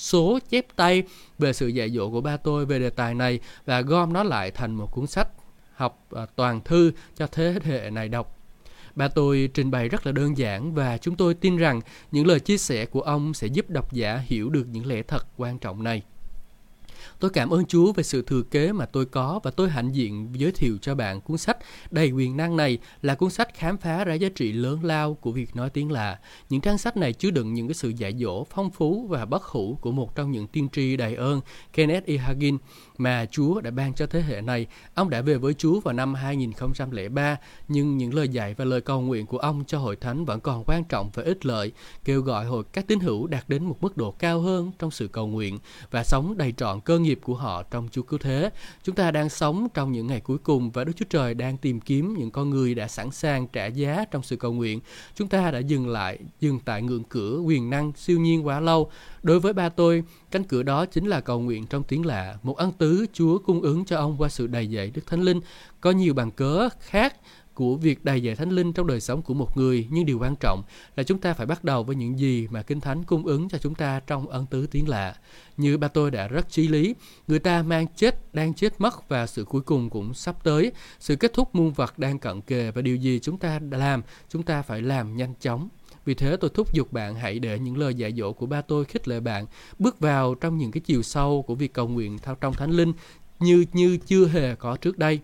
số 0.00 0.38
chép 0.48 0.66
tay 0.76 1.02
về 1.38 1.52
sự 1.52 1.68
dạy 1.68 1.90
dỗ 1.90 2.10
của 2.10 2.20
ba 2.20 2.36
tôi 2.36 2.66
về 2.66 2.78
đề 2.78 2.90
tài 2.90 3.14
này 3.14 3.40
và 3.64 3.80
gom 3.80 4.12
nó 4.12 4.22
lại 4.22 4.50
thành 4.50 4.74
một 4.74 4.92
cuốn 4.92 5.06
sách 5.06 5.28
học 5.74 6.04
à, 6.10 6.26
toàn 6.36 6.60
thư 6.60 6.92
cho 7.16 7.26
thế 7.26 7.54
hệ 7.64 7.90
này 7.90 8.08
đọc. 8.08 8.36
Ba 8.94 9.08
tôi 9.08 9.50
trình 9.54 9.70
bày 9.70 9.88
rất 9.88 10.06
là 10.06 10.12
đơn 10.12 10.38
giản 10.38 10.74
và 10.74 10.98
chúng 10.98 11.16
tôi 11.16 11.34
tin 11.34 11.56
rằng 11.56 11.80
những 12.12 12.26
lời 12.26 12.40
chia 12.40 12.58
sẻ 12.58 12.86
của 12.86 13.00
ông 13.00 13.34
sẽ 13.34 13.46
giúp 13.46 13.70
độc 13.70 13.92
giả 13.92 14.20
hiểu 14.24 14.50
được 14.50 14.66
những 14.70 14.86
lẽ 14.86 15.02
thật 15.02 15.26
quan 15.36 15.58
trọng 15.58 15.84
này. 15.84 16.02
Tôi 17.20 17.30
cảm 17.30 17.50
ơn 17.50 17.66
Chúa 17.66 17.92
về 17.92 18.02
sự 18.02 18.22
thừa 18.22 18.42
kế 18.42 18.72
mà 18.72 18.86
tôi 18.86 19.06
có 19.06 19.40
và 19.42 19.50
tôi 19.50 19.70
hạnh 19.70 19.92
diện 19.92 20.28
giới 20.32 20.52
thiệu 20.52 20.78
cho 20.82 20.94
bạn 20.94 21.20
cuốn 21.20 21.38
sách 21.38 21.56
đầy 21.90 22.10
quyền 22.10 22.36
năng 22.36 22.56
này 22.56 22.78
là 23.02 23.14
cuốn 23.14 23.30
sách 23.30 23.54
khám 23.54 23.76
phá 23.76 24.04
ra 24.04 24.14
giá 24.14 24.28
trị 24.34 24.52
lớn 24.52 24.84
lao 24.84 25.14
của 25.14 25.32
việc 25.32 25.56
nói 25.56 25.70
tiếng 25.70 25.90
lạ. 25.90 26.18
Những 26.48 26.60
trang 26.60 26.78
sách 26.78 26.96
này 26.96 27.12
chứa 27.12 27.30
đựng 27.30 27.54
những 27.54 27.68
cái 27.68 27.74
sự 27.74 27.88
dạy 27.88 28.14
dỗ 28.20 28.44
phong 28.44 28.70
phú 28.70 29.06
và 29.10 29.24
bất 29.24 29.42
hủ 29.42 29.78
của 29.80 29.92
một 29.92 30.14
trong 30.16 30.30
những 30.30 30.46
tiên 30.46 30.68
tri 30.72 30.96
đầy 30.96 31.14
ơn, 31.14 31.40
Kenneth 31.72 32.06
E. 32.06 32.16
Hagin, 32.16 32.58
mà 33.00 33.26
Chúa 33.30 33.60
đã 33.60 33.70
ban 33.70 33.94
cho 33.94 34.06
thế 34.06 34.22
hệ 34.22 34.40
này. 34.40 34.66
Ông 34.94 35.10
đã 35.10 35.20
về 35.20 35.36
với 35.36 35.54
Chúa 35.54 35.80
vào 35.80 35.94
năm 35.94 36.14
2003, 36.14 37.36
nhưng 37.68 37.96
những 37.96 38.14
lời 38.14 38.28
dạy 38.28 38.54
và 38.54 38.64
lời 38.64 38.80
cầu 38.80 39.00
nguyện 39.00 39.26
của 39.26 39.38
ông 39.38 39.64
cho 39.66 39.78
hội 39.78 39.96
thánh 39.96 40.24
vẫn 40.24 40.40
còn 40.40 40.64
quan 40.66 40.84
trọng 40.84 41.10
và 41.14 41.22
ích 41.22 41.46
lợi, 41.46 41.72
kêu 42.04 42.20
gọi 42.20 42.44
hội 42.44 42.64
các 42.72 42.86
tín 42.86 43.00
hữu 43.00 43.26
đạt 43.26 43.48
đến 43.48 43.64
một 43.64 43.76
mức 43.80 43.96
độ 43.96 44.10
cao 44.10 44.40
hơn 44.40 44.72
trong 44.78 44.90
sự 44.90 45.08
cầu 45.08 45.26
nguyện 45.26 45.58
và 45.90 46.04
sống 46.04 46.34
đầy 46.36 46.52
trọn 46.56 46.80
cơ 46.80 46.98
nghiệp 46.98 47.20
của 47.22 47.34
họ 47.34 47.62
trong 47.62 47.88
Chúa 47.92 48.02
cứu 48.02 48.18
thế. 48.18 48.50
Chúng 48.82 48.94
ta 48.94 49.10
đang 49.10 49.28
sống 49.28 49.68
trong 49.74 49.92
những 49.92 50.06
ngày 50.06 50.20
cuối 50.20 50.38
cùng 50.38 50.70
và 50.70 50.84
Đức 50.84 50.92
Chúa 50.96 51.04
Trời 51.10 51.34
đang 51.34 51.56
tìm 51.56 51.80
kiếm 51.80 52.14
những 52.18 52.30
con 52.30 52.50
người 52.50 52.74
đã 52.74 52.88
sẵn 52.88 53.10
sàng 53.10 53.48
trả 53.48 53.66
giá 53.66 54.04
trong 54.10 54.22
sự 54.22 54.36
cầu 54.36 54.52
nguyện. 54.52 54.80
Chúng 55.14 55.28
ta 55.28 55.50
đã 55.50 55.58
dừng 55.58 55.88
lại, 55.88 56.18
dừng 56.40 56.60
tại 56.64 56.82
ngưỡng 56.82 57.04
cửa 57.04 57.38
quyền 57.38 57.70
năng 57.70 57.92
siêu 57.96 58.20
nhiên 58.20 58.46
quá 58.46 58.60
lâu. 58.60 58.90
Đối 59.22 59.40
với 59.40 59.52
ba 59.52 59.68
tôi, 59.68 60.04
cánh 60.30 60.44
cửa 60.44 60.62
đó 60.62 60.86
chính 60.86 61.06
là 61.06 61.20
cầu 61.20 61.40
nguyện 61.40 61.66
trong 61.66 61.82
tiếng 61.82 62.06
lạ, 62.06 62.38
một 62.42 62.56
ân 62.56 62.72
tứ 62.72 63.06
Chúa 63.12 63.38
cung 63.38 63.60
ứng 63.60 63.84
cho 63.84 63.96
ông 63.96 64.16
qua 64.18 64.28
sự 64.28 64.46
đầy 64.46 64.70
dạy 64.70 64.90
Đức 64.94 65.02
Thánh 65.06 65.22
Linh. 65.22 65.40
Có 65.80 65.90
nhiều 65.90 66.14
bằng 66.14 66.30
cớ 66.30 66.68
khác 66.80 67.16
của 67.60 67.76
việc 67.76 68.04
đầy 68.04 68.22
dạy 68.22 68.36
thánh 68.36 68.50
linh 68.50 68.72
trong 68.72 68.86
đời 68.86 69.00
sống 69.00 69.22
của 69.22 69.34
một 69.34 69.56
người 69.56 69.86
nhưng 69.90 70.06
điều 70.06 70.18
quan 70.18 70.36
trọng 70.36 70.62
là 70.96 71.02
chúng 71.02 71.18
ta 71.18 71.34
phải 71.34 71.46
bắt 71.46 71.64
đầu 71.64 71.84
với 71.84 71.96
những 71.96 72.18
gì 72.18 72.48
mà 72.50 72.62
kinh 72.62 72.80
thánh 72.80 73.04
cung 73.04 73.26
ứng 73.26 73.48
cho 73.48 73.58
chúng 73.58 73.74
ta 73.74 74.00
trong 74.06 74.28
ân 74.28 74.46
tứ 74.46 74.66
tiếng 74.70 74.88
lạ. 74.88 75.14
Như 75.56 75.78
ba 75.78 75.88
tôi 75.88 76.10
đã 76.10 76.28
rất 76.28 76.50
chí 76.50 76.68
lý 76.68 76.94
người 77.28 77.38
ta 77.38 77.62
mang 77.62 77.86
chết 77.96 78.34
đang 78.34 78.54
chết 78.54 78.80
mất 78.80 79.08
và 79.08 79.26
sự 79.26 79.44
cuối 79.44 79.60
cùng 79.60 79.90
cũng 79.90 80.14
sắp 80.14 80.44
tới. 80.44 80.72
Sự 81.00 81.16
kết 81.16 81.32
thúc 81.34 81.54
muôn 81.54 81.72
vật 81.72 81.98
đang 81.98 82.18
cận 82.18 82.40
kề 82.40 82.70
và 82.70 82.82
điều 82.82 82.96
gì 82.96 83.18
chúng 83.22 83.38
ta 83.38 83.58
đã 83.58 83.78
làm 83.78 84.02
chúng 84.28 84.42
ta 84.42 84.62
phải 84.62 84.82
làm 84.82 85.16
nhanh 85.16 85.34
chóng 85.40 85.68
vì 86.04 86.14
thế 86.14 86.36
tôi 86.36 86.50
thúc 86.54 86.72
giục 86.72 86.92
bạn 86.92 87.14
hãy 87.14 87.38
để 87.38 87.58
những 87.58 87.78
lời 87.78 87.94
dạy 87.94 88.12
dỗ 88.16 88.32
của 88.32 88.46
ba 88.46 88.60
tôi 88.60 88.84
khích 88.84 89.08
lệ 89.08 89.20
bạn 89.20 89.46
bước 89.78 90.00
vào 90.00 90.34
trong 90.34 90.58
những 90.58 90.70
cái 90.70 90.80
chiều 90.80 91.02
sâu 91.02 91.42
của 91.42 91.54
việc 91.54 91.72
cầu 91.72 91.88
nguyện 91.88 92.18
theo 92.18 92.34
trong 92.34 92.54
thánh 92.54 92.70
linh 92.70 92.92
như 93.38 93.64
như 93.72 93.96
chưa 94.06 94.26
hề 94.26 94.54
có 94.54 94.76
trước 94.76 94.98
đây 94.98 95.20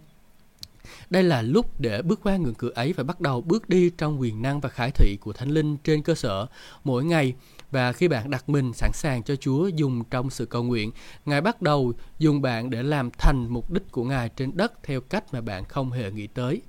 đây 1.11 1.23
là 1.23 1.43
lúc 1.43 1.81
để 1.81 2.03
bước 2.03 2.21
qua 2.23 2.37
ngưỡng 2.37 2.55
cửa 2.55 2.71
ấy 2.75 2.93
và 2.93 3.05
bắt 3.05 3.21
đầu 3.21 3.41
bước 3.41 3.69
đi 3.69 3.91
trong 3.91 4.21
quyền 4.21 4.43
năng 4.43 4.61
và 4.61 4.69
khải 4.69 4.91
thị 4.91 5.19
của 5.21 5.33
Thánh 5.33 5.49
Linh 5.49 5.77
trên 5.77 6.03
cơ 6.03 6.15
sở 6.15 6.47
mỗi 6.85 7.05
ngày 7.05 7.35
và 7.71 7.93
khi 7.93 8.09
bạn 8.09 8.31
đặt 8.31 8.49
mình 8.49 8.73
sẵn 8.73 8.91
sàng 8.95 9.23
cho 9.23 9.37
Chúa 9.37 9.69
dùng 9.69 10.05
trong 10.11 10.31
sự 10.31 10.47
cầu 10.47 10.63
nguyện, 10.63 10.91
Ngài 11.25 11.41
bắt 11.41 11.63
đầu 11.63 11.93
dùng 12.19 12.43
bạn 12.43 12.71
để 12.71 12.83
làm 12.83 13.11
thành 13.11 13.47
mục 13.49 13.71
đích 13.71 13.91
của 13.91 14.05
Ngài 14.05 14.29
trên 14.29 14.57
đất 14.57 14.73
theo 14.83 15.01
cách 15.01 15.25
mà 15.33 15.41
bạn 15.41 15.65
không 15.65 15.91
hề 15.91 16.11
nghĩ 16.11 16.27
tới. 16.27 16.63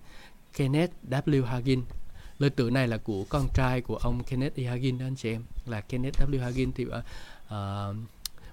Kenneth 0.58 0.92
W. 1.10 1.46
Hagin 1.46 1.82
Lời 2.40 2.50
tự 2.50 2.70
này 2.70 2.88
là 2.88 2.98
của 2.98 3.26
con 3.30 3.48
trai 3.54 3.82
của 3.82 3.96
ông 3.96 4.24
Kenneth 4.24 4.60
E. 4.60 4.64
Hagin 4.64 4.98
đó 4.98 5.06
anh 5.06 5.16
chị 5.16 5.32
em 5.32 5.44
là 5.66 5.82
Kenneth 5.82 6.20
W. 6.32 6.40
Hagin 6.42 6.72
thì 6.72 6.86
uh, 6.86 6.92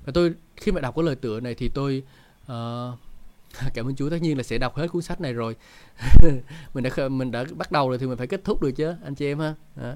và 0.05 0.13
tôi 0.15 0.35
khi 0.57 0.73
mà 0.73 0.81
đọc 0.81 0.97
cái 0.97 1.05
lời 1.05 1.17
tựa 1.17 1.41
này 1.41 1.55
thì 1.55 1.69
tôi 1.69 2.03
uh, 2.43 2.99
cảm 3.75 3.87
ơn 3.87 3.97
Chúa 3.97 4.11
tất 4.11 4.23
nhiên 4.23 4.37
là 4.37 4.43
sẽ 4.43 4.59
đọc 4.59 4.77
hết 4.77 4.87
cuốn 4.87 5.03
sách 5.03 5.21
này 5.21 5.33
rồi 5.33 5.57
mình 6.75 6.85
đã 6.85 7.09
mình 7.09 7.31
đã 7.31 7.45
bắt 7.55 7.73
đầu 7.73 7.89
rồi 7.89 7.99
thì 7.99 8.07
mình 8.07 8.19
phải 8.19 8.27
kết 8.27 8.45
thúc 8.45 8.63
được 8.63 8.71
chứ 8.71 8.95
anh 9.05 9.15
chị 9.15 9.27
em 9.27 9.39
ha 9.39 9.55
đó. 9.77 9.95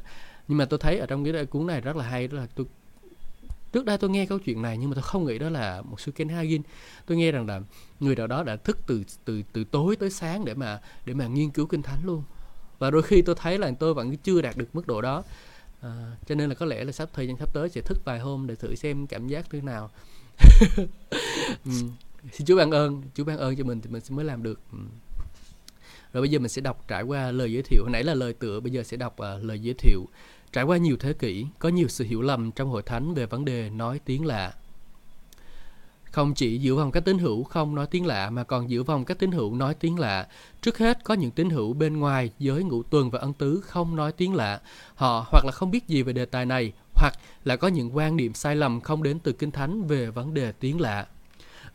nhưng 0.49 0.59
mà 0.59 0.65
tôi 0.65 0.79
thấy 0.79 0.99
ở 0.99 1.07
trong 1.07 1.25
cái 1.25 1.47
cuốn 1.47 1.67
này 1.67 1.81
rất 1.81 1.97
là 1.97 2.05
hay 2.05 2.29
đó 2.29 2.37
là 2.37 2.47
tôi 2.55 2.67
trước 3.73 3.85
đây 3.85 3.99
tôi 3.99 4.11
nghe 4.11 4.27
câu 4.27 4.39
chuyện 4.39 4.63
này 4.63 4.79
nhưng 4.79 4.91
mà 4.91 4.95
tôi 4.95 5.03
không 5.03 5.25
nghĩ 5.25 5.39
đó 5.39 5.49
là 5.49 5.83
một 5.83 6.01
sư 6.01 6.13
Ken 6.13 6.29
Hagin 6.29 6.63
tôi 7.07 7.19
nghe 7.19 7.33
rằng 7.33 7.47
là 7.47 7.61
người 8.01 8.17
nào 8.17 8.27
đó 8.27 8.43
đã 8.43 8.57
thức 8.57 8.79
từ 8.87 9.05
từ 9.25 9.43
từ 9.53 9.65
tối 9.65 9.97
tới 9.97 10.11
sáng 10.11 10.45
để 10.45 10.55
mà 10.55 10.81
để 11.05 11.15
mà 11.15 11.27
nghiên 11.27 11.51
cứu 11.51 11.67
kinh 11.67 11.83
thánh 11.83 11.99
luôn 12.05 12.23
và 12.79 12.91
đôi 12.91 13.03
khi 13.03 13.23
tôi 13.23 13.35
thấy 13.35 13.59
là 13.59 13.71
tôi 13.79 13.95
vẫn 13.95 14.17
chưa 14.17 14.43
đạt 14.43 14.57
được 14.57 14.69
mức 14.73 14.87
độ 14.87 15.01
đó. 15.01 15.23
À, 15.81 16.17
cho 16.27 16.35
nên 16.35 16.49
là 16.49 16.55
có 16.55 16.67
lẽ 16.67 16.85
là 16.85 16.93
sắp 16.93 17.09
thời 17.13 17.27
gian 17.27 17.37
sắp 17.37 17.55
tới 17.55 17.69
sẽ 17.69 17.81
thức 17.81 17.99
vài 18.05 18.19
hôm 18.19 18.47
để 18.47 18.55
thử 18.55 18.75
xem 18.75 19.07
cảm 19.07 19.29
giác 19.29 19.47
thế 19.51 19.61
nào. 19.61 19.91
Ừ 21.65 21.73
xin 22.33 22.47
Chúa 22.47 22.57
ban 22.57 22.71
ơn 22.71 23.03
Chúa 23.15 23.25
ban 23.25 23.39
ơn 23.39 23.57
cho 23.57 23.65
mình 23.65 23.81
thì 23.81 23.91
mình 23.91 24.03
sẽ 24.03 24.15
mới 24.15 24.25
làm 24.25 24.43
được. 24.43 24.61
Ừ. 24.73 24.79
rồi 26.13 26.21
bây 26.21 26.31
giờ 26.31 26.39
mình 26.39 26.49
sẽ 26.49 26.63
đọc 26.63 26.85
trải 26.89 27.03
qua 27.03 27.31
lời 27.31 27.53
giới 27.53 27.63
thiệu. 27.63 27.83
Hồi 27.83 27.91
nãy 27.91 28.05
là 28.05 28.15
lời 28.15 28.33
tựa 28.33 28.61
bây 28.61 28.73
giờ 28.73 28.83
sẽ 28.83 28.97
đọc 28.97 29.13
uh, 29.13 29.45
lời 29.45 29.59
giới 29.59 29.75
thiệu. 29.75 30.07
Trải 30.53 30.65
qua 30.65 30.77
nhiều 30.77 30.97
thế 31.01 31.13
kỷ 31.13 31.47
có 31.59 31.69
nhiều 31.69 31.89
sự 31.89 32.05
hiểu 32.05 32.23
lầm 32.23 32.53
trong 32.53 32.69
hội 32.69 32.83
thánh 32.83 33.15
về 33.15 33.27
vấn 33.27 33.45
đề 33.45 33.71
nói 33.71 34.01
tiếng 34.05 34.27
lạ 34.27 34.55
không 36.19 36.35
chỉ 36.35 36.59
giữ 36.59 36.75
vòng 36.75 36.91
các 36.91 37.05
tín 37.05 37.19
hữu 37.19 37.45
không 37.45 37.75
nói 37.75 37.87
tiếng 37.91 38.07
lạ 38.07 38.31
mà 38.31 38.45
còn 38.45 38.71
giữ 38.71 38.83
vòng 38.83 39.05
các 39.05 39.19
tín 39.19 39.33
hữu 39.33 39.55
nói 39.55 39.75
tiếng 39.75 39.99
lạ. 39.99 40.27
Trước 40.63 40.79
hết 40.79 41.05
có 41.05 41.15
những 41.15 41.31
tín 41.31 41.51
hữu 41.51 41.73
bên 41.73 41.97
ngoài 41.97 42.31
giới 42.39 42.63
ngũ 42.63 42.83
tuần 42.83 43.11
và 43.11 43.19
ân 43.19 43.33
tứ 43.33 43.61
không 43.65 43.97
nói 43.97 44.13
tiếng 44.13 44.35
lạ. 44.35 44.61
Họ 44.95 45.27
hoặc 45.31 45.45
là 45.45 45.53
không 45.53 45.71
biết 45.71 45.89
gì 45.89 46.03
về 46.03 46.13
đề 46.13 46.25
tài 46.25 46.47
này, 46.47 46.73
hoặc 46.95 47.15
là 47.45 47.57
có 47.57 47.69
những 47.69 47.97
quan 47.97 48.17
niệm 48.17 48.35
sai 48.35 48.57
lầm 48.57 48.81
không 48.81 49.03
đến 49.03 49.19
từ 49.19 49.33
kinh 49.33 49.51
thánh 49.51 49.87
về 49.87 50.11
vấn 50.11 50.35
đề 50.35 50.53
tiếng 50.53 50.81
lạ 50.81 51.07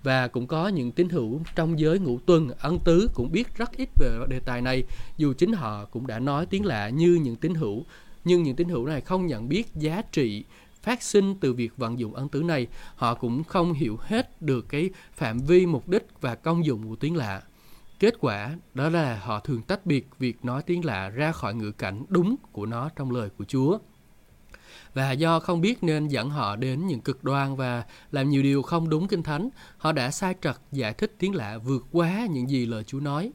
và 0.03 0.27
cũng 0.27 0.47
có 0.47 0.67
những 0.67 0.91
tín 0.91 1.09
hữu 1.09 1.41
trong 1.55 1.79
giới 1.79 1.99
ngũ 1.99 2.19
tuần 2.25 2.49
ân 2.59 2.79
tứ 2.79 3.09
cũng 3.13 3.31
biết 3.31 3.57
rất 3.57 3.71
ít 3.77 3.89
về 3.99 4.09
đề 4.29 4.39
tài 4.39 4.61
này 4.61 4.83
dù 5.17 5.33
chính 5.33 5.53
họ 5.53 5.85
cũng 5.85 6.07
đã 6.07 6.19
nói 6.19 6.45
tiếng 6.45 6.65
lạ 6.65 6.89
như 6.89 7.19
những 7.23 7.35
tín 7.35 7.53
hữu 7.53 7.85
nhưng 8.25 8.43
những 8.43 8.55
tín 8.55 8.69
hữu 8.69 8.85
này 8.85 9.01
không 9.01 9.27
nhận 9.27 9.49
biết 9.49 9.75
giá 9.75 10.01
trị 10.11 10.43
phát 10.83 11.03
sinh 11.03 11.35
từ 11.39 11.53
việc 11.53 11.77
vận 11.77 11.99
dụng 11.99 12.13
ân 12.13 12.29
tứ 12.29 12.43
này, 12.43 12.67
họ 12.95 13.15
cũng 13.15 13.43
không 13.43 13.73
hiểu 13.73 13.97
hết 14.01 14.41
được 14.41 14.69
cái 14.69 14.89
phạm 15.13 15.39
vi, 15.39 15.65
mục 15.65 15.89
đích 15.89 16.07
và 16.21 16.35
công 16.35 16.65
dụng 16.65 16.87
của 16.89 16.95
tiếng 16.95 17.15
lạ. 17.15 17.41
Kết 17.99 18.13
quả 18.19 18.55
đó 18.73 18.89
là 18.89 19.19
họ 19.23 19.39
thường 19.39 19.61
tách 19.61 19.85
biệt 19.85 20.07
việc 20.19 20.45
nói 20.45 20.63
tiếng 20.63 20.85
lạ 20.85 21.09
ra 21.09 21.31
khỏi 21.31 21.53
ngữ 21.53 21.71
cảnh 21.71 22.05
đúng 22.09 22.35
của 22.51 22.65
nó 22.65 22.89
trong 22.95 23.11
lời 23.11 23.29
của 23.37 23.45
Chúa. 23.45 23.77
Và 24.93 25.11
do 25.11 25.39
không 25.39 25.61
biết 25.61 25.83
nên 25.83 26.07
dẫn 26.07 26.29
họ 26.29 26.55
đến 26.55 26.87
những 26.87 27.01
cực 27.01 27.23
đoan 27.23 27.55
và 27.55 27.83
làm 28.11 28.29
nhiều 28.29 28.43
điều 28.43 28.61
không 28.61 28.89
đúng 28.89 29.07
kinh 29.07 29.23
thánh, 29.23 29.49
họ 29.77 29.91
đã 29.91 30.11
sai 30.11 30.35
trật 30.41 30.55
giải 30.71 30.93
thích 30.93 31.15
tiếng 31.19 31.35
lạ 31.35 31.57
vượt 31.57 31.85
quá 31.91 32.27
những 32.29 32.49
gì 32.49 32.65
lời 32.65 32.83
Chúa 32.83 32.99
nói. 32.99 33.31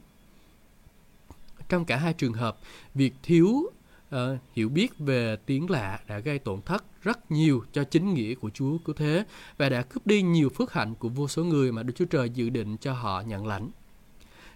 Trong 1.69 1.85
cả 1.85 1.97
hai 1.97 2.13
trường 2.13 2.33
hợp, 2.33 2.57
việc 2.93 3.13
thiếu 3.23 3.71
uh, 4.15 4.39
hiểu 4.53 4.69
biết 4.69 4.99
về 4.99 5.35
tiếng 5.45 5.69
lạ 5.69 5.99
đã 6.07 6.19
gây 6.19 6.39
tổn 6.39 6.61
thất 6.61 6.83
rất 7.01 7.31
nhiều 7.31 7.63
cho 7.71 7.83
chính 7.83 8.13
nghĩa 8.13 8.35
của 8.35 8.49
Chúa 8.49 8.77
cứu 8.85 8.95
thế 8.95 9.23
và 9.57 9.69
đã 9.69 9.81
cướp 9.81 10.07
đi 10.07 10.21
nhiều 10.21 10.49
phước 10.49 10.73
hạnh 10.73 10.95
của 10.95 11.09
vô 11.09 11.27
số 11.27 11.43
người 11.43 11.71
mà 11.71 11.83
Đức 11.83 11.93
Chúa 11.95 12.05
Trời 12.05 12.29
dự 12.29 12.49
định 12.49 12.77
cho 12.77 12.93
họ 12.93 13.21
nhận 13.21 13.47
lãnh. 13.47 13.69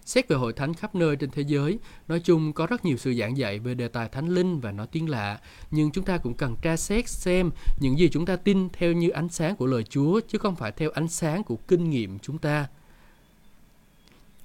Xét 0.04 0.28
về 0.28 0.36
hội 0.36 0.52
thánh 0.52 0.74
khắp 0.74 0.94
nơi 0.94 1.16
trên 1.16 1.30
thế 1.30 1.42
giới, 1.42 1.78
nói 2.08 2.20
chung 2.20 2.52
có 2.52 2.66
rất 2.66 2.84
nhiều 2.84 2.96
sự 2.96 3.14
giảng 3.14 3.36
dạy 3.36 3.58
về 3.58 3.74
đề 3.74 3.88
tài 3.88 4.08
thánh 4.08 4.28
linh 4.28 4.60
và 4.60 4.72
nói 4.72 4.86
tiếng 4.92 5.08
lạ, 5.08 5.40
nhưng 5.70 5.90
chúng 5.90 6.04
ta 6.04 6.18
cũng 6.18 6.34
cần 6.34 6.56
tra 6.62 6.76
xét 6.76 7.08
xem 7.08 7.50
những 7.80 7.98
gì 7.98 8.08
chúng 8.08 8.26
ta 8.26 8.36
tin 8.36 8.68
theo 8.72 8.92
như 8.92 9.08
ánh 9.08 9.28
sáng 9.28 9.56
của 9.56 9.66
lời 9.66 9.84
Chúa 9.84 10.20
chứ 10.28 10.38
không 10.38 10.56
phải 10.56 10.72
theo 10.72 10.90
ánh 10.90 11.08
sáng 11.08 11.44
của 11.44 11.56
kinh 11.56 11.90
nghiệm 11.90 12.18
chúng 12.18 12.38
ta. 12.38 12.66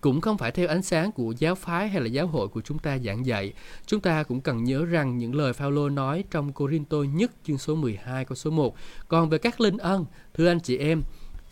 Cũng 0.01 0.21
không 0.21 0.37
phải 0.37 0.51
theo 0.51 0.67
ánh 0.67 0.81
sáng 0.81 1.11
của 1.11 1.33
giáo 1.37 1.55
phái 1.55 1.89
hay 1.89 2.01
là 2.01 2.07
giáo 2.07 2.27
hội 2.27 2.47
của 2.47 2.61
chúng 2.61 2.79
ta 2.79 2.97
giảng 2.97 3.25
dạy. 3.25 3.53
Chúng 3.85 3.99
ta 3.99 4.23
cũng 4.23 4.41
cần 4.41 4.63
nhớ 4.63 4.85
rằng 4.85 5.17
những 5.17 5.35
lời 5.35 5.53
Phaolô 5.53 5.89
nói 5.89 6.23
trong 6.31 6.53
Corinto 6.53 6.97
nhất 6.97 7.31
chương 7.43 7.57
số 7.57 7.75
12 7.75 8.25
câu 8.25 8.35
số 8.35 8.51
1. 8.51 8.75
Còn 9.07 9.29
về 9.29 9.37
các 9.37 9.61
linh 9.61 9.77
ân, 9.77 10.05
thưa 10.33 10.47
anh 10.47 10.59
chị 10.59 10.77
em, 10.77 11.01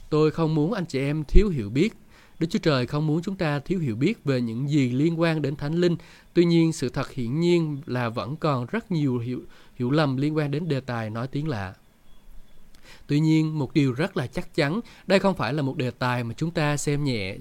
tôi 0.10 0.32
không 0.32 0.56
muốn 0.56 0.74
anh 0.74 0.86
chị 0.86 1.00
em 1.00 1.24
thiếu 1.24 1.50
hiểu 1.50 1.70
biết 1.70 1.94
Đức 2.40 2.48
Chúa 2.50 2.60
Trời 2.60 2.88
không 2.88 3.08
muốn 3.08 3.22
chúng 3.22 3.36
ta 3.36 3.60
thiếu 3.60 3.80
hiểu 3.80 3.96
biết 3.96 4.24
về 4.24 4.42
những 4.42 4.70
gì 4.70 4.92
liên 4.92 5.20
quan 5.20 5.42
đến 5.42 5.56
Thánh 5.56 5.74
Linh. 5.74 5.96
Tuy 6.34 6.46
nhiên, 6.46 6.74
sự 6.74 6.90
thật 6.90 7.12
hiển 7.12 7.40
nhiên 7.40 7.82
là 7.86 8.10
vẫn 8.10 8.36
còn 8.36 8.66
rất 8.66 8.92
nhiều 8.92 9.18
hiểu, 9.18 9.42
hiểu 9.76 9.92
lầm 9.92 10.18
liên 10.18 10.36
quan 10.36 10.52
đến 10.52 10.68
đề 10.68 10.80
tài 10.80 11.10
nói 11.10 11.28
tiếng 11.28 11.48
lạ. 11.48 11.74
Tuy 13.08 13.20
nhiên, 13.20 13.60
một 13.60 13.74
điều 13.74 13.94
rất 13.94 14.18
là 14.18 14.28
chắc 14.28 14.56
chắn, 14.56 14.80
đây 15.08 15.20
không 15.20 15.36
phải 15.36 15.54
là 15.54 15.62
một 15.62 15.78
đề 15.78 15.92
tài 15.92 16.24
mà 16.24 16.34
chúng 16.38 16.52
ta 16.52 16.78
xem 16.78 17.04
nhẹ 17.04 17.36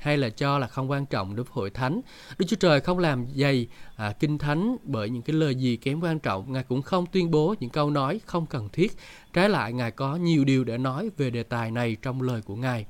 hay 0.00 0.16
là 0.16 0.30
cho 0.30 0.58
là 0.58 0.66
không 0.66 0.90
quan 0.90 1.06
trọng 1.06 1.36
đối 1.36 1.44
với 1.44 1.52
hội 1.54 1.70
thánh. 1.70 2.00
Đức 2.38 2.46
Chúa 2.48 2.56
Trời 2.56 2.80
không 2.80 2.98
làm 2.98 3.26
dày 3.34 3.66
à, 3.96 4.12
kinh 4.12 4.38
thánh 4.38 4.76
bởi 4.82 5.10
những 5.10 5.22
cái 5.22 5.36
lời 5.36 5.54
gì 5.54 5.76
kém 5.76 6.00
quan 6.00 6.18
trọng. 6.18 6.52
Ngài 6.52 6.62
cũng 6.62 6.82
không 6.82 7.06
tuyên 7.06 7.30
bố 7.30 7.54
những 7.60 7.70
câu 7.70 7.90
nói 7.90 8.20
không 8.26 8.46
cần 8.46 8.68
thiết. 8.72 8.96
Trái 9.32 9.48
lại, 9.48 9.72
Ngài 9.72 9.90
có 9.90 10.16
nhiều 10.16 10.44
điều 10.44 10.64
để 10.64 10.78
nói 10.78 11.10
về 11.16 11.30
đề 11.30 11.42
tài 11.42 11.70
này 11.70 11.96
trong 12.02 12.22
lời 12.22 12.42
của 12.42 12.56
Ngài. 12.56 12.86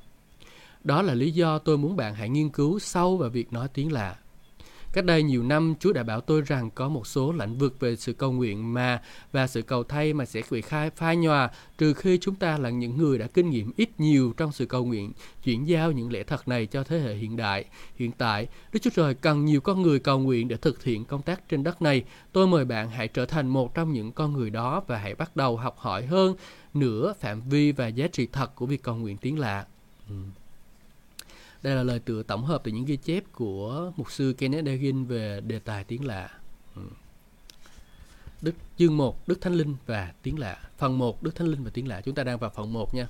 Đó 0.85 1.03
là 1.03 1.15
lý 1.15 1.31
do 1.31 1.59
tôi 1.59 1.79
muốn 1.79 1.97
bạn 1.97 2.15
hãy 2.15 2.29
nghiên 2.29 2.49
cứu 2.49 2.79
sâu 2.79 3.17
về 3.17 3.29
việc 3.29 3.53
nói 3.53 3.69
tiếng 3.75 3.93
lạ. 3.93 4.17
Cách 4.93 5.05
đây 5.05 5.23
nhiều 5.23 5.43
năm, 5.43 5.75
Chúa 5.81 5.93
đã 5.93 6.03
bảo 6.03 6.21
tôi 6.21 6.43
rằng 6.43 6.71
có 6.71 6.89
một 6.89 7.07
số 7.07 7.33
lĩnh 7.33 7.59
vực 7.59 7.81
về 7.81 7.97
sự 7.97 8.13
cầu 8.13 8.33
nguyện 8.33 8.75
mà 8.75 9.03
và 9.33 9.47
sự 9.47 9.63
cầu 9.63 9.85
thay 9.85 10.13
mà 10.13 10.25
sẽ 10.25 10.43
bị 10.51 10.61
khai 10.61 10.91
phai 10.91 11.17
nhòa 11.17 11.51
trừ 11.79 11.95
khi 11.95 12.19
chúng 12.21 12.35
ta 12.35 12.59
là 12.59 12.71
những 12.71 12.97
người 12.97 13.19
đã 13.19 13.27
kinh 13.27 13.51
nghiệm 13.51 13.73
ít 13.77 13.91
nhiều 13.99 14.33
trong 14.37 14.53
sự 14.53 14.67
cầu 14.67 14.85
nguyện, 14.85 15.13
chuyển 15.45 15.69
giao 15.69 15.93
những 15.93 16.13
lẽ 16.13 16.23
thật 16.23 16.49
này 16.49 16.67
cho 16.67 16.85
thế 16.85 17.01
hệ 17.01 17.15
hiện 17.15 17.37
đại. 17.37 17.65
Hiện 17.97 18.13
tại, 18.13 18.49
Đức 18.73 18.81
Chúa 18.83 18.91
Trời 18.91 19.15
cần 19.15 19.45
nhiều 19.45 19.61
con 19.61 19.83
người 19.83 19.99
cầu 19.99 20.19
nguyện 20.19 20.49
để 20.49 20.57
thực 20.57 20.85
hiện 20.85 21.05
công 21.05 21.23
tác 21.23 21.49
trên 21.49 21.65
đất 21.65 21.83
này. 21.83 22.05
Tôi 22.33 22.47
mời 22.47 22.65
bạn 22.65 22.91
hãy 22.91 23.09
trở 23.09 23.27
thành 23.27 23.49
một 23.49 23.75
trong 23.75 23.93
những 23.93 24.13
con 24.13 24.33
người 24.33 24.51
đó 24.51 24.83
và 24.87 24.99
hãy 24.99 25.15
bắt 25.15 25.37
đầu 25.37 25.57
học 25.57 25.79
hỏi 25.79 26.07
hơn 26.07 26.35
nữa 26.75 27.15
phạm 27.21 27.41
vi 27.41 27.73
và 27.73 27.87
giá 27.87 28.07
trị 28.07 28.29
thật 28.33 28.55
của 28.55 28.67
việc 28.67 28.83
cầu 28.83 28.97
nguyện 28.97 29.17
tiếng 29.17 29.39
lạ. 29.39 29.67
Ừ. 30.09 30.15
Đây 31.63 31.75
là 31.77 31.83
lời 31.83 31.99
tựa 31.99 32.23
tổng 32.23 32.45
hợp 32.45 32.61
từ 32.65 32.73
những 32.73 32.85
ghi 32.85 32.97
chép 32.97 33.25
của 33.33 33.93
mục 33.97 34.13
sư 34.13 34.35
Kenneth 34.39 34.67
Hagin 34.67 35.05
về 35.05 35.41
đề 35.41 35.59
tài 35.59 35.85
tiếng 35.85 36.07
lạ. 36.07 36.31
Ừ. 36.77 36.83
Đức 38.43 38.55
chương 38.79 38.97
1, 38.97 39.29
Đức 39.29 39.41
Thánh 39.41 39.53
Linh 39.53 39.77
và 39.87 40.13
tiếng 40.23 40.39
lạ. 40.39 40.59
Phần 40.79 40.99
1, 40.99 41.23
Đức 41.23 41.37
Thánh 41.37 41.49
Linh 41.49 41.65
và 41.65 41.71
tiếng 41.75 41.89
lạ. 41.89 42.01
Chúng 42.01 42.15
ta 42.15 42.25
đang 42.25 42.39
vào 42.39 42.51
phần 42.51 42.73
1 42.73 42.95
nha. 42.95 43.09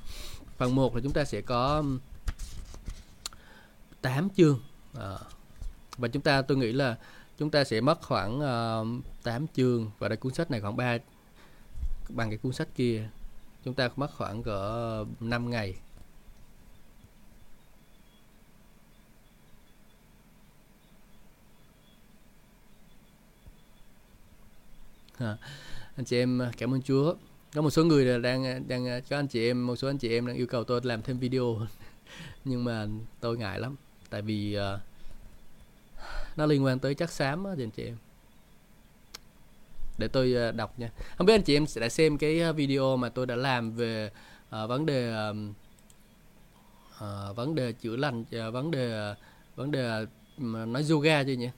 Phần 0.57 0.75
1 0.75 0.95
là 0.95 1.01
chúng 1.03 1.13
ta 1.13 1.25
sẽ 1.25 1.41
có 1.41 1.85
8 4.03 4.29
chương. 4.37 4.61
À, 4.95 5.19
và 5.97 6.09
chúng 6.09 6.23
ta 6.23 6.43
tôi 6.43 6.59
nghĩ 6.59 6.73
là 6.73 6.97
chúng 7.39 7.51
ta 7.51 7.65
sẽ 7.65 7.81
mất 7.81 8.03
khoảng 8.03 8.41
ờ, 8.41 8.85
uh, 8.99 9.05
8 9.23 9.47
chương 9.57 9.91
và 9.99 10.09
đây 10.09 10.17
cuốn 10.17 10.35
sách 10.35 10.51
này 10.51 10.61
khoảng 10.61 10.77
3 10.77 10.99
bằng 12.09 12.31
cái 12.31 12.39
cuốn 12.39 12.53
sách 12.53 12.69
kia. 12.75 13.09
Chúng 13.65 13.75
ta 13.75 13.89
mất 13.97 14.11
khoảng 14.17 14.43
cỡ 14.43 14.51
ờ, 14.51 15.07
5 15.21 15.51
ngày 15.51 15.75
anh 25.97 26.05
chị 26.07 26.17
em 26.17 26.43
à, 26.43 26.53
cảm 26.59 26.75
ơn 26.75 26.83
Chúa. 26.83 27.15
Có 27.55 27.63
một 27.63 27.71
số 27.71 27.85
người 27.85 28.21
đang 28.21 28.47
à, 28.47 28.59
đang 28.69 28.89
à, 28.89 29.01
có 29.11 29.17
anh 29.17 29.27
chị 29.27 29.49
em 29.49 29.67
một 29.67 29.77
số 29.77 29.89
anh 29.89 29.99
chị 29.99 30.09
em 30.09 30.27
đang 30.27 30.37
yêu 30.37 30.47
cầu 30.47 30.65
tôi 30.65 30.81
làm 30.85 31.03
thêm 31.03 31.19
video. 31.19 31.59
Nhưng 32.45 32.65
mà 32.65 32.87
tôi 33.21 33.39
ngại 33.39 33.61
lắm. 33.61 33.77
Tại 34.11 34.23
vì 34.23 34.59
uh, 34.59 34.81
nó 36.37 36.47
liên 36.47 36.65
quan 36.65 36.79
tới 36.79 36.95
chất 36.95 37.11
xám 37.11 37.45
á 37.45 37.53
anh 37.59 37.71
chị 37.71 37.85
em. 37.85 37.97
Để 39.99 40.09
tôi 40.09 40.35
uh, 40.49 40.55
đọc 40.55 40.79
nha. 40.79 40.91
Không 41.17 41.27
biết 41.27 41.35
anh 41.35 41.43
chị 41.43 41.57
em 41.57 41.67
sẽ 41.67 41.81
đã 41.81 41.89
xem 41.89 42.19
cái 42.19 42.53
video 42.53 42.97
mà 42.97 43.09
tôi 43.09 43.27
đã 43.27 43.37
làm 43.37 43.73
về 43.73 44.11
uh, 44.49 44.69
vấn 44.69 44.87
đề 44.87 45.31
uh, 45.31 45.37
uh, 46.97 47.37
vấn 47.37 47.55
đề 47.55 47.73
chữa 47.73 47.97
lành 47.97 48.21
uh, 48.21 48.53
vấn 48.53 48.71
đề 48.71 49.13
uh, 49.13 49.17
vấn 49.57 49.71
đề 49.71 50.03
uh, 50.03 50.45
nói 50.69 50.85
yoga 50.91 51.25
chưa 51.25 51.33
nhỉ? 51.33 51.51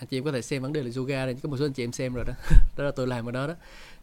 Anh 0.00 0.06
chị 0.06 0.18
em 0.18 0.24
có 0.24 0.32
thể 0.32 0.42
xem 0.42 0.62
vấn 0.62 0.72
đề 0.72 0.82
là 0.82 0.90
yoga 0.96 1.26
này 1.26 1.36
có 1.42 1.48
một 1.48 1.56
số 1.58 1.64
anh 1.64 1.72
chị 1.72 1.84
em 1.84 1.92
xem 1.92 2.14
rồi 2.14 2.24
đó. 2.24 2.32
Đó 2.76 2.84
là 2.84 2.90
tôi 2.90 3.06
làm 3.06 3.28
ở 3.28 3.32
đó 3.32 3.46
đó. 3.46 3.54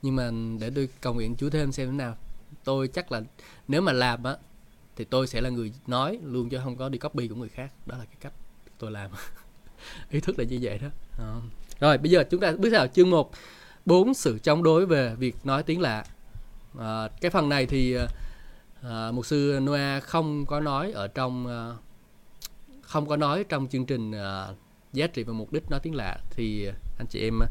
Nhưng 0.01 0.15
mà 0.15 0.31
để 0.59 0.71
tôi 0.75 0.89
cầu 1.01 1.13
nguyện 1.13 1.35
chúa 1.35 1.49
thêm 1.49 1.71
xem 1.71 1.87
thế 1.87 1.97
nào. 1.97 2.15
Tôi 2.63 2.87
chắc 2.87 3.11
là 3.11 3.21
nếu 3.67 3.81
mà 3.81 3.91
làm 3.91 4.23
á 4.23 4.37
thì 4.95 5.05
tôi 5.05 5.27
sẽ 5.27 5.41
là 5.41 5.49
người 5.49 5.73
nói 5.87 6.19
luôn 6.23 6.49
chứ 6.49 6.59
không 6.63 6.75
có 6.75 6.89
đi 6.89 6.97
copy 6.97 7.27
của 7.27 7.35
người 7.35 7.49
khác. 7.49 7.71
Đó 7.85 7.97
là 7.97 8.05
cái 8.05 8.15
cách 8.19 8.33
tôi 8.77 8.91
làm. 8.91 9.11
Ý 10.11 10.19
thức 10.19 10.39
là 10.39 10.45
như 10.45 10.59
vậy 10.61 10.77
đó. 10.77 10.87
À. 11.17 11.35
rồi 11.79 11.97
bây 11.97 12.11
giờ 12.11 12.23
chúng 12.29 12.39
ta 12.39 12.51
bước 12.51 12.69
vào 12.71 12.87
chương 12.87 13.09
1 13.09 13.31
bốn 13.85 14.13
sự 14.13 14.39
chống 14.43 14.63
đối 14.63 14.85
về 14.85 15.15
việc 15.15 15.35
nói 15.43 15.63
tiếng 15.63 15.81
lạ. 15.81 16.05
À, 16.79 17.07
cái 17.21 17.31
phần 17.31 17.49
này 17.49 17.65
thì 17.65 17.97
à, 18.81 19.11
mục 19.11 19.25
sư 19.25 19.59
Noah 19.61 20.03
không 20.03 20.45
có 20.45 20.59
nói 20.59 20.91
ở 20.91 21.07
trong 21.07 21.47
à, 21.47 21.61
không 22.81 23.07
có 23.07 23.17
nói 23.17 23.43
trong 23.49 23.67
chương 23.67 23.85
trình 23.85 24.11
à, 24.11 24.47
giá 24.97 25.07
trị 25.07 25.23
và 25.23 25.33
mục 25.33 25.53
đích 25.53 25.71
nói 25.71 25.79
tiếng 25.79 25.95
lạ 25.95 26.17
thì 26.29 26.67
anh 26.97 27.07
chị 27.09 27.19
em 27.19 27.39
ờ, 27.39 27.47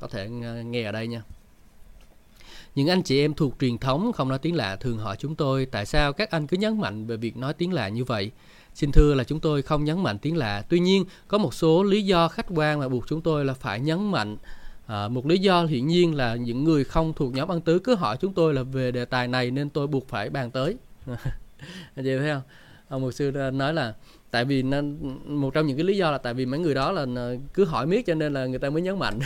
có 0.00 0.08
thể 0.08 0.28
nghe 0.64 0.82
ở 0.82 0.92
đây 0.92 1.06
nha. 1.06 1.22
Những 2.74 2.90
anh 2.90 3.02
chị 3.02 3.20
em 3.20 3.34
thuộc 3.34 3.54
truyền 3.60 3.78
thống 3.78 4.12
không 4.12 4.28
nói 4.28 4.38
tiếng 4.38 4.54
lạ 4.54 4.76
thường 4.76 4.98
hỏi 4.98 5.16
chúng 5.18 5.34
tôi 5.34 5.66
tại 5.66 5.86
sao 5.86 6.12
các 6.12 6.30
anh 6.30 6.46
cứ 6.46 6.56
nhấn 6.56 6.80
mạnh 6.80 7.06
về 7.06 7.16
việc 7.16 7.36
nói 7.36 7.54
tiếng 7.54 7.72
lạ 7.72 7.88
như 7.88 8.04
vậy? 8.04 8.30
Xin 8.74 8.92
thưa 8.92 9.14
là 9.14 9.24
chúng 9.24 9.40
tôi 9.40 9.62
không 9.62 9.84
nhấn 9.84 10.02
mạnh 10.02 10.18
tiếng 10.18 10.36
lạ. 10.36 10.64
Tuy 10.68 10.80
nhiên 10.80 11.04
có 11.28 11.38
một 11.38 11.54
số 11.54 11.82
lý 11.82 12.02
do 12.02 12.28
khách 12.28 12.46
quan 12.54 12.80
mà 12.80 12.88
buộc 12.88 13.08
chúng 13.08 13.20
tôi 13.20 13.44
là 13.44 13.54
phải 13.54 13.80
nhấn 13.80 14.10
mạnh. 14.10 14.36
À, 14.86 15.08
một 15.08 15.26
lý 15.26 15.38
do 15.38 15.64
hiển 15.64 15.86
nhiên 15.86 16.14
là 16.14 16.34
những 16.34 16.64
người 16.64 16.84
không 16.84 17.12
thuộc 17.12 17.32
nhóm 17.32 17.52
ăn 17.52 17.60
tứ 17.60 17.78
cứ 17.78 17.94
hỏi 17.94 18.16
chúng 18.20 18.34
tôi 18.34 18.54
là 18.54 18.62
về 18.62 18.90
đề 18.90 19.04
tài 19.04 19.28
này 19.28 19.50
nên 19.50 19.70
tôi 19.70 19.86
buộc 19.86 20.08
phải 20.08 20.30
bàn 20.30 20.50
tới. 20.50 20.76
Anh 21.94 22.04
chị 22.04 22.16
thấy 22.18 22.32
không? 22.32 22.42
Ông 22.88 23.02
mục 23.02 23.14
sư 23.14 23.30
nói 23.52 23.74
là 23.74 23.94
tại 24.34 24.44
vì 24.44 24.62
nó, 24.62 24.80
một 25.26 25.54
trong 25.54 25.66
những 25.66 25.76
cái 25.76 25.84
lý 25.84 25.96
do 25.96 26.10
là 26.10 26.18
tại 26.18 26.34
vì 26.34 26.46
mấy 26.46 26.60
người 26.60 26.74
đó 26.74 26.92
là 26.92 27.06
ờ, 27.16 27.36
cứ 27.54 27.64
hỏi 27.64 27.86
miết 27.86 28.06
cho 28.06 28.14
nên 28.14 28.32
là 28.32 28.46
người 28.46 28.58
ta 28.58 28.70
mới 28.70 28.82
nhấn 28.82 28.98
mạnh. 28.98 29.18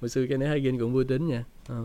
Một 0.00 0.08
sư 0.08 0.26
cái 0.28 0.38
này 0.38 0.60
ghen 0.60 0.78
cũng 0.78 0.92
vui 0.92 1.04
tính 1.04 1.28
nha. 1.28 1.44
À. 1.68 1.76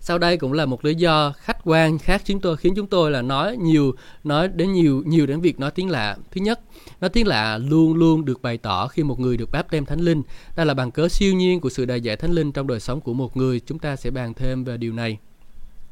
sau 0.00 0.18
đây 0.18 0.36
cũng 0.36 0.52
là 0.52 0.66
một 0.66 0.84
lý 0.84 0.94
do 0.94 1.32
khách 1.36 1.56
quan 1.64 1.98
khác 1.98 2.22
chúng 2.24 2.40
tôi 2.40 2.56
khiến 2.56 2.74
chúng 2.76 2.86
tôi 2.86 3.10
là 3.10 3.22
nói 3.22 3.56
nhiều 3.56 3.94
nói 4.24 4.48
đến 4.48 4.72
nhiều 4.72 5.02
nhiều 5.06 5.26
đến 5.26 5.40
việc 5.40 5.60
nói 5.60 5.70
tiếng 5.70 5.90
lạ. 5.90 6.16
Thứ 6.30 6.40
nhất 6.40 6.60
nói 7.00 7.10
tiếng 7.10 7.26
lạ 7.26 7.58
luôn 7.58 7.94
luôn 7.94 8.24
được 8.24 8.42
bày 8.42 8.58
tỏ 8.58 8.88
khi 8.88 9.02
một 9.02 9.20
người 9.20 9.36
được 9.36 9.50
báp 9.52 9.70
tem 9.70 9.84
thánh 9.84 10.00
linh. 10.00 10.22
Đây 10.56 10.66
là 10.66 10.74
bằng 10.74 10.90
cớ 10.90 11.08
siêu 11.08 11.34
nhiên 11.34 11.60
của 11.60 11.70
sự 11.70 11.84
đại 11.84 12.00
dạy 12.00 12.16
thánh 12.16 12.32
linh 12.32 12.52
trong 12.52 12.66
đời 12.66 12.80
sống 12.80 13.00
của 13.00 13.14
một 13.14 13.36
người. 13.36 13.60
Chúng 13.60 13.78
ta 13.78 13.96
sẽ 13.96 14.10
bàn 14.10 14.34
thêm 14.34 14.64
về 14.64 14.76
điều 14.76 14.92
này 14.92 15.18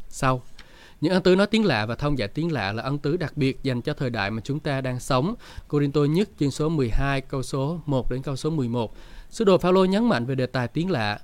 sau. 0.08 0.42
Những 1.00 1.12
ân 1.12 1.22
tứ 1.22 1.36
nói 1.36 1.46
tiếng 1.46 1.64
lạ 1.64 1.86
và 1.86 1.94
thông 1.94 2.18
giải 2.18 2.28
tiếng 2.28 2.52
lạ 2.52 2.72
là 2.72 2.82
ân 2.82 2.98
tứ 2.98 3.16
đặc 3.16 3.36
biệt 3.36 3.62
dành 3.62 3.82
cho 3.82 3.94
thời 3.94 4.10
đại 4.10 4.30
mà 4.30 4.40
chúng 4.44 4.60
ta 4.60 4.80
đang 4.80 5.00
sống. 5.00 5.34
Corinto 5.68 6.00
nhất 6.00 6.28
chương 6.38 6.50
số 6.50 6.68
12 6.68 7.20
câu 7.20 7.42
số 7.42 7.80
1 7.86 8.10
đến 8.10 8.22
câu 8.22 8.36
số 8.36 8.50
11. 8.50 8.96
Sứ 9.30 9.44
đồ 9.44 9.58
Phaolô 9.58 9.84
nhấn 9.84 10.08
mạnh 10.08 10.26
về 10.26 10.34
đề 10.34 10.46
tài 10.46 10.68
tiếng 10.68 10.90
lạ. 10.90 11.20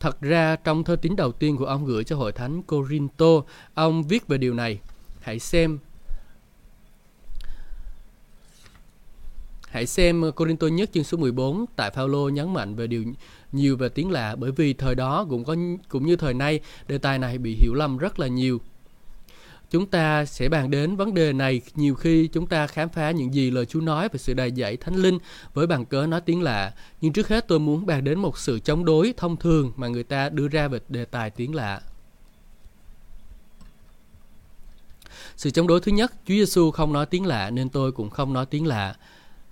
Thật 0.00 0.20
ra 0.20 0.56
trong 0.56 0.84
thơ 0.84 0.96
tín 0.96 1.16
đầu 1.16 1.32
tiên 1.32 1.56
của 1.56 1.64
ông 1.64 1.84
gửi 1.84 2.04
cho 2.04 2.16
hội 2.16 2.32
thánh 2.32 2.62
Corinto, 2.62 3.42
ông 3.74 4.02
viết 4.02 4.28
về 4.28 4.38
điều 4.38 4.54
này. 4.54 4.80
Hãy 5.20 5.38
xem 5.38 5.78
Hãy 9.68 9.86
xem 9.86 10.32
Corinto 10.36 10.66
nhất 10.66 10.90
chương 10.92 11.04
số 11.04 11.18
14 11.18 11.64
tại 11.76 11.90
Phaolô 11.90 12.28
nhấn 12.28 12.52
mạnh 12.52 12.74
về 12.74 12.86
điều 12.86 13.04
nhiều 13.52 13.76
về 13.76 13.88
tiếng 13.88 14.10
lạ 14.10 14.36
bởi 14.36 14.52
vì 14.52 14.74
thời 14.74 14.94
đó 14.94 15.26
cũng 15.30 15.44
có 15.44 15.56
cũng 15.88 16.06
như 16.06 16.16
thời 16.16 16.34
nay 16.34 16.60
đề 16.88 16.98
tài 16.98 17.18
này 17.18 17.38
bị 17.38 17.54
hiểu 17.54 17.74
lầm 17.74 17.98
rất 17.98 18.18
là 18.18 18.26
nhiều 18.26 18.60
chúng 19.74 19.86
ta 19.86 20.24
sẽ 20.24 20.48
bàn 20.48 20.70
đến 20.70 20.96
vấn 20.96 21.14
đề 21.14 21.32
này 21.32 21.60
nhiều 21.74 21.94
khi 21.94 22.28
chúng 22.32 22.46
ta 22.46 22.66
khám 22.66 22.88
phá 22.88 23.10
những 23.10 23.34
gì 23.34 23.50
lời 23.50 23.66
Chúa 23.66 23.80
nói 23.80 24.08
về 24.08 24.18
sự 24.18 24.34
đầy 24.34 24.52
dạy 24.52 24.76
thánh 24.76 24.94
linh 24.94 25.18
với 25.54 25.66
bằng 25.66 25.84
cớ 25.84 26.06
nói 26.06 26.20
tiếng 26.20 26.42
lạ. 26.42 26.72
Nhưng 27.00 27.12
trước 27.12 27.28
hết 27.28 27.48
tôi 27.48 27.58
muốn 27.58 27.86
bàn 27.86 28.04
đến 28.04 28.18
một 28.18 28.38
sự 28.38 28.58
chống 28.58 28.84
đối 28.84 29.14
thông 29.16 29.36
thường 29.36 29.72
mà 29.76 29.88
người 29.88 30.02
ta 30.02 30.28
đưa 30.28 30.48
ra 30.48 30.68
về 30.68 30.78
đề 30.88 31.04
tài 31.04 31.30
tiếng 31.30 31.54
lạ. 31.54 31.80
Sự 35.36 35.50
chống 35.50 35.66
đối 35.66 35.80
thứ 35.80 35.92
nhất, 35.92 36.12
Chúa 36.12 36.34
Giêsu 36.34 36.70
không 36.70 36.92
nói 36.92 37.06
tiếng 37.06 37.26
lạ 37.26 37.50
nên 37.50 37.68
tôi 37.68 37.92
cũng 37.92 38.10
không 38.10 38.32
nói 38.32 38.46
tiếng 38.46 38.66
lạ. 38.66 38.96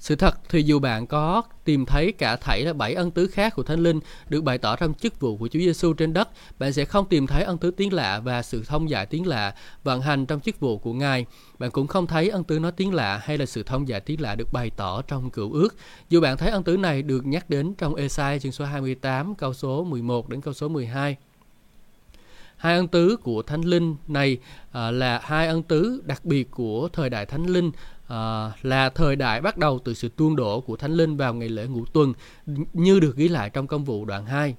Sự 0.03 0.17
thật 0.17 0.35
thì 0.49 0.63
dù 0.63 0.79
bạn 0.79 1.07
có 1.07 1.43
tìm 1.65 1.87
thấy 1.87 2.13
cả 2.13 2.37
thảy 2.37 2.65
là 2.65 2.73
bảy 2.73 2.95
ân 2.95 3.11
tứ 3.11 3.27
khác 3.27 3.55
của 3.55 3.63
Thánh 3.63 3.81
Linh 3.81 4.01
được 4.29 4.45
bày 4.45 4.59
tỏ 4.59 4.77
trong 4.77 4.95
chức 4.95 5.21
vụ 5.21 5.37
của 5.37 5.49
Chúa 5.49 5.59
Giêsu 5.59 5.93
trên 5.93 6.13
đất, 6.13 6.29
bạn 6.59 6.73
sẽ 6.73 6.85
không 6.85 7.09
tìm 7.09 7.27
thấy 7.27 7.43
ân 7.43 7.59
tứ 7.59 7.71
tiếng 7.71 7.93
lạ 7.93 8.21
và 8.21 8.43
sự 8.43 8.63
thông 8.67 8.91
giải 8.91 9.07
tiếng 9.07 9.27
lạ 9.27 9.55
vận 9.85 10.01
hành 10.01 10.27
trong 10.27 10.41
chức 10.41 10.61
vụ 10.61 10.79
của 10.79 10.93
Ngài. 10.93 11.27
Bạn 11.59 11.71
cũng 11.71 11.87
không 11.87 12.07
thấy 12.07 12.29
ân 12.29 12.45
tứ 12.45 12.59
nói 12.59 12.73
tiếng 12.73 12.95
lạ 12.95 13.21
hay 13.25 13.39
là 13.39 13.47
sự 13.47 13.63
thông 13.63 13.89
giải 13.89 14.01
tiếng 14.01 14.21
lạ 14.21 14.35
được 14.35 14.53
bày 14.53 14.71
tỏ 14.77 15.03
trong 15.03 15.31
cựu 15.31 15.53
ước. 15.53 15.77
Dù 16.09 16.21
bạn 16.21 16.37
thấy 16.37 16.51
ân 16.51 16.63
tứ 16.63 16.77
này 16.77 17.03
được 17.03 17.27
nhắc 17.27 17.51
đến 17.51 17.75
trong 17.75 17.95
Esai 17.95 18.41
chương 18.41 18.53
số 18.53 18.65
28 18.65 19.35
câu 19.35 19.55
số 19.55 19.85
11 19.85 20.29
đến 20.29 20.41
câu 20.41 20.55
số 20.55 20.69
12. 20.69 21.17
Hai 22.63 22.77
ân 22.77 22.89
tứ 22.89 23.17
của 23.17 23.43
Thánh 23.43 23.63
Linh 23.63 23.97
này 24.09 24.39
à, 24.73 24.91
là 24.91 25.21
hai 25.25 25.47
ân 25.47 25.63
tứ 25.63 26.03
đặc 26.05 26.25
biệt 26.25 26.51
của 26.51 26.89
thời 26.93 27.11
đại 27.11 27.27
Thánh 27.27 27.47
Linh 27.47 27.71
à, 28.09 28.53
là 28.63 28.91
thời 28.91 29.17
đại 29.17 29.41
bắt 29.41 29.59
đầu 29.59 29.79
từ 29.85 29.95
sự 29.95 30.09
tuôn 30.17 30.37
đổ 30.37 30.61
của 30.61 30.77
Thánh 30.77 30.93
Linh 30.93 31.17
vào 31.17 31.35
ngày 31.35 31.49
lễ 31.49 31.67
ngũ 31.67 31.85
tuần 31.85 32.13
như 32.73 33.01
được 33.01 33.17
ghi 33.17 33.29
lại 33.29 33.51
trong 33.51 33.67
công 33.67 33.85
vụ 33.85 34.05
đoạn 34.05 34.27
2. 34.27 34.55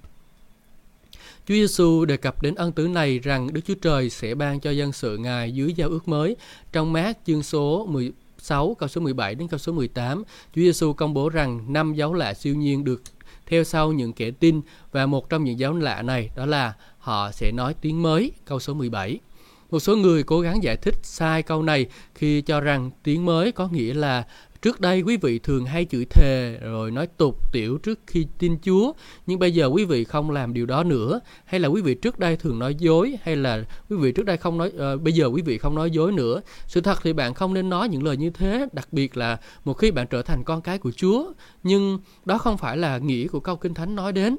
Chúa 1.48 1.54
Giêsu 1.54 2.06
đề 2.06 2.18
cập 2.18 2.42
đến 2.42 2.56
ân 2.56 2.72
tứ 2.72 2.88
này 2.88 3.20
rằng 3.20 3.54
Đức 3.54 3.62
Chúa 3.66 3.76
Trời 3.82 4.10
sẽ 4.10 4.36
ban 4.36 4.60
cho 4.60 4.72
dân 4.72 4.92
sự 4.92 5.18
Ngài 5.18 5.52
dưới 5.52 5.74
giao 5.74 5.90
ước 5.90 6.08
mới. 6.08 6.36
Trong 6.72 6.94
mát 6.94 7.18
chương 7.26 7.44
số 7.44 7.86
16 7.90 8.76
câu 8.80 8.90
số 8.90 9.02
17 9.02 9.36
đến 9.36 9.48
câu 9.48 9.58
số 9.58 9.72
18, 9.72 10.24
Chúa 10.56 10.62
Giêsu 10.62 10.94
công 10.94 11.14
bố 11.14 11.30
rằng 11.30 11.74
năm 11.74 11.94
dấu 11.94 12.14
lạ 12.14 12.34
siêu 12.34 12.56
nhiên 12.56 12.84
được 12.84 13.02
theo 13.46 13.64
sau 13.64 13.92
những 13.92 14.14
kẻ 14.14 14.32
tin 14.32 14.62
và 14.92 15.06
một 15.06 15.30
trong 15.30 15.44
những 15.44 15.60
dấu 15.60 15.74
lạ 15.74 16.02
này 16.02 16.30
đó 16.36 16.46
là 16.46 16.74
họ 16.98 17.32
sẽ 17.32 17.52
nói 17.52 17.76
tiếng 17.82 18.02
mới 18.02 18.32
câu 18.46 18.60
số 18.60 18.74
17. 18.74 19.20
Một 19.74 19.80
số 19.80 19.96
người 19.96 20.24
cố 20.24 20.40
gắng 20.40 20.64
giải 20.64 20.78
thích 20.78 20.96
sai 21.04 21.44
câu 21.44 21.64
này 21.64 21.86
khi 22.16 22.42
cho 22.42 22.62
rằng 22.62 22.92
tiếng 23.04 23.26
mới 23.26 23.52
có 23.52 23.68
nghĩa 23.68 23.94
là 23.94 24.24
Trước 24.62 24.80
đây 24.80 25.02
quý 25.02 25.18
vị 25.18 25.40
thường 25.40 25.66
hay 25.66 25.86
chửi 25.86 26.06
thề 26.06 26.60
rồi 26.62 26.92
nói 26.92 27.08
tục 27.18 27.52
tiểu 27.52 27.78
trước 27.78 28.00
khi 28.08 28.28
tin 28.40 28.58
Chúa, 28.62 28.94
nhưng 29.28 29.40
bây 29.40 29.54
giờ 29.54 29.66
quý 29.66 29.86
vị 29.86 30.04
không 30.04 30.32
làm 30.32 30.54
điều 30.54 30.66
đó 30.66 30.84
nữa, 30.84 31.20
hay 31.46 31.60
là 31.60 31.68
quý 31.68 31.82
vị 31.82 31.96
trước 31.96 32.20
đây 32.20 32.38
thường 32.38 32.60
nói 32.60 32.76
dối, 32.76 33.16
hay 33.24 33.36
là 33.36 33.64
quý 33.90 33.98
vị 33.98 34.12
trước 34.12 34.26
đây 34.26 34.38
không 34.38 34.58
nói 34.58 34.72
uh, 34.94 35.02
bây 35.02 35.14
giờ 35.14 35.26
quý 35.28 35.42
vị 35.42 35.58
không 35.58 35.76
nói 35.76 35.92
dối 35.92 36.12
nữa. 36.12 36.42
Sự 36.68 36.82
thật 36.82 37.00
thì 37.04 37.14
bạn 37.14 37.34
không 37.34 37.54
nên 37.54 37.70
nói 37.70 37.90
những 37.90 38.04
lời 38.04 38.18
như 38.18 38.30
thế, 38.30 38.68
đặc 38.72 38.88
biệt 38.92 39.18
là 39.18 39.38
một 39.66 39.74
khi 39.74 39.92
bạn 39.92 40.08
trở 40.08 40.22
thành 40.22 40.44
con 40.44 40.62
cái 40.62 40.78
của 40.78 40.92
Chúa, 40.92 41.32
nhưng 41.64 42.00
đó 42.26 42.38
không 42.38 42.58
phải 42.58 42.78
là 42.78 42.98
nghĩa 42.98 43.28
của 43.28 43.40
câu 43.40 43.56
Kinh 43.56 43.74
Thánh 43.74 43.96
nói 43.96 44.12
đến. 44.12 44.38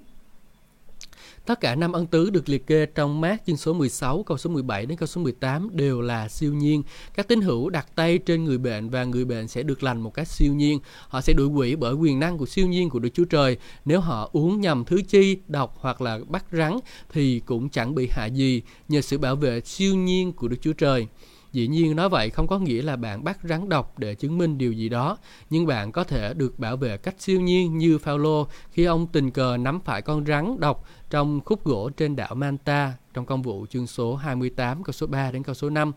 Tất 1.47 1.61
cả 1.61 1.75
năm 1.75 1.93
ân 1.93 2.07
tứ 2.07 2.31
được 2.31 2.49
liệt 2.49 2.67
kê 2.67 2.87
trong 2.87 3.21
mát 3.21 3.43
chương 3.47 3.57
số 3.57 3.73
16, 3.73 4.23
câu 4.23 4.39
số 4.39 4.51
17 4.51 4.87
đến 4.87 4.99
câu 4.99 5.07
số 5.07 5.21
18 5.21 5.71
đều 5.73 6.01
là 6.01 6.29
siêu 6.29 6.55
nhiên. 6.55 6.83
Các 7.15 7.29
tín 7.29 7.41
hữu 7.41 7.71
đặt 7.71 7.87
tay 7.95 8.19
trên 8.19 8.45
người 8.45 8.59
bệnh 8.59 8.91
và 8.91 9.05
người 9.05 9.25
bệnh 9.25 9.49
sẽ 9.49 9.63
được 9.63 9.83
lành 9.83 10.01
một 10.01 10.15
cách 10.15 10.29
siêu 10.29 10.55
nhiên. 10.55 10.79
Họ 11.09 11.21
sẽ 11.21 11.33
đuổi 11.33 11.47
quỷ 11.47 11.77
bởi 11.77 11.95
quyền 11.95 12.21
năng 12.21 12.39
của 12.39 12.47
siêu 12.47 12.67
nhiên 12.67 12.91
của 12.91 12.99
Đức 12.99 13.09
Chúa 13.15 13.25
Trời. 13.25 13.57
Nếu 13.85 14.01
họ 14.01 14.31
uống 14.33 14.61
nhầm 14.61 14.85
thứ 14.85 15.03
chi, 15.09 15.39
độc 15.47 15.77
hoặc 15.81 16.01
là 16.01 16.21
bắt 16.29 16.45
rắn 16.53 16.79
thì 17.13 17.41
cũng 17.41 17.69
chẳng 17.69 17.95
bị 17.95 18.09
hại 18.11 18.31
gì 18.31 18.63
nhờ 18.89 19.01
sự 19.01 19.19
bảo 19.19 19.37
vệ 19.37 19.61
siêu 19.61 19.95
nhiên 19.95 20.33
của 20.33 20.49
Đức 20.49 20.59
Chúa 20.61 20.73
Trời. 20.73 21.07
Dĩ 21.55 21.67
nhiên 21.67 21.97
nói 21.97 22.09
vậy 22.09 22.31
không 22.31 22.47
có 22.47 22.59
nghĩa 22.59 22.83
là 22.83 22.97
bạn 22.97 23.25
bắt 23.25 23.39
rắn 23.43 23.69
độc 23.69 23.99
để 23.99 24.15
chứng 24.15 24.39
minh 24.39 24.59
điều 24.59 24.73
gì 24.73 24.89
đó, 24.89 25.19
nhưng 25.51 25.67
bạn 25.67 25.93
có 25.93 26.05
thể 26.05 26.35
được 26.35 26.59
bảo 26.59 26.77
vệ 26.77 26.97
cách 26.97 27.15
siêu 27.19 27.41
nhiên 27.41 27.79
như 27.79 27.99
Phaolô 27.99 28.47
khi 28.71 28.85
ông 28.85 29.07
tình 29.07 29.31
cờ 29.31 29.57
nắm 29.57 29.81
phải 29.85 30.03
con 30.03 30.27
rắn 30.27 30.61
độc 30.61 30.85
trong 31.15 31.41
khúc 31.45 31.65
gỗ 31.65 31.91
trên 31.91 32.17
đảo 32.17 32.35
Manta 32.35 32.93
trong 33.13 33.27
công 33.27 33.43
vụ 33.43 33.67
chương 33.71 33.87
số 33.87 34.17
28 34.17 34.85
câu 34.85 34.93
số 34.93 35.07
3 35.07 35.31
đến 35.31 35.43
câu 35.43 35.55
số 35.55 35.71
5. 35.71 35.93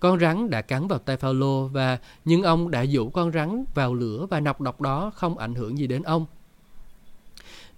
Con 0.00 0.20
rắn 0.20 0.50
đã 0.50 0.62
cắn 0.62 0.88
vào 0.88 0.98
tay 0.98 1.16
Phaolô 1.16 1.68
và 1.68 1.98
nhưng 2.24 2.42
ông 2.42 2.70
đã 2.70 2.82
dụ 2.82 3.10
con 3.10 3.32
rắn 3.32 3.64
vào 3.74 3.94
lửa 3.94 4.26
và 4.30 4.40
nọc 4.40 4.60
độc 4.60 4.80
đó 4.80 5.12
không 5.14 5.38
ảnh 5.38 5.54
hưởng 5.54 5.78
gì 5.78 5.86
đến 5.86 6.02
ông. 6.02 6.26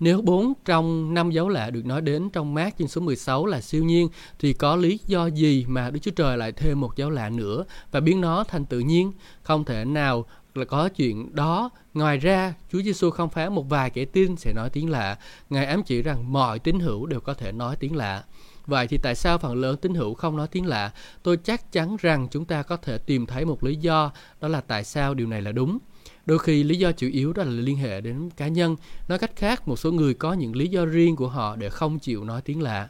Nếu 0.01 0.23
bốn 0.23 0.53
trong 0.65 1.15
năm 1.15 1.31
dấu 1.31 1.49
lạ 1.49 1.71
được 1.71 1.87
nói 1.87 2.01
đến 2.01 2.31
trong 2.31 2.55
mát 2.55 2.75
chương 2.79 2.89
số 2.89 3.01
16 3.01 3.47
là 3.47 3.61
siêu 3.61 3.85
nhiên, 3.85 4.09
thì 4.39 4.53
có 4.53 4.77
lý 4.77 5.01
do 5.07 5.27
gì 5.27 5.65
mà 5.69 5.91
Đức 5.91 6.01
Chúa 6.03 6.11
Trời 6.11 6.39
lại 6.39 6.53
thêm 6.53 6.81
một 6.81 6.97
dấu 6.97 7.11
lạ 7.11 7.31
nữa 7.31 7.65
và 7.91 8.01
biến 8.01 8.21
nó 8.21 8.45
thành 8.45 8.65
tự 8.65 8.79
nhiên? 8.79 9.13
Không 9.43 9.65
thể 9.65 9.85
nào 9.85 10.25
là 10.57 10.65
có 10.65 10.89
chuyện 10.89 11.35
đó. 11.35 11.71
Ngoài 11.95 12.19
ra, 12.19 12.55
Chúa 12.73 12.83
Giêsu 12.83 13.11
không 13.11 13.31
phán 13.31 13.55
một 13.55 13.69
vài 13.69 13.91
kẻ 13.91 14.05
tin 14.05 14.37
sẽ 14.37 14.53
nói 14.53 14.71
tiếng 14.71 14.91
lạ. 14.91 15.19
Ngài 15.51 15.67
ám 15.67 15.83
chỉ 15.83 16.03
rằng 16.03 16.33
mọi 16.33 16.59
tín 16.59 16.81
hữu 16.81 17.07
đều 17.07 17.21
có 17.21 17.35
thể 17.35 17.53
nói 17.53 17.77
tiếng 17.77 17.97
lạ. 17.97 18.25
Vậy 18.67 18.87
thì 18.87 18.99
tại 18.99 19.15
sao 19.15 19.39
phần 19.39 19.55
lớn 19.55 19.77
tín 19.77 19.95
hữu 19.95 20.15
không 20.15 20.37
nói 20.37 20.49
tiếng 20.51 20.67
lạ? 20.67 20.93
Tôi 21.23 21.37
chắc 21.37 21.73
chắn 21.73 21.97
rằng 22.01 22.29
chúng 22.31 22.45
ta 22.45 22.63
có 22.63 22.77
thể 22.77 22.99
tìm 22.99 23.27
thấy 23.27 23.45
một 23.45 23.65
lý 23.65 23.77
do, 23.77 24.13
đó 24.41 24.49
là 24.49 24.61
tại 24.61 24.85
sao 24.85 25.15
điều 25.15 25.27
này 25.27 25.43
là 25.43 25.53
đúng. 25.53 25.79
Đôi 26.27 26.39
khi 26.39 26.63
lý 26.63 26.79
do 26.79 26.93
chủ 26.93 27.09
yếu 27.13 27.33
đó 27.33 27.45
là 27.45 27.51
liên 27.51 27.77
hệ 27.77 28.01
đến 28.01 28.31
cá 28.37 28.49
nhân. 28.49 28.77
Nói 29.09 29.19
cách 29.19 29.37
khác, 29.37 29.69
một 29.69 29.77
số 29.77 29.93
người 29.93 30.15
có 30.15 30.33
những 30.33 30.57
lý 30.57 30.69
do 30.69 30.85
riêng 30.85 31.17
của 31.17 31.29
họ 31.29 31.57
để 31.57 31.71
không 31.71 31.99
chịu 31.99 32.25
nói 32.25 32.43
tiếng 32.43 32.63
lạ. 32.63 32.89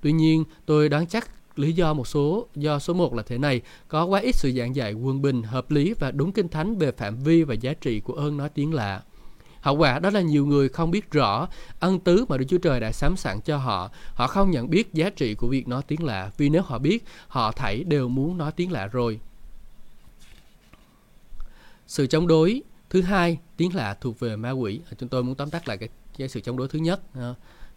Tuy 0.00 0.12
nhiên, 0.12 0.44
tôi 0.66 0.88
đoán 0.88 1.06
chắc 1.06 1.30
lý 1.56 1.72
do 1.72 1.94
một 1.94 2.06
số 2.06 2.46
do 2.54 2.78
số 2.78 2.94
1 2.94 3.14
là 3.14 3.22
thế 3.22 3.38
này 3.38 3.60
có 3.88 4.04
quá 4.04 4.20
ít 4.20 4.34
sự 4.34 4.52
giảng 4.52 4.76
dạy 4.76 4.92
quân 4.92 5.22
bình 5.22 5.42
hợp 5.42 5.70
lý 5.70 5.94
và 5.98 6.10
đúng 6.10 6.32
kinh 6.32 6.48
thánh 6.48 6.78
về 6.78 6.92
phạm 6.92 7.16
vi 7.16 7.42
và 7.42 7.54
giá 7.54 7.74
trị 7.74 8.00
của 8.00 8.12
ơn 8.12 8.36
nói 8.36 8.48
tiếng 8.48 8.74
lạ. 8.74 9.02
Hậu 9.60 9.76
quả 9.76 9.98
đó 9.98 10.10
là 10.10 10.20
nhiều 10.20 10.46
người 10.46 10.68
không 10.68 10.90
biết 10.90 11.10
rõ 11.10 11.48
ân 11.80 12.00
tứ 12.00 12.24
mà 12.28 12.36
Đức 12.36 12.44
Chúa 12.48 12.58
Trời 12.58 12.80
đã 12.80 12.92
sắm 12.92 13.16
sẵn 13.16 13.40
cho 13.40 13.56
họ. 13.56 13.90
Họ 14.14 14.26
không 14.26 14.50
nhận 14.50 14.70
biết 14.70 14.94
giá 14.94 15.10
trị 15.10 15.34
của 15.34 15.48
việc 15.48 15.68
nói 15.68 15.82
tiếng 15.86 16.04
lạ 16.04 16.30
vì 16.36 16.48
nếu 16.48 16.62
họ 16.62 16.78
biết 16.78 17.04
họ 17.28 17.52
thảy 17.52 17.84
đều 17.84 18.08
muốn 18.08 18.38
nói 18.38 18.52
tiếng 18.52 18.72
lạ 18.72 18.86
rồi. 18.86 19.20
Sự 21.86 22.06
chống 22.06 22.26
đối 22.26 22.62
thứ 22.90 23.02
hai 23.02 23.38
tiếng 23.56 23.74
lạ 23.74 23.96
thuộc 24.00 24.20
về 24.20 24.36
ma 24.36 24.50
quỷ. 24.50 24.80
À, 24.90 24.92
chúng 24.98 25.08
tôi 25.08 25.22
muốn 25.22 25.34
tóm 25.34 25.50
tắt 25.50 25.68
lại 25.68 25.76
cái, 25.76 25.88
cái 26.18 26.28
sự 26.28 26.40
chống 26.40 26.56
đối 26.56 26.68
thứ 26.68 26.78
nhất 26.78 27.00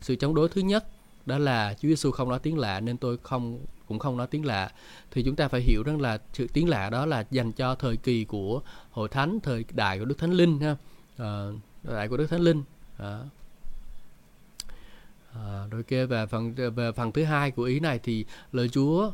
sự 0.02 0.16
chống 0.16 0.36
đối 0.36 0.50
thứ 0.50 0.62
nhất 0.62 0.88
đó 1.28 1.38
là 1.38 1.74
Chúa 1.74 1.88
Giêsu 1.88 2.12
không 2.12 2.30
nói 2.30 2.40
tiếng 2.40 2.58
lạ 2.58 2.80
nên 2.80 2.98
tôi 2.98 3.18
không 3.24 3.60
cũng 3.88 4.00
không 4.00 4.18
nói 4.18 4.28
tiếng 4.28 4.46
lạ. 4.46 4.72
Thì 5.12 5.24
chúng 5.24 5.36
ta 5.36 5.48
phải 5.48 5.62
hiểu 5.62 5.84
rằng 5.84 6.02
là 6.02 6.18
sự 6.34 6.48
tiếng 6.54 6.70
lạ 6.70 6.90
đó 6.90 7.06
là 7.06 7.26
dành 7.32 7.52
cho 7.52 7.76
thời 7.76 7.98
kỳ 7.98 8.26
của 8.26 8.62
hội 8.92 9.10
thánh 9.10 9.40
thời 9.44 9.66
đại 9.72 10.00
của 10.00 10.06
Đức 10.06 10.18
Thánh 10.18 10.32
Linh 10.32 10.60
ha. 10.60 10.76
À, 11.18 11.48
đại 11.84 12.08
của 12.08 12.18
Đức 12.18 12.28
Thánh 12.28 12.42
Linh. 12.42 12.64
À. 12.98 13.20
À, 15.34 15.64
rồi 15.72 15.84
kia 15.84 16.06
về 16.06 16.26
phần 16.26 16.54
về 16.76 16.92
phần 16.92 17.12
thứ 17.12 17.24
hai 17.24 17.52
của 17.52 17.64
ý 17.64 17.80
này 17.80 18.00
thì 18.04 18.26
lời 18.52 18.70
Chúa 18.70 19.12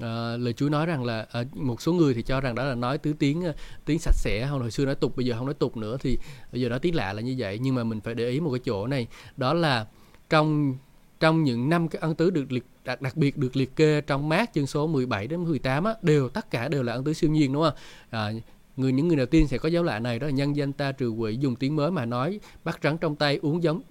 À, 0.00 0.36
lời 0.36 0.52
Chúa 0.52 0.68
nói 0.68 0.86
rằng 0.86 1.04
là 1.04 1.26
à, 1.32 1.44
một 1.54 1.82
số 1.82 1.92
người 1.92 2.14
thì 2.14 2.22
cho 2.22 2.40
rằng 2.40 2.54
đó 2.54 2.64
là 2.64 2.74
nói 2.74 2.98
tứ 2.98 3.12
tiếng 3.18 3.42
tiếng 3.84 3.98
sạch 3.98 4.14
sẽ 4.14 4.46
không 4.50 4.60
hồi 4.60 4.70
xưa 4.70 4.84
nói 4.84 4.94
tục 4.94 5.16
bây 5.16 5.26
giờ 5.26 5.34
không 5.36 5.46
nói 5.46 5.54
tục 5.54 5.76
nữa 5.76 5.96
thì 6.00 6.18
bây 6.52 6.60
giờ 6.60 6.68
nói 6.68 6.78
tiếng 6.78 6.94
lạ 6.94 7.12
là 7.12 7.22
như 7.22 7.34
vậy. 7.38 7.58
Nhưng 7.58 7.74
mà 7.74 7.84
mình 7.84 8.00
phải 8.00 8.14
để 8.14 8.28
ý 8.28 8.40
một 8.40 8.50
cái 8.50 8.60
chỗ 8.64 8.86
này 8.86 9.06
đó 9.36 9.54
là 9.54 9.86
trong 10.30 10.76
trong 11.22 11.44
những 11.44 11.68
năm 11.68 11.88
cái 11.88 12.00
ân 12.00 12.14
tứ 12.14 12.30
được 12.30 12.52
liệt 12.52 12.64
đặc, 12.84 13.02
đặc 13.02 13.16
biệt 13.16 13.36
được 13.36 13.56
liệt 13.56 13.76
kê 13.76 14.00
trong 14.00 14.28
mát 14.28 14.50
chương 14.54 14.66
số 14.66 14.86
17 14.86 15.26
đến 15.26 15.44
18 15.44 15.84
á, 15.84 15.94
đều 16.02 16.28
tất 16.28 16.50
cả 16.50 16.68
đều 16.68 16.82
là 16.82 16.92
ân 16.92 17.04
tứ 17.04 17.12
siêu 17.12 17.30
nhiên 17.30 17.52
đúng 17.52 17.62
không? 17.62 17.74
À, 18.10 18.32
người 18.76 18.92
những 18.92 19.08
người 19.08 19.16
đầu 19.16 19.26
tiên 19.26 19.48
sẽ 19.48 19.58
có 19.58 19.68
dấu 19.68 19.82
lạ 19.82 19.98
này 19.98 20.18
đó 20.18 20.26
là 20.26 20.32
nhân 20.32 20.56
danh 20.56 20.72
ta 20.72 20.92
trừ 20.92 21.08
quỷ 21.08 21.36
dùng 21.40 21.56
tiếng 21.56 21.76
mới 21.76 21.90
mà 21.90 22.04
nói 22.04 22.40
bắt 22.64 22.78
rắn 22.82 22.98
trong 22.98 23.16
tay 23.16 23.38
uống 23.42 23.62
giống 23.62 23.82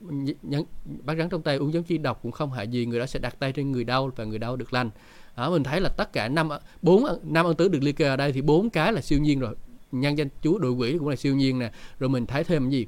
nhân, 0.41 0.65
bắt 1.03 1.17
rắn 1.17 1.29
trong 1.29 1.41
tay 1.41 1.57
uống 1.57 1.73
giống 1.73 1.83
chi 1.83 1.97
độc 1.97 2.19
cũng 2.23 2.31
không 2.31 2.51
hại 2.51 2.67
gì 2.67 2.85
người 2.85 2.99
đó 2.99 3.05
sẽ 3.05 3.19
đặt 3.19 3.39
tay 3.39 3.51
trên 3.51 3.71
người 3.71 3.83
đau 3.83 4.11
và 4.15 4.23
người 4.23 4.39
đau 4.39 4.55
được 4.55 4.73
lành. 4.73 4.89
Đó, 5.37 5.51
mình 5.51 5.63
thấy 5.63 5.81
là 5.81 5.89
tất 5.89 6.13
cả 6.13 6.27
năm 6.27 6.49
bốn 6.81 7.05
năm 7.23 7.45
ân 7.45 7.55
tứ 7.55 7.67
được 7.67 7.83
liệt 7.83 7.95
kê 7.95 8.07
ở 8.07 8.15
đây 8.15 8.31
thì 8.31 8.41
bốn 8.41 8.69
cái 8.69 8.93
là 8.93 9.01
siêu 9.01 9.19
nhiên 9.19 9.39
rồi. 9.39 9.55
Nhân 9.91 10.17
danh 10.17 10.27
chúa 10.41 10.59
đội 10.59 10.71
quỷ 10.71 10.95
cũng 10.99 11.07
là 11.07 11.15
siêu 11.15 11.35
nhiên 11.35 11.59
nè. 11.59 11.71
Rồi 11.99 12.09
mình 12.09 12.25
thấy 12.25 12.43
thêm 12.43 12.63
cái 12.63 12.71
gì? 12.71 12.87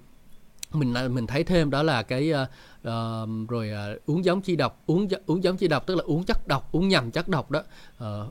Mình 0.73 0.93
mình 1.13 1.27
thấy 1.27 1.43
thêm 1.43 1.69
đó 1.69 1.83
là 1.83 2.03
cái 2.03 2.31
ờ, 2.31 2.47
uh, 2.88 3.49
rồi 3.49 3.71
uh, 3.95 4.05
uống 4.05 4.25
giống 4.25 4.41
chi 4.41 4.55
độc 4.55 4.84
uống 4.86 5.07
uống 5.25 5.43
giống 5.43 5.57
chi 5.57 5.67
độc 5.67 5.88
tức 5.88 5.95
là 5.95 6.03
uống 6.03 6.23
chất 6.23 6.47
độc 6.47 6.71
uống 6.71 6.88
nhầm 6.88 7.11
chất 7.11 7.27
độc 7.27 7.51
đó. 7.51 7.63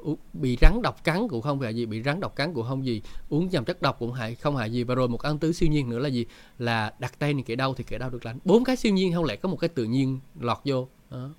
Uh, 0.03 0.19
bị 0.33 0.59
rắn 0.61 0.83
độc 0.83 1.05
cắn 1.05 1.29
cũng 1.29 1.43
không 1.43 1.61
hại 1.61 1.75
gì 1.75 1.87
bị 1.87 2.03
rắn 2.03 2.21
độc 2.21 2.37
cắn 2.37 2.55
cũng 2.55 2.67
không 2.69 2.87
gì. 2.87 3.03
Uống 3.29 3.49
nhầm 3.49 3.65
chất 3.65 3.83
độc 3.83 3.99
cũng 3.99 4.13
hại 4.13 4.35
không 4.35 4.57
hại 4.57 4.73
gì. 4.73 4.85
Và 4.85 4.95
rồi 4.95 5.09
một 5.09 5.23
ăn 5.23 5.39
tứ 5.39 5.53
siêu 5.53 5.69
nhiên 5.69 5.91
nữa 5.91 5.99
là 5.99 6.09
gì? 6.09 6.27
Là 6.59 6.95
đặt 6.99 7.19
tay 7.19 7.35
này 7.35 7.43
kẻ 7.47 7.57
đau 7.57 7.75
thì 7.75 7.85
kẻ 7.85 7.99
đau 7.99 8.11
được 8.11 8.27
lành. 8.27 8.39
Bốn 8.45 8.65
cái 8.65 8.77
siêu 8.77 8.93
nhiên 8.93 9.13
không 9.15 9.25
lẽ 9.25 9.37
có 9.37 9.49
một 9.49 9.57
cái 9.57 9.69
tự 9.69 9.85
nhiên 9.85 10.21
lọt 10.41 10.59
vô? 10.65 10.89
Đó. 11.11 11.31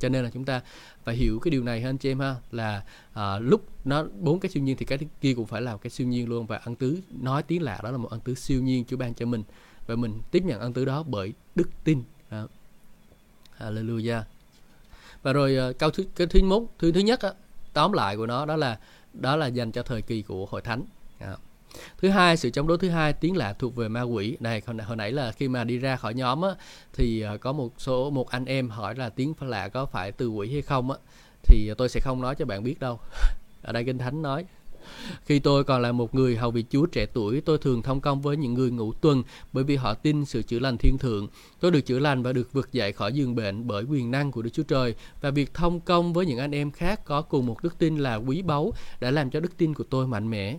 cho 0.00 0.08
nên 0.08 0.24
là 0.24 0.30
chúng 0.30 0.44
ta 0.44 0.60
phải 1.04 1.16
hiểu 1.16 1.38
cái 1.38 1.50
điều 1.50 1.62
này 1.62 1.80
ha 1.80 1.88
anh 1.88 1.98
chị 1.98 2.10
em 2.10 2.20
ha 2.20 2.36
là 2.50 2.84
à, 3.12 3.38
lúc 3.38 3.64
nó 3.84 4.04
bốn 4.20 4.40
cái 4.40 4.50
siêu 4.50 4.62
nhiên 4.62 4.76
thì 4.76 4.86
cái 4.86 4.98
kia 5.20 5.34
cũng 5.34 5.46
phải 5.46 5.62
là 5.62 5.76
cái 5.76 5.90
siêu 5.90 6.06
nhiên 6.06 6.28
luôn. 6.28 6.46
Và 6.46 6.56
ân 6.56 6.76
tứ 6.76 7.00
nói 7.22 7.42
tiếng 7.42 7.62
lạ 7.62 7.80
đó 7.82 7.90
là 7.90 7.98
một 7.98 8.10
ân 8.10 8.20
tứ 8.20 8.34
siêu 8.34 8.62
nhiên 8.62 8.84
Chúa 8.88 8.96
ban 8.96 9.14
cho 9.14 9.26
mình. 9.26 9.42
Và 9.86 9.96
mình 9.96 10.20
tiếp 10.30 10.42
nhận 10.44 10.60
ân 10.60 10.72
tứ 10.72 10.84
đó 10.84 11.02
bởi 11.02 11.32
đức 11.54 11.68
tin 11.84 12.02
à. 12.30 12.42
Hallelujah 13.58 14.22
và 15.22 15.32
rồi 15.32 15.56
ờ, 15.56 15.72
câu 15.72 15.90
thứ 15.90 16.04
cái 16.16 16.26
thứ 16.26 16.42
mốt 16.42 16.62
thứ 16.78 16.92
thứ 16.92 17.00
nhất 17.00 17.20
á, 17.20 17.30
tóm 17.72 17.92
lại 17.92 18.16
của 18.16 18.26
nó 18.26 18.44
đó 18.44 18.56
là 18.56 18.78
đó 19.12 19.36
là 19.36 19.46
dành 19.46 19.72
cho 19.72 19.82
thời 19.82 20.02
kỳ 20.02 20.22
của 20.22 20.46
hội 20.46 20.60
thánh 20.60 20.82
à. 21.18 21.36
thứ 21.98 22.08
hai 22.08 22.36
sự 22.36 22.50
chống 22.50 22.66
đối 22.66 22.78
thứ 22.78 22.88
hai 22.88 23.12
tiếng 23.12 23.36
lạ 23.36 23.52
thuộc 23.52 23.76
về 23.76 23.88
ma 23.88 24.02
quỷ 24.02 24.36
này 24.40 24.62
hồi 24.84 24.96
nãy 24.96 25.12
là 25.12 25.32
khi 25.32 25.48
mà 25.48 25.64
đi 25.64 25.78
ra 25.78 25.96
khỏi 25.96 26.14
nhóm 26.14 26.42
á, 26.42 26.50
thì 26.92 27.20
ờ, 27.20 27.38
có 27.38 27.52
một 27.52 27.72
số 27.78 28.10
một 28.10 28.28
anh 28.28 28.44
em 28.44 28.70
hỏi 28.70 28.94
là 28.94 29.08
tiếng 29.08 29.34
lạ 29.40 29.68
có 29.68 29.86
phải 29.86 30.12
từ 30.12 30.28
quỷ 30.28 30.52
hay 30.52 30.62
không 30.62 30.90
á 30.90 30.96
thì 31.42 31.72
tôi 31.78 31.88
sẽ 31.88 32.00
không 32.00 32.22
nói 32.22 32.34
cho 32.34 32.44
bạn 32.44 32.64
biết 32.64 32.80
đâu 32.80 33.00
ở 33.62 33.72
đây 33.72 33.84
kinh 33.84 33.98
thánh 33.98 34.22
nói 34.22 34.44
khi 35.24 35.38
tôi 35.38 35.64
còn 35.64 35.82
là 35.82 35.92
một 35.92 36.14
người 36.14 36.36
hầu 36.36 36.50
việc 36.50 36.66
Chúa 36.70 36.86
trẻ 36.86 37.06
tuổi, 37.06 37.40
tôi 37.40 37.58
thường 37.58 37.82
thông 37.82 38.00
công 38.00 38.22
với 38.22 38.36
những 38.36 38.54
người 38.54 38.70
ngủ 38.70 38.92
tuần 38.92 39.22
bởi 39.52 39.64
vì 39.64 39.76
họ 39.76 39.94
tin 39.94 40.24
sự 40.24 40.42
chữa 40.42 40.58
lành 40.58 40.78
thiên 40.78 40.98
thượng. 40.98 41.28
Tôi 41.60 41.70
được 41.70 41.80
chữa 41.80 41.98
lành 41.98 42.22
và 42.22 42.32
được 42.32 42.52
vực 42.52 42.72
dậy 42.72 42.92
khỏi 42.92 43.12
giường 43.12 43.34
bệnh 43.34 43.66
bởi 43.66 43.84
quyền 43.84 44.10
năng 44.10 44.32
của 44.32 44.42
Đức 44.42 44.50
Chúa 44.52 44.62
Trời 44.62 44.94
và 45.20 45.30
việc 45.30 45.54
thông 45.54 45.80
công 45.80 46.12
với 46.12 46.26
những 46.26 46.38
anh 46.38 46.54
em 46.54 46.70
khác 46.70 47.04
có 47.04 47.22
cùng 47.22 47.46
một 47.46 47.62
đức 47.62 47.78
tin 47.78 47.98
là 47.98 48.14
quý 48.14 48.42
báu 48.42 48.72
đã 49.00 49.10
làm 49.10 49.30
cho 49.30 49.40
đức 49.40 49.56
tin 49.56 49.74
của 49.74 49.84
tôi 49.84 50.06
mạnh 50.06 50.30
mẽ. 50.30 50.58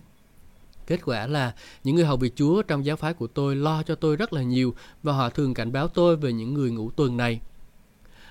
Kết 0.86 1.00
quả 1.04 1.26
là 1.26 1.54
những 1.84 1.96
người 1.96 2.04
hầu 2.04 2.16
việc 2.16 2.36
Chúa 2.36 2.62
trong 2.62 2.84
giáo 2.84 2.96
phái 2.96 3.14
của 3.14 3.26
tôi 3.26 3.56
lo 3.56 3.82
cho 3.82 3.94
tôi 3.94 4.16
rất 4.16 4.32
là 4.32 4.42
nhiều 4.42 4.74
và 5.02 5.12
họ 5.12 5.30
thường 5.30 5.54
cảnh 5.54 5.72
báo 5.72 5.88
tôi 5.88 6.16
về 6.16 6.32
những 6.32 6.54
người 6.54 6.70
ngủ 6.70 6.90
tuần 6.90 7.16
này. 7.16 7.40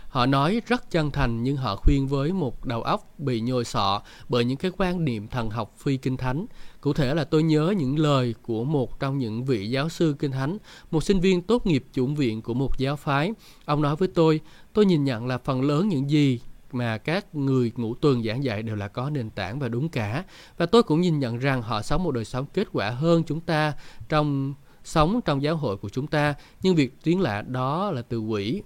Họ 0.10 0.26
nói 0.26 0.62
rất 0.68 0.92
chân 0.92 1.12
thành 1.12 1.44
nhưng 1.44 1.58
họ 1.58 1.76
khuyên 1.76 2.08
với 2.08 2.32
một 2.32 2.66
đầu 2.66 2.82
óc 2.82 3.20
bị 3.20 3.42
nhồi 3.42 3.66
sọ 3.66 4.02
bởi 4.30 4.46
những 4.46 4.58
cái 4.58 4.72
quan 4.78 5.06
niệm 5.06 5.28
thần 5.28 5.50
học 5.50 5.74
phi 5.78 5.98
kinh 5.98 6.18
thánh. 6.18 6.46
Cụ 6.82 6.94
thể 6.94 7.14
là 7.14 7.24
tôi 7.24 7.44
nhớ 7.44 7.74
những 7.78 8.00
lời 8.00 8.36
của 8.42 8.64
một 8.64 9.00
trong 9.00 9.18
những 9.18 9.46
vị 9.46 9.70
giáo 9.70 9.90
sư 9.90 10.16
kinh 10.20 10.32
thánh, 10.32 10.58
một 10.92 11.04
sinh 11.04 11.20
viên 11.20 11.42
tốt 11.42 11.66
nghiệp 11.66 11.86
chủng 11.94 12.16
viện 12.16 12.42
của 12.42 12.54
một 12.54 12.78
giáo 12.78 12.96
phái. 12.96 13.32
Ông 13.66 13.82
nói 13.82 13.96
với 13.96 14.08
tôi, 14.08 14.42
tôi 14.74 14.86
nhìn 14.86 15.04
nhận 15.04 15.28
là 15.28 15.38
phần 15.38 15.62
lớn 15.62 15.90
những 15.90 16.10
gì 16.10 16.40
mà 16.72 16.98
các 16.98 17.36
người 17.36 17.72
ngũ 17.76 17.96
tuần 17.96 18.24
giảng 18.24 18.44
dạy 18.44 18.64
đều 18.64 18.76
là 18.76 18.88
có 18.88 19.10
nền 19.10 19.30
tảng 19.30 19.60
và 19.60 19.68
đúng 19.68 19.90
cả. 19.90 20.24
Và 20.58 20.66
tôi 20.66 20.84
cũng 20.84 21.02
nhìn 21.02 21.20
nhận 21.20 21.38
rằng 21.38 21.62
họ 21.62 21.82
sống 21.82 22.04
một 22.04 22.12
đời 22.12 22.26
sống 22.26 22.46
kết 22.54 22.68
quả 22.74 22.90
hơn 22.90 23.24
chúng 23.24 23.40
ta 23.40 23.74
trong 24.10 24.54
sống 24.84 25.20
trong 25.26 25.44
giáo 25.44 25.56
hội 25.56 25.78
của 25.78 25.90
chúng 25.90 26.08
ta. 26.08 26.34
Nhưng 26.62 26.76
việc 26.76 26.98
tiếng 27.04 27.22
lạ 27.22 27.42
đó 27.42 27.92
là 27.92 28.02
từ 28.02 28.20
quỷ 28.20 28.62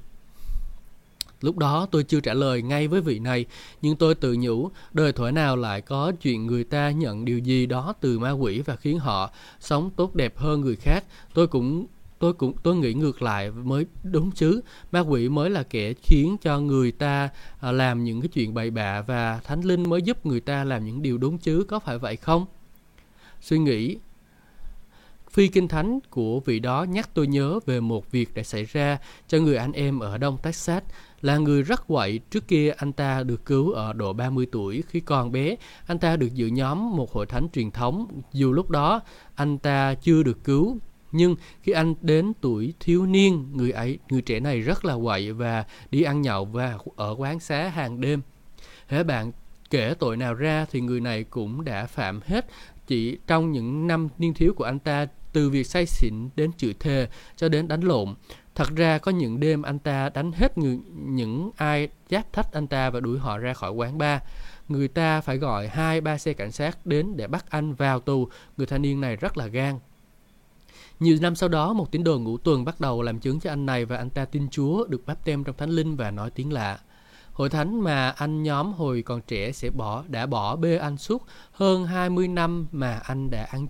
Lúc 1.44 1.58
đó 1.58 1.88
tôi 1.92 2.04
chưa 2.04 2.20
trả 2.20 2.34
lời 2.34 2.62
ngay 2.62 2.88
với 2.88 3.02
vị 3.02 3.20
này, 3.20 3.46
nhưng 3.82 3.96
tôi 3.96 4.16
tự 4.16 4.36
nhủ, 4.40 4.70
đời 4.94 5.12
thuở 5.12 5.32
nào 5.32 5.56
lại 5.56 5.82
có 5.82 6.12
chuyện 6.22 6.48
người 6.48 6.64
ta 6.64 6.92
nhận 6.92 7.26
điều 7.26 7.40
gì 7.40 7.66
đó 7.66 7.94
từ 8.02 8.20
ma 8.20 8.32
quỷ 8.32 8.62
và 8.62 8.76
khiến 8.76 9.00
họ 9.00 9.32
sống 9.60 9.90
tốt 9.96 10.16
đẹp 10.16 10.38
hơn 10.38 10.62
người 10.62 10.76
khác. 10.76 11.04
Tôi 11.34 11.48
cũng 11.48 11.86
tôi 12.20 12.34
cũng 12.34 12.54
tôi 12.64 12.76
nghĩ 12.76 12.94
ngược 12.94 13.22
lại 13.22 13.52
mới 13.52 13.86
đúng 14.04 14.32
chứ. 14.32 14.62
Ma 14.92 15.00
quỷ 15.00 15.30
mới 15.30 15.50
là 15.50 15.64
kẻ 15.64 15.94
khiến 15.94 16.38
cho 16.42 16.60
người 16.60 16.92
ta 16.92 17.30
à, 17.60 17.72
làm 17.72 18.04
những 18.04 18.22
cái 18.22 18.28
chuyện 18.28 18.54
bậy 18.54 18.72
bạ 18.72 19.02
và 19.02 19.40
thánh 19.44 19.62
linh 19.62 19.90
mới 19.90 20.02
giúp 20.02 20.26
người 20.26 20.40
ta 20.40 20.64
làm 20.64 20.86
những 20.86 21.02
điều 21.02 21.18
đúng 21.18 21.38
chứ 21.38 21.66
có 21.68 21.80
phải 21.80 21.98
vậy 21.98 22.16
không? 22.16 22.46
Suy 23.42 23.58
nghĩ 23.58 23.98
phi 25.34 25.48
kinh 25.48 25.68
thánh 25.68 26.00
của 26.10 26.40
vị 26.40 26.60
đó 26.60 26.84
nhắc 26.84 27.10
tôi 27.14 27.28
nhớ 27.28 27.60
về 27.66 27.80
một 27.80 28.12
việc 28.12 28.34
đã 28.34 28.44
xảy 28.44 28.66
ra 28.66 28.98
cho 29.28 29.38
người 29.38 29.56
anh 29.56 29.72
em 29.72 30.00
ở 30.00 30.18
Đông 30.18 30.38
Texas 30.44 30.84
là 31.24 31.38
người 31.38 31.64
rất 31.64 31.88
quậy. 31.88 32.20
Trước 32.30 32.48
kia 32.48 32.74
anh 32.78 32.94
ta 32.94 33.24
được 33.24 33.46
cứu 33.46 33.72
ở 33.72 33.94
độ 33.94 34.14
30 34.14 34.48
tuổi. 34.52 34.84
Khi 34.88 35.00
còn 35.00 35.32
bé, 35.32 35.56
anh 35.88 36.00
ta 36.00 36.16
được 36.16 36.34
dự 36.34 36.48
nhóm 36.48 36.96
một 36.96 37.12
hội 37.12 37.26
thánh 37.26 37.48
truyền 37.54 37.72
thống. 37.72 38.22
Dù 38.34 38.52
lúc 38.52 38.70
đó 38.70 39.02
anh 39.36 39.58
ta 39.58 39.94
chưa 39.94 40.24
được 40.24 40.44
cứu, 40.44 40.78
nhưng 41.12 41.36
khi 41.62 41.72
anh 41.72 41.96
đến 42.02 42.34
tuổi 42.42 42.74
thiếu 42.80 43.06
niên, 43.06 43.48
người 43.54 43.72
ấy 43.72 44.00
người 44.10 44.22
trẻ 44.22 44.40
này 44.40 44.60
rất 44.60 44.86
là 44.86 44.96
quậy 45.04 45.32
và 45.32 45.66
đi 45.92 46.04
ăn 46.04 46.22
nhậu 46.22 46.46
và 46.46 46.78
ở 46.96 47.16
quán 47.18 47.40
xá 47.40 47.70
hàng 47.70 48.02
đêm. 48.02 48.22
Thế 48.90 49.04
bạn 49.04 49.32
kể 49.70 49.94
tội 50.00 50.18
nào 50.18 50.34
ra 50.34 50.66
thì 50.72 50.82
người 50.82 51.00
này 51.00 51.24
cũng 51.24 51.66
đã 51.66 51.86
phạm 51.86 52.20
hết 52.26 52.46
chỉ 52.88 53.18
trong 53.28 53.52
những 53.52 53.88
năm 53.88 54.10
niên 54.18 54.34
thiếu 54.34 54.54
của 54.54 54.64
anh 54.64 54.80
ta 54.80 55.06
từ 55.34 55.50
việc 55.50 55.68
say 55.68 55.86
xỉn 55.86 56.30
đến 56.36 56.52
chửi 56.58 56.74
thề 56.80 57.08
cho 57.36 57.50
đến 57.50 57.68
đánh 57.68 57.82
lộn. 57.82 58.16
Thật 58.56 58.76
ra 58.76 58.98
có 58.98 59.12
những 59.12 59.40
đêm 59.40 59.62
anh 59.62 59.80
ta 59.80 60.10
đánh 60.10 60.32
hết 60.32 60.58
người, 60.58 60.80
những 60.94 61.52
ai 61.58 61.88
giáp 62.10 62.34
thách 62.34 62.54
anh 62.54 62.68
ta 62.68 62.90
và 62.90 63.00
đuổi 63.00 63.20
họ 63.20 63.38
ra 63.38 63.54
khỏi 63.54 63.72
quán 63.72 63.98
bar. 63.98 64.22
Người 64.68 64.88
ta 64.88 65.22
phải 65.22 65.38
gọi 65.38 65.68
hai 65.68 66.02
ba 66.02 66.18
xe 66.18 66.34
cảnh 66.34 66.52
sát 66.52 66.86
đến 66.86 67.18
để 67.18 67.28
bắt 67.28 67.46
anh 67.50 67.74
vào 67.74 68.00
tù. 68.00 68.28
Người 68.58 68.68
thanh 68.68 68.82
niên 68.82 69.02
này 69.02 69.16
rất 69.16 69.38
là 69.38 69.48
gan. 69.48 69.80
Nhiều 71.00 71.18
năm 71.22 71.36
sau 71.36 71.50
đó, 71.50 71.74
một 71.74 71.92
tín 71.92 72.04
đồ 72.04 72.20
ngũ 72.20 72.38
tuần 72.38 72.66
bắt 72.66 72.80
đầu 72.80 73.02
làm 73.02 73.20
chứng 73.20 73.40
cho 73.40 73.50
anh 73.50 73.66
này 73.66 73.86
và 73.86 73.98
anh 73.98 74.10
ta 74.10 74.26
tin 74.26 74.50
Chúa, 74.50 74.88
được 74.88 75.06
báp 75.06 75.26
tem 75.26 75.44
trong 75.44 75.58
thánh 75.58 75.70
linh 75.70 75.96
và 75.96 76.12
nói 76.12 76.30
tiếng 76.30 76.54
lạ. 76.54 76.80
Hội 77.32 77.50
thánh 77.50 77.82
mà 77.82 78.10
anh 78.10 78.44
nhóm 78.44 78.74
hồi 78.74 79.02
còn 79.02 79.22
trẻ 79.22 79.52
sẽ 79.52 79.70
bỏ 79.70 80.04
đã 80.08 80.26
bỏ 80.26 80.56
bê 80.56 80.78
anh 80.78 80.98
suốt 80.98 81.26
hơn 81.52 81.86
20 81.86 82.28
năm 82.28 82.68
mà 82.72 83.00
anh 83.04 83.30
đã 83.30 83.44
ăn 83.44 83.68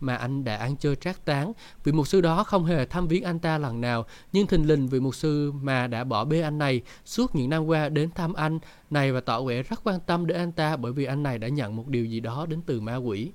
mà 0.00 0.16
anh 0.16 0.44
đã 0.44 0.56
ăn 0.56 0.76
chơi 0.76 0.96
trác 0.96 1.24
tán. 1.24 1.52
Vị 1.84 1.92
mục 1.92 2.06
sư 2.06 2.20
đó 2.20 2.44
không 2.44 2.64
hề 2.64 2.86
thăm 2.86 3.08
viếng 3.08 3.22
anh 3.22 3.38
ta 3.38 3.58
lần 3.58 3.80
nào, 3.80 4.06
nhưng 4.32 4.46
thình 4.46 4.66
lình 4.66 4.88
vị 4.88 5.00
mục 5.00 5.14
sư 5.14 5.52
mà 5.52 5.86
đã 5.86 6.04
bỏ 6.04 6.24
bê 6.24 6.40
anh 6.40 6.58
này 6.58 6.82
suốt 7.04 7.34
những 7.34 7.50
năm 7.50 7.66
qua 7.66 7.88
đến 7.88 8.10
thăm 8.14 8.34
anh 8.34 8.58
này 8.90 9.12
và 9.12 9.20
tỏ 9.20 9.42
vẻ 9.42 9.62
rất 9.62 9.80
quan 9.84 10.00
tâm 10.06 10.26
đến 10.26 10.36
anh 10.36 10.52
ta 10.52 10.76
bởi 10.76 10.92
vì 10.92 11.04
anh 11.04 11.22
này 11.22 11.38
đã 11.38 11.48
nhận 11.48 11.76
một 11.76 11.88
điều 11.88 12.04
gì 12.04 12.20
đó 12.20 12.46
đến 12.46 12.60
từ 12.66 12.80
ma 12.80 12.96
quỷ. 12.96 13.30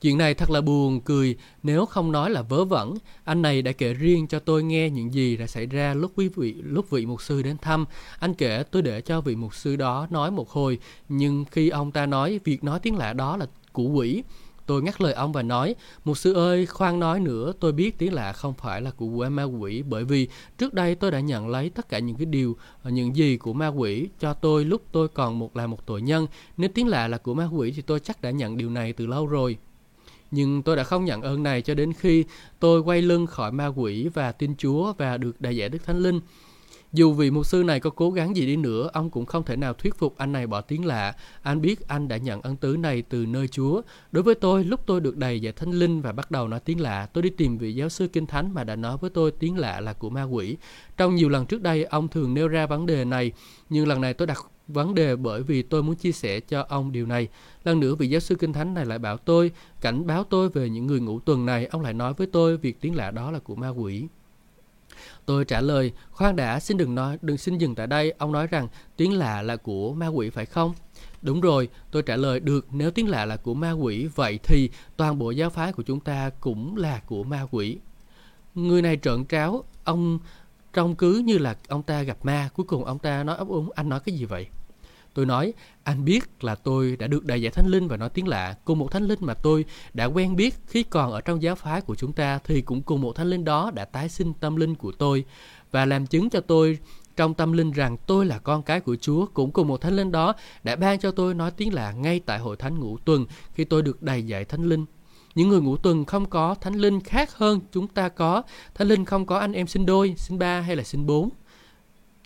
Chuyện 0.00 0.18
này 0.18 0.34
thật 0.34 0.50
là 0.50 0.60
buồn 0.60 1.00
cười 1.00 1.36
nếu 1.62 1.86
không 1.86 2.12
nói 2.12 2.30
là 2.30 2.42
vớ 2.42 2.64
vẩn. 2.64 2.94
Anh 3.24 3.42
này 3.42 3.62
đã 3.62 3.72
kể 3.72 3.94
riêng 3.94 4.26
cho 4.26 4.38
tôi 4.38 4.62
nghe 4.62 4.90
những 4.90 5.14
gì 5.14 5.36
đã 5.36 5.46
xảy 5.46 5.66
ra 5.66 5.94
lúc 5.94 6.12
quý 6.16 6.28
vị 6.36 6.54
lúc 6.62 6.90
vị 6.90 7.06
mục 7.06 7.22
sư 7.22 7.42
đến 7.42 7.58
thăm. 7.58 7.84
Anh 8.18 8.34
kể 8.34 8.62
tôi 8.62 8.82
để 8.82 9.00
cho 9.00 9.20
vị 9.20 9.36
mục 9.36 9.54
sư 9.54 9.76
đó 9.76 10.06
nói 10.10 10.30
một 10.30 10.50
hồi, 10.50 10.78
nhưng 11.08 11.44
khi 11.50 11.68
ông 11.68 11.92
ta 11.92 12.06
nói 12.06 12.40
việc 12.44 12.64
nói 12.64 12.80
tiếng 12.82 12.96
lạ 12.96 13.12
đó 13.12 13.36
là 13.36 13.46
của 13.72 13.88
quỷ, 13.88 14.22
Tôi 14.66 14.82
ngắt 14.82 15.00
lời 15.00 15.12
ông 15.12 15.32
và 15.32 15.42
nói, 15.42 15.74
Mục 16.04 16.18
sư 16.18 16.32
ơi, 16.32 16.66
khoan 16.66 17.00
nói 17.00 17.20
nữa, 17.20 17.52
tôi 17.60 17.72
biết 17.72 17.98
tiếng 17.98 18.12
lạ 18.12 18.32
không 18.32 18.54
phải 18.54 18.80
là 18.80 18.90
của 18.90 19.28
ma 19.28 19.42
quỷ 19.42 19.82
bởi 19.82 20.04
vì 20.04 20.28
trước 20.58 20.74
đây 20.74 20.94
tôi 20.94 21.10
đã 21.10 21.20
nhận 21.20 21.48
lấy 21.48 21.70
tất 21.70 21.88
cả 21.88 21.98
những 21.98 22.16
cái 22.16 22.26
điều, 22.26 22.56
ờ, 22.82 22.90
những 22.90 23.16
gì 23.16 23.36
của 23.36 23.52
ma 23.52 23.68
quỷ 23.68 24.08
cho 24.20 24.34
tôi 24.34 24.64
lúc 24.64 24.82
tôi 24.92 25.08
còn 25.08 25.38
một 25.38 25.56
là 25.56 25.66
một 25.66 25.86
tội 25.86 26.02
nhân. 26.02 26.26
Nếu 26.56 26.70
tiếng 26.74 26.88
lạ 26.88 27.08
là 27.08 27.18
của 27.18 27.34
ma 27.34 27.48
quỷ 27.52 27.72
thì 27.76 27.82
tôi 27.82 28.00
chắc 28.00 28.22
đã 28.22 28.30
nhận 28.30 28.56
điều 28.56 28.70
này 28.70 28.92
từ 28.92 29.06
lâu 29.06 29.26
rồi. 29.26 29.58
Nhưng 30.30 30.62
tôi 30.62 30.76
đã 30.76 30.84
không 30.84 31.04
nhận 31.04 31.22
ơn 31.22 31.42
này 31.42 31.62
cho 31.62 31.74
đến 31.74 31.92
khi 31.92 32.24
tôi 32.60 32.80
quay 32.80 33.02
lưng 33.02 33.26
khỏi 33.26 33.52
ma 33.52 33.66
quỷ 33.66 34.08
và 34.08 34.32
tin 34.32 34.56
Chúa 34.56 34.92
và 34.92 35.16
được 35.16 35.40
đại 35.40 35.56
giải 35.56 35.68
Đức 35.68 35.84
Thánh 35.86 35.98
Linh. 35.98 36.20
Dù 36.94 37.12
vị 37.12 37.30
mục 37.30 37.46
sư 37.46 37.62
này 37.62 37.80
có 37.80 37.90
cố 37.90 38.10
gắng 38.10 38.36
gì 38.36 38.46
đi 38.46 38.56
nữa, 38.56 38.90
ông 38.92 39.10
cũng 39.10 39.26
không 39.26 39.44
thể 39.44 39.56
nào 39.56 39.74
thuyết 39.74 39.94
phục 39.98 40.18
anh 40.18 40.32
này 40.32 40.46
bỏ 40.46 40.60
tiếng 40.60 40.84
lạ. 40.84 41.14
Anh 41.42 41.60
biết 41.60 41.88
anh 41.88 42.08
đã 42.08 42.16
nhận 42.16 42.42
ân 42.42 42.56
tứ 42.56 42.76
này 42.76 43.02
từ 43.02 43.26
nơi 43.26 43.48
Chúa. 43.48 43.82
Đối 44.12 44.22
với 44.22 44.34
tôi, 44.34 44.64
lúc 44.64 44.80
tôi 44.86 45.00
được 45.00 45.16
đầy 45.16 45.40
giải 45.40 45.52
thánh 45.52 45.70
linh 45.70 46.00
và 46.00 46.12
bắt 46.12 46.30
đầu 46.30 46.48
nói 46.48 46.60
tiếng 46.60 46.80
lạ, 46.80 47.08
tôi 47.12 47.22
đi 47.22 47.30
tìm 47.30 47.58
vị 47.58 47.74
giáo 47.74 47.88
sư 47.88 48.08
kinh 48.12 48.26
thánh 48.26 48.54
mà 48.54 48.64
đã 48.64 48.76
nói 48.76 48.96
với 49.00 49.10
tôi 49.10 49.30
tiếng 49.30 49.58
lạ 49.58 49.80
là 49.80 49.92
của 49.92 50.10
ma 50.10 50.22
quỷ. 50.22 50.56
Trong 50.96 51.14
nhiều 51.14 51.28
lần 51.28 51.46
trước 51.46 51.62
đây, 51.62 51.84
ông 51.84 52.08
thường 52.08 52.34
nêu 52.34 52.48
ra 52.48 52.66
vấn 52.66 52.86
đề 52.86 53.04
này, 53.04 53.32
nhưng 53.70 53.88
lần 53.88 54.00
này 54.00 54.14
tôi 54.14 54.26
đặt 54.26 54.38
vấn 54.68 54.94
đề 54.94 55.16
bởi 55.16 55.42
vì 55.42 55.62
tôi 55.62 55.82
muốn 55.82 55.94
chia 55.94 56.12
sẻ 56.12 56.40
cho 56.40 56.66
ông 56.68 56.92
điều 56.92 57.06
này. 57.06 57.28
Lần 57.64 57.80
nữa 57.80 57.94
vị 57.94 58.08
giáo 58.08 58.20
sư 58.20 58.34
kinh 58.34 58.52
thánh 58.52 58.74
này 58.74 58.86
lại 58.86 58.98
bảo 58.98 59.16
tôi, 59.16 59.50
cảnh 59.80 60.06
báo 60.06 60.24
tôi 60.24 60.48
về 60.48 60.68
những 60.68 60.86
người 60.86 61.00
ngủ 61.00 61.20
tuần 61.20 61.46
này, 61.46 61.66
ông 61.66 61.82
lại 61.82 61.92
nói 61.92 62.14
với 62.14 62.26
tôi 62.26 62.56
việc 62.56 62.80
tiếng 62.80 62.94
lạ 62.94 63.10
đó 63.10 63.30
là 63.30 63.38
của 63.38 63.56
ma 63.56 63.68
quỷ. 63.68 64.06
Tôi 65.26 65.44
trả 65.44 65.60
lời, 65.60 65.92
khoan 66.10 66.36
đã, 66.36 66.60
xin 66.60 66.76
đừng 66.76 66.94
nói, 66.94 67.18
đừng 67.22 67.38
xin 67.38 67.58
dừng 67.58 67.74
tại 67.74 67.86
đây. 67.86 68.14
Ông 68.18 68.32
nói 68.32 68.46
rằng 68.46 68.68
tiếng 68.96 69.12
lạ 69.12 69.42
là 69.42 69.56
của 69.56 69.94
ma 69.94 70.06
quỷ 70.06 70.30
phải 70.30 70.46
không? 70.46 70.74
Đúng 71.22 71.40
rồi, 71.40 71.68
tôi 71.90 72.02
trả 72.02 72.16
lời 72.16 72.40
được 72.40 72.66
nếu 72.70 72.90
tiếng 72.90 73.08
lạ 73.08 73.24
là 73.24 73.36
của 73.36 73.54
ma 73.54 73.70
quỷ, 73.70 74.08
vậy 74.14 74.38
thì 74.42 74.70
toàn 74.96 75.18
bộ 75.18 75.30
giáo 75.30 75.50
phái 75.50 75.72
của 75.72 75.82
chúng 75.82 76.00
ta 76.00 76.30
cũng 76.40 76.76
là 76.76 77.00
của 77.06 77.24
ma 77.24 77.46
quỷ. 77.50 77.78
Người 78.54 78.82
này 78.82 78.98
trợn 79.02 79.24
tráo, 79.26 79.64
ông 79.84 80.18
trông 80.72 80.94
cứ 80.94 81.22
như 81.24 81.38
là 81.38 81.56
ông 81.68 81.82
ta 81.82 82.02
gặp 82.02 82.16
ma, 82.22 82.48
cuối 82.54 82.66
cùng 82.66 82.84
ông 82.84 82.98
ta 82.98 83.24
nói 83.24 83.36
ấp 83.36 83.48
úng, 83.48 83.70
anh 83.74 83.88
nói 83.88 84.00
cái 84.00 84.14
gì 84.14 84.24
vậy? 84.24 84.46
Tôi 85.14 85.26
nói, 85.26 85.52
anh 85.82 86.04
biết 86.04 86.44
là 86.44 86.54
tôi 86.54 86.96
đã 86.96 87.06
được 87.06 87.24
đại 87.24 87.42
giải 87.42 87.52
thánh 87.52 87.66
linh 87.66 87.88
và 87.88 87.96
nói 87.96 88.08
tiếng 88.08 88.28
lạ. 88.28 88.56
Cùng 88.64 88.78
một 88.78 88.90
thánh 88.90 89.04
linh 89.04 89.18
mà 89.22 89.34
tôi 89.34 89.64
đã 89.94 90.04
quen 90.04 90.36
biết 90.36 90.54
khi 90.66 90.82
còn 90.82 91.12
ở 91.12 91.20
trong 91.20 91.42
giáo 91.42 91.54
phái 91.54 91.80
của 91.80 91.94
chúng 91.94 92.12
ta 92.12 92.38
thì 92.44 92.60
cũng 92.60 92.82
cùng 92.82 93.00
một 93.00 93.16
thánh 93.16 93.30
linh 93.30 93.44
đó 93.44 93.70
đã 93.74 93.84
tái 93.84 94.08
sinh 94.08 94.32
tâm 94.34 94.56
linh 94.56 94.74
của 94.74 94.92
tôi 94.92 95.24
và 95.70 95.84
làm 95.84 96.06
chứng 96.06 96.30
cho 96.30 96.40
tôi 96.40 96.78
trong 97.16 97.34
tâm 97.34 97.52
linh 97.52 97.72
rằng 97.72 97.96
tôi 98.06 98.26
là 98.26 98.38
con 98.38 98.62
cái 98.62 98.80
của 98.80 98.96
Chúa 98.96 99.26
cũng 99.34 99.50
cùng 99.50 99.68
một 99.68 99.80
thánh 99.80 99.96
linh 99.96 100.12
đó 100.12 100.34
đã 100.64 100.76
ban 100.76 100.98
cho 100.98 101.10
tôi 101.10 101.34
nói 101.34 101.50
tiếng 101.50 101.74
lạ 101.74 101.92
ngay 101.92 102.20
tại 102.20 102.38
hội 102.38 102.56
thánh 102.56 102.80
ngũ 102.80 102.98
tuần 102.98 103.26
khi 103.54 103.64
tôi 103.64 103.82
được 103.82 104.02
đầy 104.02 104.22
dạy 104.22 104.44
thánh 104.44 104.62
linh. 104.64 104.84
Những 105.34 105.48
người 105.48 105.60
ngũ 105.60 105.76
tuần 105.76 106.04
không 106.04 106.26
có 106.26 106.54
thánh 106.54 106.74
linh 106.74 107.00
khác 107.00 107.36
hơn 107.36 107.60
chúng 107.72 107.88
ta 107.88 108.08
có. 108.08 108.42
Thánh 108.74 108.88
linh 108.88 109.04
không 109.04 109.26
có 109.26 109.38
anh 109.38 109.52
em 109.52 109.66
sinh 109.66 109.86
đôi, 109.86 110.14
sinh 110.16 110.38
ba 110.38 110.60
hay 110.60 110.76
là 110.76 110.82
sinh 110.82 111.06
bốn 111.06 111.28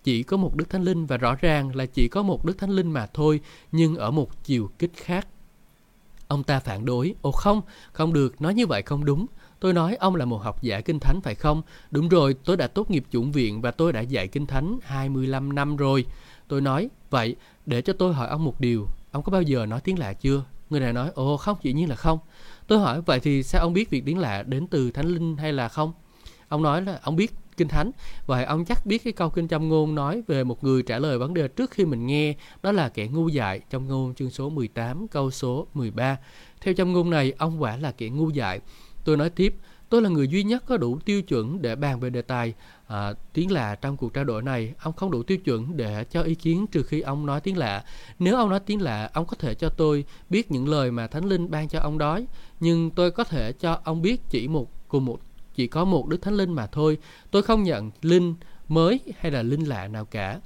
chỉ 0.04 0.22
có 0.22 0.36
một 0.36 0.56
Đức 0.56 0.70
Thánh 0.70 0.82
Linh 0.82 1.06
và 1.06 1.16
rõ 1.16 1.34
ràng 1.34 1.76
là 1.76 1.86
chỉ 1.86 2.08
có 2.08 2.22
một 2.22 2.44
Đức 2.44 2.58
Thánh 2.58 2.70
Linh 2.70 2.90
mà 2.90 3.06
thôi, 3.06 3.40
nhưng 3.72 3.96
ở 3.96 4.10
một 4.10 4.44
chiều 4.44 4.70
kích 4.78 4.92
khác. 4.96 5.26
Ông 6.28 6.42
ta 6.42 6.60
phản 6.60 6.84
đối, 6.84 7.14
ồ 7.22 7.32
không, 7.32 7.62
không 7.92 8.12
được, 8.12 8.40
nói 8.40 8.54
như 8.54 8.66
vậy 8.66 8.82
không 8.82 9.04
đúng. 9.04 9.26
Tôi 9.60 9.72
nói 9.72 9.96
ông 9.96 10.16
là 10.16 10.24
một 10.24 10.38
học 10.38 10.62
giả 10.62 10.80
kinh 10.80 10.98
thánh 10.98 11.20
phải 11.20 11.34
không? 11.34 11.62
Đúng 11.90 12.08
rồi, 12.08 12.34
tôi 12.44 12.56
đã 12.56 12.66
tốt 12.66 12.90
nghiệp 12.90 13.04
chủng 13.12 13.32
viện 13.32 13.60
và 13.60 13.70
tôi 13.70 13.92
đã 13.92 14.00
dạy 14.00 14.28
kinh 14.28 14.46
thánh 14.46 14.78
25 14.82 15.54
năm 15.54 15.76
rồi. 15.76 16.06
Tôi 16.48 16.60
nói, 16.60 16.88
vậy 17.10 17.36
để 17.66 17.82
cho 17.82 17.92
tôi 17.92 18.14
hỏi 18.14 18.28
ông 18.28 18.44
một 18.44 18.60
điều, 18.60 18.86
ông 19.10 19.22
có 19.22 19.32
bao 19.32 19.42
giờ 19.42 19.66
nói 19.66 19.80
tiếng 19.80 19.98
lạ 19.98 20.12
chưa? 20.12 20.44
Người 20.70 20.80
này 20.80 20.92
nói, 20.92 21.10
ồ 21.14 21.36
không, 21.36 21.56
dĩ 21.62 21.72
nhiên 21.72 21.88
là 21.88 21.96
không. 21.96 22.18
Tôi 22.66 22.78
hỏi, 22.78 23.00
vậy 23.00 23.20
thì 23.20 23.42
sao 23.42 23.62
ông 23.62 23.72
biết 23.72 23.90
việc 23.90 24.02
tiếng 24.06 24.18
lạ 24.18 24.42
đến 24.42 24.66
từ 24.66 24.90
thánh 24.90 25.06
linh 25.06 25.36
hay 25.36 25.52
là 25.52 25.68
không? 25.68 25.92
Ông 26.48 26.62
nói 26.62 26.82
là 26.82 27.00
ông 27.02 27.16
biết 27.16 27.34
kinh 27.58 27.68
thánh. 27.68 27.90
Và 28.26 28.44
ông 28.44 28.64
chắc 28.64 28.86
biết 28.86 29.04
cái 29.04 29.12
câu 29.12 29.30
kinh 29.30 29.48
châm 29.48 29.68
ngôn 29.68 29.94
nói 29.94 30.22
về 30.26 30.44
một 30.44 30.64
người 30.64 30.82
trả 30.82 30.98
lời 30.98 31.18
vấn 31.18 31.34
đề 31.34 31.48
trước 31.48 31.70
khi 31.70 31.84
mình 31.84 32.06
nghe 32.06 32.34
đó 32.62 32.72
là 32.72 32.88
kẻ 32.88 33.06
ngu 33.06 33.28
dại 33.28 33.60
trong 33.70 33.88
ngôn 33.88 34.14
chương 34.14 34.30
số 34.30 34.50
18 34.50 35.08
câu 35.08 35.30
số 35.30 35.66
13 35.74 36.16
theo 36.60 36.74
châm 36.74 36.92
ngôn 36.92 37.10
này 37.10 37.32
ông 37.38 37.62
quả 37.62 37.76
là 37.76 37.92
kẻ 37.92 38.08
ngu 38.08 38.30
dại. 38.30 38.60
Tôi 39.04 39.16
nói 39.16 39.30
tiếp 39.30 39.54
tôi 39.88 40.02
là 40.02 40.08
người 40.08 40.28
duy 40.28 40.42
nhất 40.42 40.64
có 40.66 40.76
đủ 40.76 40.98
tiêu 41.04 41.22
chuẩn 41.22 41.62
để 41.62 41.76
bàn 41.76 42.00
về 42.00 42.10
đề 42.10 42.22
tài. 42.22 42.54
À, 42.86 43.12
tiếng 43.32 43.52
lạ 43.52 43.74
trong 43.74 43.96
cuộc 43.96 44.14
trao 44.14 44.24
đổi 44.24 44.42
này 44.42 44.74
ông 44.82 44.92
không 44.92 45.10
đủ 45.10 45.22
tiêu 45.22 45.38
chuẩn 45.38 45.76
để 45.76 46.04
cho 46.04 46.22
ý 46.22 46.34
kiến 46.34 46.66
trừ 46.66 46.82
khi 46.82 47.00
ông 47.00 47.26
nói 47.26 47.40
tiếng 47.40 47.56
lạ. 47.56 47.84
Nếu 48.18 48.36
ông 48.36 48.50
nói 48.50 48.60
tiếng 48.60 48.82
lạ 48.82 49.10
ông 49.12 49.26
có 49.26 49.36
thể 49.38 49.54
cho 49.54 49.68
tôi 49.68 50.04
biết 50.30 50.50
những 50.50 50.68
lời 50.68 50.90
mà 50.90 51.06
thánh 51.06 51.24
linh 51.24 51.50
ban 51.50 51.68
cho 51.68 51.78
ông 51.80 51.98
đói 51.98 52.26
nhưng 52.60 52.90
tôi 52.90 53.10
có 53.10 53.24
thể 53.24 53.52
cho 53.52 53.80
ông 53.84 54.02
biết 54.02 54.20
chỉ 54.30 54.48
một 54.48 54.88
cùng 54.88 55.04
một 55.04 55.20
chỉ 55.58 55.66
có 55.66 55.84
một 55.84 56.08
Đức 56.08 56.22
Thánh 56.22 56.34
Linh 56.34 56.52
mà 56.52 56.66
thôi. 56.66 56.98
Tôi 57.30 57.42
không 57.42 57.62
nhận 57.62 57.90
linh 58.02 58.34
mới 58.68 59.00
hay 59.18 59.32
là 59.32 59.42
linh 59.42 59.68
lạ 59.68 59.88
nào 59.88 60.04
cả. 60.04 60.40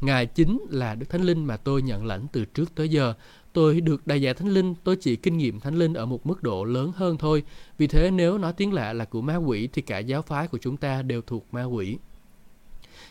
Ngài 0.00 0.26
chính 0.26 0.60
là 0.70 0.94
Đức 0.94 1.06
Thánh 1.08 1.22
Linh 1.22 1.44
mà 1.44 1.56
tôi 1.56 1.82
nhận 1.82 2.06
lãnh 2.06 2.26
từ 2.32 2.44
trước 2.44 2.74
tới 2.74 2.88
giờ. 2.88 3.14
Tôi 3.52 3.80
được 3.80 4.06
đại 4.06 4.22
giải 4.22 4.34
Thánh 4.34 4.48
Linh, 4.48 4.74
tôi 4.84 4.96
chỉ 4.96 5.16
kinh 5.16 5.38
nghiệm 5.38 5.60
Thánh 5.60 5.74
Linh 5.74 5.94
ở 5.94 6.06
một 6.06 6.26
mức 6.26 6.42
độ 6.42 6.64
lớn 6.64 6.92
hơn 6.96 7.18
thôi. 7.18 7.42
Vì 7.78 7.86
thế 7.86 8.10
nếu 8.10 8.38
nói 8.38 8.52
tiếng 8.56 8.72
lạ 8.72 8.92
là 8.92 9.04
của 9.04 9.22
ma 9.22 9.36
quỷ 9.36 9.68
thì 9.72 9.82
cả 9.82 9.98
giáo 9.98 10.22
phái 10.22 10.48
của 10.48 10.58
chúng 10.58 10.76
ta 10.76 11.02
đều 11.02 11.22
thuộc 11.22 11.46
ma 11.54 11.64
quỷ. 11.64 11.98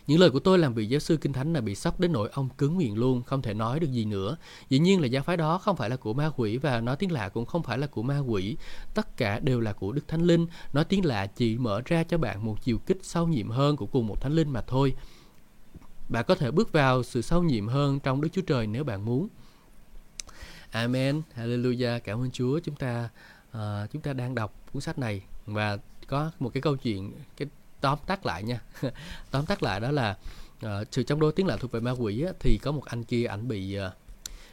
Những 0.08 0.20
lời 0.20 0.30
của 0.30 0.40
tôi 0.40 0.60
làm 0.60 0.74
vị 0.74 0.86
giáo 0.86 1.00
sư 1.00 1.18
kinh 1.18 1.34
thánh 1.34 1.54
là 1.54 1.62
bị 1.62 1.76
sốc 1.76 2.00
đến 2.00 2.12
nỗi 2.12 2.30
ông 2.34 2.50
cứng 2.58 2.78
miệng 2.78 2.98
luôn, 2.98 3.24
không 3.24 3.42
thể 3.42 3.54
nói 3.54 3.80
được 3.80 3.92
gì 3.92 4.06
nữa. 4.06 4.38
Dĩ 4.70 4.80
nhiên 4.80 5.02
là 5.02 5.08
giáo 5.08 5.24
phái 5.24 5.38
đó 5.38 5.58
không 5.58 5.76
phải 5.76 5.90
là 5.90 5.96
của 5.96 6.14
ma 6.14 6.32
quỷ 6.36 6.58
và 6.58 6.82
nói 6.82 6.96
tiếng 6.96 7.12
lạ 7.12 7.30
cũng 7.30 7.46
không 7.46 7.64
phải 7.64 7.78
là 7.78 7.88
của 7.88 8.04
ma 8.04 8.20
quỷ. 8.20 8.58
Tất 8.94 9.18
cả 9.18 9.40
đều 9.40 9.60
là 9.60 9.74
của 9.74 9.92
Đức 9.92 10.08
Thánh 10.08 10.22
Linh. 10.22 10.48
Nói 10.74 10.86
tiếng 10.86 11.06
lạ 11.06 11.26
chỉ 11.26 11.58
mở 11.58 11.82
ra 11.86 12.04
cho 12.04 12.18
bạn 12.18 12.46
một 12.46 12.64
chiều 12.64 12.78
kích 12.78 12.98
sâu 13.02 13.28
nhiệm 13.28 13.50
hơn 13.50 13.78
của 13.78 13.86
cùng 13.86 14.08
một 14.08 14.22
Thánh 14.22 14.34
Linh 14.34 14.50
mà 14.50 14.62
thôi. 14.62 14.94
Bạn 16.10 16.26
có 16.28 16.36
thể 16.36 16.52
bước 16.52 16.72
vào 16.72 17.04
sự 17.04 17.22
sâu 17.22 17.44
nhiệm 17.44 17.68
hơn 17.68 18.00
trong 18.00 18.22
Đức 18.22 18.30
Chúa 18.34 18.42
Trời 18.42 18.68
nếu 18.68 18.84
bạn 18.84 19.06
muốn. 19.06 19.28
Amen, 20.72 21.22
Hallelujah, 21.36 22.00
cảm 22.00 22.22
ơn 22.22 22.32
Chúa. 22.32 22.60
Chúng 22.60 22.76
ta 22.76 23.10
uh, 23.58 23.92
chúng 23.92 24.02
ta 24.02 24.14
đang 24.14 24.36
đọc 24.36 24.54
cuốn 24.74 24.82
sách 24.82 25.00
này 25.00 25.22
và 25.46 25.78
có 26.08 26.32
một 26.40 26.54
cái 26.54 26.62
câu 26.62 26.76
chuyện 26.76 27.12
cái 27.38 27.48
tóm 27.82 27.98
tắt 28.06 28.26
lại 28.26 28.44
nha. 28.44 28.60
Tóm 29.32 29.46
tắt 29.46 29.64
lại 29.64 29.80
đó 29.80 29.92
là 29.92 30.18
ờ, 30.62 30.80
uh, 30.82 30.88
sự 30.92 31.04
trong 31.04 31.20
đôi 31.20 31.32
tiếng 31.32 31.48
lạ 31.48 31.58
thuộc 31.58 31.72
về 31.72 31.80
ma 31.80 31.92
quỷ 31.92 32.24
á, 32.24 32.32
thì 32.40 32.58
có 32.58 32.72
một 32.72 32.86
anh 32.86 33.04
kia 33.04 33.26
ảnh 33.26 33.48
bị 33.48 33.78
uh, 33.88 33.94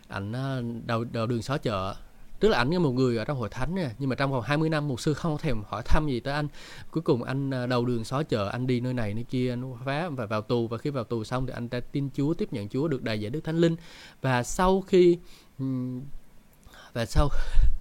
ảnh 0.08 0.32
uh, 0.32 0.86
đầu 0.86 1.04
đầu 1.04 1.26
đường 1.26 1.42
xó 1.42 1.58
chợ. 1.58 1.94
Tức 2.40 2.48
là 2.48 2.58
ảnh 2.58 2.70
như 2.70 2.80
một 2.80 2.90
người 2.90 3.16
ở 3.16 3.24
trong 3.24 3.38
hội 3.38 3.48
thánh 3.48 3.74
nè 3.74 3.90
nhưng 3.98 4.08
mà 4.08 4.16
trong 4.16 4.32
vòng 4.32 4.42
20 4.42 4.68
năm 4.68 4.88
một 4.88 5.00
sư 5.00 5.14
không 5.14 5.38
thèm 5.38 5.62
hỏi 5.68 5.82
thăm 5.84 6.06
gì 6.06 6.20
tới 6.20 6.34
anh. 6.34 6.48
Cuối 6.90 7.02
cùng 7.02 7.22
anh 7.22 7.50
ờ, 7.50 7.66
đầu 7.66 7.84
đường 7.84 8.04
xó 8.04 8.22
chợ 8.22 8.48
anh 8.48 8.66
đi 8.66 8.80
nơi 8.80 8.94
này 8.94 9.14
nơi 9.14 9.24
kia 9.24 9.52
anh 9.52 9.74
phá 9.84 10.08
và 10.08 10.26
vào 10.26 10.42
tù. 10.42 10.68
Và 10.68 10.78
khi 10.78 10.90
vào 10.90 11.04
tù 11.04 11.24
xong 11.24 11.46
thì 11.46 11.52
anh 11.52 11.68
ta 11.68 11.80
tin 11.80 12.08
Chúa 12.16 12.34
tiếp 12.34 12.52
nhận 12.52 12.68
Chúa 12.68 12.88
được 12.88 13.02
đầy 13.02 13.20
giải 13.20 13.30
Đức 13.30 13.40
Thánh 13.44 13.56
Linh. 13.56 13.76
Và 14.22 14.42
sau 14.42 14.80
khi 14.80 15.18
và 16.92 17.06
sau 17.06 17.28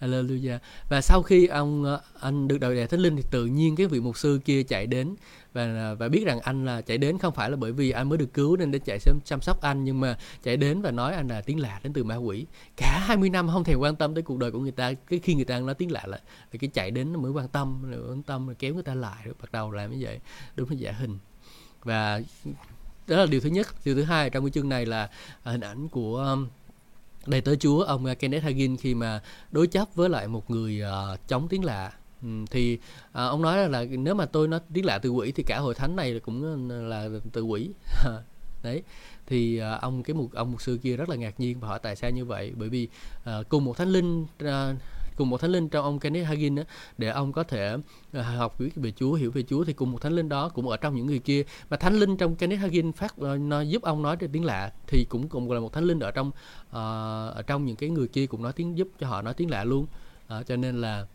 Hallelujah. 0.00 0.58
Và 0.88 1.00
sau 1.00 1.22
khi 1.22 1.46
ông 1.46 1.84
ờ, 1.84 2.00
anh 2.20 2.48
được 2.48 2.58
đầu 2.58 2.74
đẻ 2.74 2.86
thánh 2.86 3.00
linh 3.00 3.16
thì 3.16 3.22
tự 3.30 3.46
nhiên 3.46 3.76
cái 3.76 3.86
vị 3.86 4.00
mục 4.00 4.18
sư 4.18 4.40
kia 4.44 4.62
chạy 4.62 4.86
đến 4.86 5.14
và 5.52 5.64
ờ, 5.64 5.94
và 5.94 6.08
biết 6.08 6.24
rằng 6.26 6.40
anh 6.40 6.64
là 6.64 6.80
chạy 6.80 6.98
đến 6.98 7.18
không 7.18 7.34
phải 7.34 7.50
là 7.50 7.56
bởi 7.56 7.72
vì 7.72 7.90
anh 7.90 8.08
mới 8.08 8.18
được 8.18 8.34
cứu 8.34 8.56
nên 8.56 8.70
để 8.70 8.78
chạy 8.78 8.98
xem 8.98 9.16
chăm 9.24 9.40
sóc 9.40 9.60
anh 9.60 9.84
nhưng 9.84 10.00
mà 10.00 10.18
chạy 10.42 10.56
đến 10.56 10.82
và 10.82 10.90
nói 10.90 11.14
anh 11.14 11.28
là 11.28 11.40
tiếng 11.40 11.60
lạ 11.60 11.80
đến 11.82 11.92
từ 11.92 12.04
ma 12.04 12.16
quỷ. 12.16 12.46
Cả 12.76 13.02
20 13.06 13.30
năm 13.30 13.48
không 13.52 13.64
thèm 13.64 13.78
quan 13.78 13.96
tâm 13.96 14.14
tới 14.14 14.22
cuộc 14.22 14.38
đời 14.38 14.50
của 14.50 14.58
người 14.58 14.72
ta. 14.72 14.92
Cái 14.92 15.18
khi 15.18 15.34
người 15.34 15.44
ta 15.44 15.60
nói 15.60 15.74
tiếng 15.74 15.92
lạ 15.92 16.02
là, 16.06 16.18
là 16.52 16.58
cái 16.58 16.70
chạy 16.74 16.90
đến 16.90 17.22
mới 17.22 17.32
quan 17.32 17.48
tâm, 17.48 17.90
rồi 17.90 18.10
quan 18.10 18.22
tâm 18.22 18.46
rồi 18.46 18.56
kéo 18.58 18.74
người 18.74 18.82
ta 18.82 18.94
lại 18.94 19.22
rồi 19.24 19.34
bắt 19.40 19.52
đầu 19.52 19.70
làm 19.70 19.90
như 19.90 19.98
vậy. 20.00 20.20
Đúng 20.56 20.70
là 20.70 20.76
giả 20.76 20.92
hình. 20.92 21.18
Và 21.82 22.20
đó 23.06 23.16
là 23.16 23.26
điều 23.26 23.40
thứ 23.40 23.48
nhất. 23.48 23.66
Điều 23.84 23.94
thứ 23.94 24.02
hai 24.02 24.30
trong 24.30 24.44
cái 24.44 24.50
chương 24.50 24.68
này 24.68 24.86
là 24.86 25.10
hình 25.42 25.60
ảnh 25.60 25.88
của 25.88 26.36
đầy 27.26 27.40
tớ 27.40 27.54
Chúa 27.56 27.82
ông 27.82 28.04
uh, 28.04 28.18
Kenneth 28.18 28.44
Hagin 28.44 28.76
khi 28.76 28.94
mà 28.94 29.22
đối 29.52 29.66
chấp 29.66 29.88
với 29.94 30.08
lại 30.08 30.28
một 30.28 30.50
người 30.50 30.82
uh, 30.82 31.28
chống 31.28 31.48
tiếng 31.48 31.64
lạ. 31.64 31.92
Ừ, 32.22 32.28
thì 32.50 32.74
uh, 32.74 33.12
ông 33.12 33.42
nói 33.42 33.58
là, 33.58 33.68
là 33.68 33.84
nếu 33.84 34.14
mà 34.14 34.26
tôi 34.26 34.48
nói 34.48 34.60
tiếng 34.74 34.84
lạ 34.84 34.98
từ 34.98 35.10
quỷ 35.10 35.32
thì 35.32 35.42
cả 35.42 35.58
hội 35.58 35.74
thánh 35.74 35.96
này 35.96 36.20
cũng 36.20 36.68
ừ, 36.68 36.82
là 36.82 37.08
từ 37.32 37.42
quỷ. 37.42 37.70
Đấy 38.62 38.82
thì 39.26 39.60
uh, 39.60 39.80
ông 39.80 40.02
cái 40.02 40.14
một 40.14 40.28
ông 40.32 40.52
một 40.52 40.62
sư 40.62 40.78
kia 40.82 40.96
rất 40.96 41.08
là 41.08 41.16
ngạc 41.16 41.40
nhiên 41.40 41.60
và 41.60 41.68
hỏi 41.68 41.78
tại 41.82 41.96
sao 41.96 42.10
như 42.10 42.24
vậy? 42.24 42.52
Bởi 42.56 42.68
vì 42.68 42.88
uh, 43.22 43.48
cùng 43.48 43.64
một 43.64 43.76
thánh 43.76 43.88
linh 43.88 44.22
uh, 44.22 44.48
cùng 45.16 45.30
một 45.30 45.40
thánh 45.40 45.52
linh 45.52 45.68
trong 45.68 45.84
ông 45.84 45.98
Kenneth 45.98 46.26
Hagin 46.26 46.54
đó, 46.54 46.62
để 46.98 47.08
ông 47.08 47.32
có 47.32 47.42
thể 47.42 47.76
ờ, 48.12 48.22
học 48.22 48.60
biết 48.60 48.70
về 48.76 48.92
Chúa 48.96 49.12
hiểu 49.12 49.30
về 49.30 49.42
Chúa 49.42 49.64
thì 49.64 49.72
cùng 49.72 49.92
một 49.92 50.00
thánh 50.00 50.12
linh 50.12 50.28
đó 50.28 50.48
cũng 50.48 50.68
ở 50.68 50.76
trong 50.76 50.94
những 50.94 51.06
người 51.06 51.18
kia. 51.18 51.42
Mà 51.70 51.76
thánh 51.76 51.94
linh 51.94 52.16
trong 52.16 52.36
Kenneth 52.36 52.60
Hagin 52.60 52.92
phát 52.92 53.16
ờ, 53.18 53.36
nó 53.36 53.60
giúp 53.60 53.82
ông 53.82 54.02
nói 54.02 54.16
được 54.16 54.28
tiếng 54.32 54.44
lạ 54.44 54.72
thì 54.86 55.06
cũng 55.08 55.28
cùng 55.28 55.52
là 55.52 55.60
một 55.60 55.72
thánh 55.72 55.84
linh 55.84 56.00
ở 56.00 56.10
trong 56.10 56.28
uh, 56.28 56.74
ở 57.36 57.42
trong 57.46 57.64
những 57.64 57.76
cái 57.76 57.90
người 57.90 58.08
kia 58.08 58.26
cũng 58.26 58.42
nói 58.42 58.52
tiếng 58.52 58.78
giúp 58.78 58.88
cho 58.98 59.06
họ 59.06 59.22
nói 59.22 59.34
tiếng 59.34 59.50
lạ 59.50 59.64
luôn. 59.64 59.86
Uh, 60.38 60.46
cho 60.46 60.56
nên 60.56 60.80
là 60.80 61.06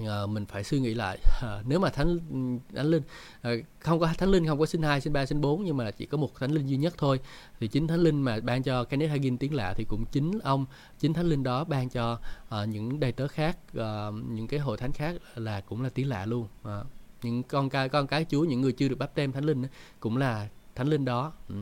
uh, 0.00 0.28
mình 0.28 0.46
phải 0.46 0.64
suy 0.64 0.80
nghĩ 0.80 0.94
lại. 0.94 1.18
Uh, 1.38 1.66
nếu 1.66 1.78
mà 1.78 1.90
thánh 1.90 2.18
ừ, 2.30 2.74
thánh 2.76 2.86
linh 2.86 3.02
uh, 3.48 3.64
không 3.80 4.00
có 4.00 4.08
thánh 4.18 4.28
linh 4.28 4.46
không 4.46 4.58
có 4.58 4.66
sinh 4.66 4.82
hai 4.82 5.00
sinh 5.00 5.12
ba 5.12 5.26
sinh 5.26 5.40
bốn 5.40 5.64
nhưng 5.64 5.76
mà 5.76 5.90
chỉ 5.90 6.06
có 6.06 6.18
một 6.18 6.40
thánh 6.40 6.50
linh 6.50 6.66
duy 6.66 6.76
nhất 6.76 6.94
thôi 6.98 7.20
thì 7.60 7.68
chính 7.68 7.86
thánh 7.86 8.00
linh 8.00 8.22
mà 8.22 8.40
ban 8.40 8.62
cho 8.62 8.84
Kenneth 8.84 9.10
Hagin 9.10 9.38
tiếng 9.38 9.54
lạ 9.54 9.74
thì 9.76 9.84
cũng 9.88 10.04
chính 10.12 10.38
ông 10.38 10.66
chính 10.98 11.12
thánh 11.12 11.26
linh 11.26 11.42
đó 11.42 11.64
ban 11.64 11.88
cho 11.88 12.18
uh, 12.48 12.68
những 12.68 13.00
đầy 13.00 13.12
tớ 13.12 13.28
khác 13.28 13.58
uh, 13.78 13.84
những 14.28 14.46
cái 14.46 14.60
hội 14.60 14.76
thánh 14.76 14.92
khác 14.92 15.16
là 15.34 15.60
cũng 15.60 15.82
là 15.82 15.88
tiếng 15.88 16.08
lạ 16.08 16.26
luôn. 16.26 16.48
Uh, 16.62 16.86
những 17.22 17.42
con 17.42 17.70
cái 17.70 17.88
con 17.88 18.06
cái 18.06 18.26
Chúa 18.30 18.44
những 18.44 18.60
người 18.60 18.72
chưa 18.72 18.88
được 18.88 18.98
báp 18.98 19.14
tem 19.14 19.32
thánh 19.32 19.44
linh 19.44 19.62
cũng 20.00 20.16
là 20.16 20.48
thánh 20.74 20.88
linh 20.88 21.04
đó. 21.04 21.32
Ừ. 21.48 21.54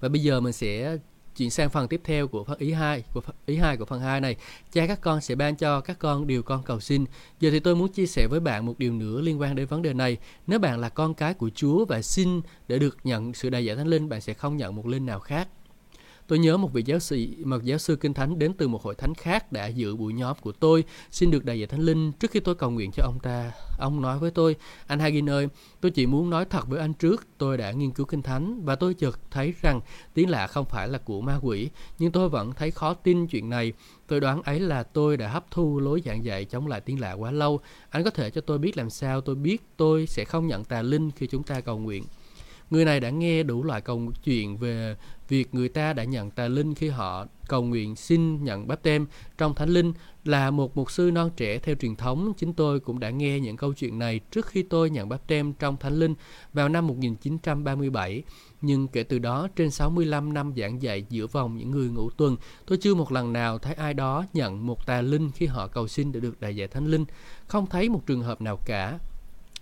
Và 0.00 0.08
bây 0.08 0.22
giờ 0.22 0.40
mình 0.40 0.52
sẽ 0.52 0.98
Chuyển 1.38 1.50
sang 1.50 1.70
phần 1.70 1.88
tiếp 1.88 2.00
theo 2.04 2.28
của 2.28 2.44
phần 2.44 2.58
ý 2.58 2.72
2 2.72 3.02
của 3.14 3.20
phần, 3.20 3.36
ý 3.46 3.56
2 3.56 3.76
của 3.76 3.84
phần 3.84 4.00
2 4.00 4.20
này. 4.20 4.36
Cha 4.72 4.86
các 4.86 5.00
con 5.00 5.20
sẽ 5.20 5.34
ban 5.34 5.56
cho 5.56 5.80
các 5.80 5.98
con 5.98 6.26
điều 6.26 6.42
con 6.42 6.62
cầu 6.62 6.80
xin. 6.80 7.04
Giờ 7.40 7.50
thì 7.50 7.60
tôi 7.60 7.76
muốn 7.76 7.92
chia 7.92 8.06
sẻ 8.06 8.26
với 8.30 8.40
bạn 8.40 8.66
một 8.66 8.78
điều 8.78 8.92
nữa 8.92 9.20
liên 9.20 9.40
quan 9.40 9.54
đến 9.54 9.66
vấn 9.66 9.82
đề 9.82 9.92
này. 9.92 10.16
Nếu 10.46 10.58
bạn 10.58 10.80
là 10.80 10.88
con 10.88 11.14
cái 11.14 11.34
của 11.34 11.50
Chúa 11.54 11.84
và 11.84 12.02
xin 12.02 12.40
để 12.68 12.78
được 12.78 12.96
nhận 13.04 13.34
sự 13.34 13.50
đại 13.50 13.64
giải 13.64 13.76
thánh 13.76 13.86
linh, 13.86 14.08
bạn 14.08 14.20
sẽ 14.20 14.34
không 14.34 14.56
nhận 14.56 14.76
một 14.76 14.86
linh 14.86 15.06
nào 15.06 15.20
khác. 15.20 15.48
Tôi 16.28 16.38
nhớ 16.38 16.56
một 16.56 16.72
vị 16.72 16.82
giáo 16.86 16.98
sĩ, 16.98 17.36
một 17.44 17.64
giáo 17.64 17.78
sư 17.78 17.96
kinh 17.96 18.14
thánh 18.14 18.38
đến 18.38 18.52
từ 18.52 18.68
một 18.68 18.82
hội 18.82 18.94
thánh 18.94 19.14
khác 19.14 19.52
đã 19.52 19.66
dự 19.66 19.96
buổi 19.96 20.12
nhóm 20.12 20.36
của 20.40 20.52
tôi, 20.52 20.84
xin 21.10 21.30
được 21.30 21.44
đại 21.44 21.58
diện 21.58 21.68
thánh 21.68 21.80
linh 21.80 22.12
trước 22.12 22.30
khi 22.30 22.40
tôi 22.40 22.54
cầu 22.54 22.70
nguyện 22.70 22.90
cho 22.90 23.02
ông 23.02 23.18
ta. 23.22 23.52
Ông 23.78 24.02
nói 24.02 24.18
với 24.18 24.30
tôi, 24.30 24.56
anh 24.86 24.98
Hagin 24.98 25.30
ơi, 25.30 25.48
tôi 25.80 25.90
chỉ 25.90 26.06
muốn 26.06 26.30
nói 26.30 26.44
thật 26.44 26.68
với 26.68 26.80
anh 26.80 26.94
trước, 26.94 27.26
tôi 27.38 27.56
đã 27.56 27.72
nghiên 27.72 27.90
cứu 27.90 28.06
kinh 28.06 28.22
thánh 28.22 28.64
và 28.64 28.76
tôi 28.76 28.94
chợt 28.94 29.20
thấy 29.30 29.54
rằng 29.62 29.80
tiếng 30.14 30.30
lạ 30.30 30.46
không 30.46 30.64
phải 30.64 30.88
là 30.88 30.98
của 30.98 31.20
ma 31.20 31.38
quỷ, 31.42 31.68
nhưng 31.98 32.12
tôi 32.12 32.28
vẫn 32.28 32.52
thấy 32.52 32.70
khó 32.70 32.94
tin 32.94 33.26
chuyện 33.26 33.50
này. 33.50 33.72
Tôi 34.06 34.20
đoán 34.20 34.42
ấy 34.42 34.60
là 34.60 34.82
tôi 34.82 35.16
đã 35.16 35.28
hấp 35.28 35.50
thu 35.50 35.80
lối 35.80 36.02
giảng 36.04 36.24
dạy 36.24 36.44
chống 36.44 36.66
lại 36.66 36.80
tiếng 36.80 37.00
lạ 37.00 37.12
quá 37.12 37.30
lâu. 37.30 37.60
Anh 37.90 38.04
có 38.04 38.10
thể 38.10 38.30
cho 38.30 38.40
tôi 38.40 38.58
biết 38.58 38.76
làm 38.76 38.90
sao 38.90 39.20
tôi 39.20 39.34
biết 39.34 39.62
tôi 39.76 40.06
sẽ 40.06 40.24
không 40.24 40.46
nhận 40.46 40.64
tà 40.64 40.82
linh 40.82 41.10
khi 41.10 41.26
chúng 41.26 41.42
ta 41.42 41.60
cầu 41.60 41.78
nguyện. 41.78 42.04
Người 42.70 42.84
này 42.84 43.00
đã 43.00 43.10
nghe 43.10 43.42
đủ 43.42 43.64
loại 43.64 43.80
câu 43.80 44.12
chuyện 44.24 44.56
về 44.56 44.96
việc 45.28 45.54
người 45.54 45.68
ta 45.68 45.92
đã 45.92 46.04
nhận 46.04 46.30
tà 46.30 46.48
linh 46.48 46.74
khi 46.74 46.88
họ 46.88 47.26
cầu 47.48 47.62
nguyện 47.62 47.96
xin 47.96 48.44
nhận 48.44 48.68
báp 48.68 48.82
tem 48.82 49.06
trong 49.38 49.54
thánh 49.54 49.68
linh 49.68 49.92
là 50.24 50.50
một 50.50 50.76
mục 50.76 50.90
sư 50.90 51.10
non 51.14 51.30
trẻ 51.36 51.58
theo 51.58 51.74
truyền 51.74 51.96
thống. 51.96 52.32
Chính 52.36 52.52
tôi 52.52 52.80
cũng 52.80 53.00
đã 53.00 53.10
nghe 53.10 53.40
những 53.40 53.56
câu 53.56 53.72
chuyện 53.72 53.98
này 53.98 54.20
trước 54.30 54.46
khi 54.46 54.62
tôi 54.62 54.90
nhận 54.90 55.08
báp 55.08 55.26
tem 55.26 55.52
trong 55.52 55.76
thánh 55.76 55.94
linh 55.94 56.14
vào 56.52 56.68
năm 56.68 56.86
1937 56.86 58.22
nhưng 58.60 58.88
kể 58.88 59.02
từ 59.02 59.18
đó, 59.18 59.48
trên 59.56 59.70
65 59.70 60.34
năm 60.34 60.52
giảng 60.56 60.82
dạy 60.82 61.04
giữa 61.08 61.26
vòng 61.26 61.58
những 61.58 61.70
người 61.70 61.88
ngủ 61.88 62.10
tuần, 62.10 62.36
tôi 62.66 62.78
chưa 62.78 62.94
một 62.94 63.12
lần 63.12 63.32
nào 63.32 63.58
thấy 63.58 63.74
ai 63.74 63.94
đó 63.94 64.24
nhận 64.32 64.66
một 64.66 64.86
tà 64.86 65.00
linh 65.00 65.30
khi 65.30 65.46
họ 65.46 65.66
cầu 65.66 65.88
xin 65.88 66.12
để 66.12 66.20
được 66.20 66.40
đại 66.40 66.56
giải 66.56 66.68
thánh 66.68 66.86
linh. 66.86 67.04
Không 67.46 67.66
thấy 67.66 67.88
một 67.88 68.06
trường 68.06 68.22
hợp 68.22 68.40
nào 68.40 68.58
cả. 68.64 68.98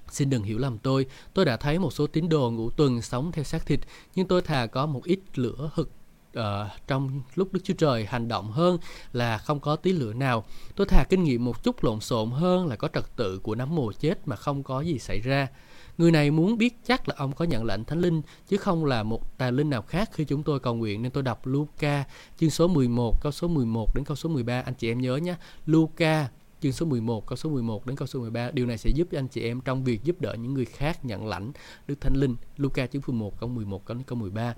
Xin 0.09 0.31
đừng 0.31 0.43
hiểu 0.43 0.59
lầm 0.59 0.79
tôi, 0.79 1.07
tôi 1.35 1.45
đã 1.45 1.57
thấy 1.57 1.79
một 1.79 1.93
số 1.93 2.07
tín 2.07 2.29
đồ 2.29 2.51
ngũ 2.51 2.71
tuần 2.71 3.03
sống 3.03 3.33
theo 3.33 3.45
xác 3.45 3.67
thịt, 3.67 3.81
nhưng 4.15 4.29
tôi 4.29 4.43
thà 4.43 4.67
có 4.67 4.87
một 4.87 5.05
ít 5.05 5.21
lửa 5.35 5.71
hực 5.75 5.91
uh, 6.39 6.43
trong 6.87 7.21
lúc 7.35 7.53
Đức 7.53 7.61
Chúa 7.65 7.75
Trời 7.75 8.07
hành 8.07 8.29
động 8.29 8.51
hơn 8.51 8.79
là 9.13 9.39
không 9.39 9.61
có 9.61 9.77
tí 9.77 9.93
lửa 9.93 10.13
nào. 10.13 10.45
Tôi 10.77 10.87
thà 10.87 11.05
kinh 11.09 11.25
nghiệm 11.25 11.45
một 11.45 11.63
chút 11.63 11.85
lộn 11.85 12.01
xộn 12.01 12.31
hơn 12.31 12.67
là 12.67 12.77
có 12.77 12.89
trật 12.89 13.17
tự 13.17 13.39
của 13.39 13.55
nắm 13.55 13.75
mồ 13.75 13.93
chết 13.93 14.29
mà 14.29 14.37
không 14.37 14.63
có 14.63 14.81
gì 14.81 14.99
xảy 14.99 15.21
ra. 15.21 15.49
Người 15.99 16.11
này 16.11 16.31
muốn 16.31 16.59
biết 16.59 16.75
chắc 16.87 17.09
là 17.09 17.15
ông 17.19 17.33
có 17.33 17.45
nhận 17.45 17.65
lệnh 17.65 17.85
thánh 17.85 18.01
linh 18.01 18.23
chứ 18.49 18.57
không 18.57 18.85
là 18.85 19.03
một 19.03 19.39
tà 19.39 19.51
linh 19.51 19.71
nào 19.71 19.83
khác 19.83 20.11
khi 20.13 20.25
chúng 20.25 20.43
tôi 20.43 20.61
cầu 20.61 20.75
nguyện 20.75 21.03
nên 21.03 21.13
tôi 21.13 21.23
đọc 21.23 21.47
Luca 21.47 22.05
chương 22.41 22.51
số 22.51 22.69
11 22.69 23.23
câu 23.23 23.33
số 23.33 23.49
11 23.49 23.95
đến 23.95 24.05
câu 24.05 24.17
số 24.17 24.29
13 24.29 24.61
anh 24.61 24.75
chị 24.75 24.91
em 24.91 25.01
nhớ 25.01 25.17
nhé. 25.17 25.35
Luca 25.67 26.29
chương 26.61 26.73
số 26.73 26.87
11 26.87 27.27
câu 27.27 27.37
số 27.37 27.51
11 27.51 27.87
đến 27.87 27.97
câu 27.97 28.07
số 28.07 28.21
13 28.21 28.51
điều 28.51 28.67
này 28.67 28.79
sẽ 28.79 28.91
giúp 28.91 29.09
anh 29.13 29.29
chị 29.29 29.43
em 29.43 29.61
trong 29.61 29.85
việc 29.85 30.03
giúp 30.05 30.21
đỡ 30.21 30.35
những 30.35 30.55
người 30.55 30.65
khác 30.65 31.05
nhận 31.05 31.27
lãnh 31.27 31.53
Đức 31.87 32.01
Thánh 32.01 32.15
Linh 32.15 32.37
Luca 32.57 32.87
chương 32.87 33.03
số 33.07 33.13
1 33.13 33.41
câu 33.41 33.49
11 33.49 33.89
đến 33.89 34.03
câu 34.03 34.19
13 34.19 34.55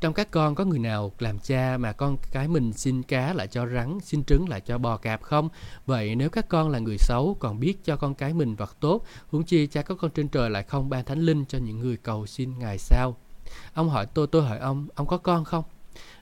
trong 0.00 0.14
các 0.14 0.30
con 0.30 0.54
có 0.54 0.64
người 0.64 0.78
nào 0.78 1.12
làm 1.18 1.38
cha 1.38 1.76
mà 1.78 1.92
con 1.92 2.16
cái 2.32 2.48
mình 2.48 2.72
xin 2.72 3.02
cá 3.02 3.32
lại 3.32 3.46
cho 3.46 3.66
rắn, 3.66 3.98
xin 4.02 4.24
trứng 4.24 4.48
lại 4.48 4.60
cho 4.60 4.78
bò 4.78 4.96
cạp 4.96 5.22
không? 5.22 5.48
Vậy 5.86 6.14
nếu 6.14 6.30
các 6.30 6.48
con 6.48 6.68
là 6.70 6.78
người 6.78 6.96
xấu 6.98 7.36
còn 7.40 7.60
biết 7.60 7.84
cho 7.84 7.96
con 7.96 8.14
cái 8.14 8.34
mình 8.34 8.54
vật 8.54 8.76
tốt, 8.80 9.04
huống 9.28 9.44
chi 9.44 9.66
cha 9.66 9.82
có 9.82 9.94
con 9.94 10.10
trên 10.10 10.28
trời 10.28 10.50
lại 10.50 10.62
không 10.62 10.90
ban 10.90 11.04
thánh 11.04 11.20
linh 11.20 11.44
cho 11.44 11.58
những 11.58 11.80
người 11.80 11.96
cầu 11.96 12.26
xin 12.26 12.58
Ngài 12.58 12.78
sao? 12.78 13.16
Ông 13.74 13.88
hỏi 13.88 14.06
tôi, 14.06 14.26
tôi 14.26 14.42
hỏi 14.42 14.58
ông, 14.58 14.88
ông 14.94 15.06
có 15.06 15.18
con 15.18 15.44
không? 15.44 15.64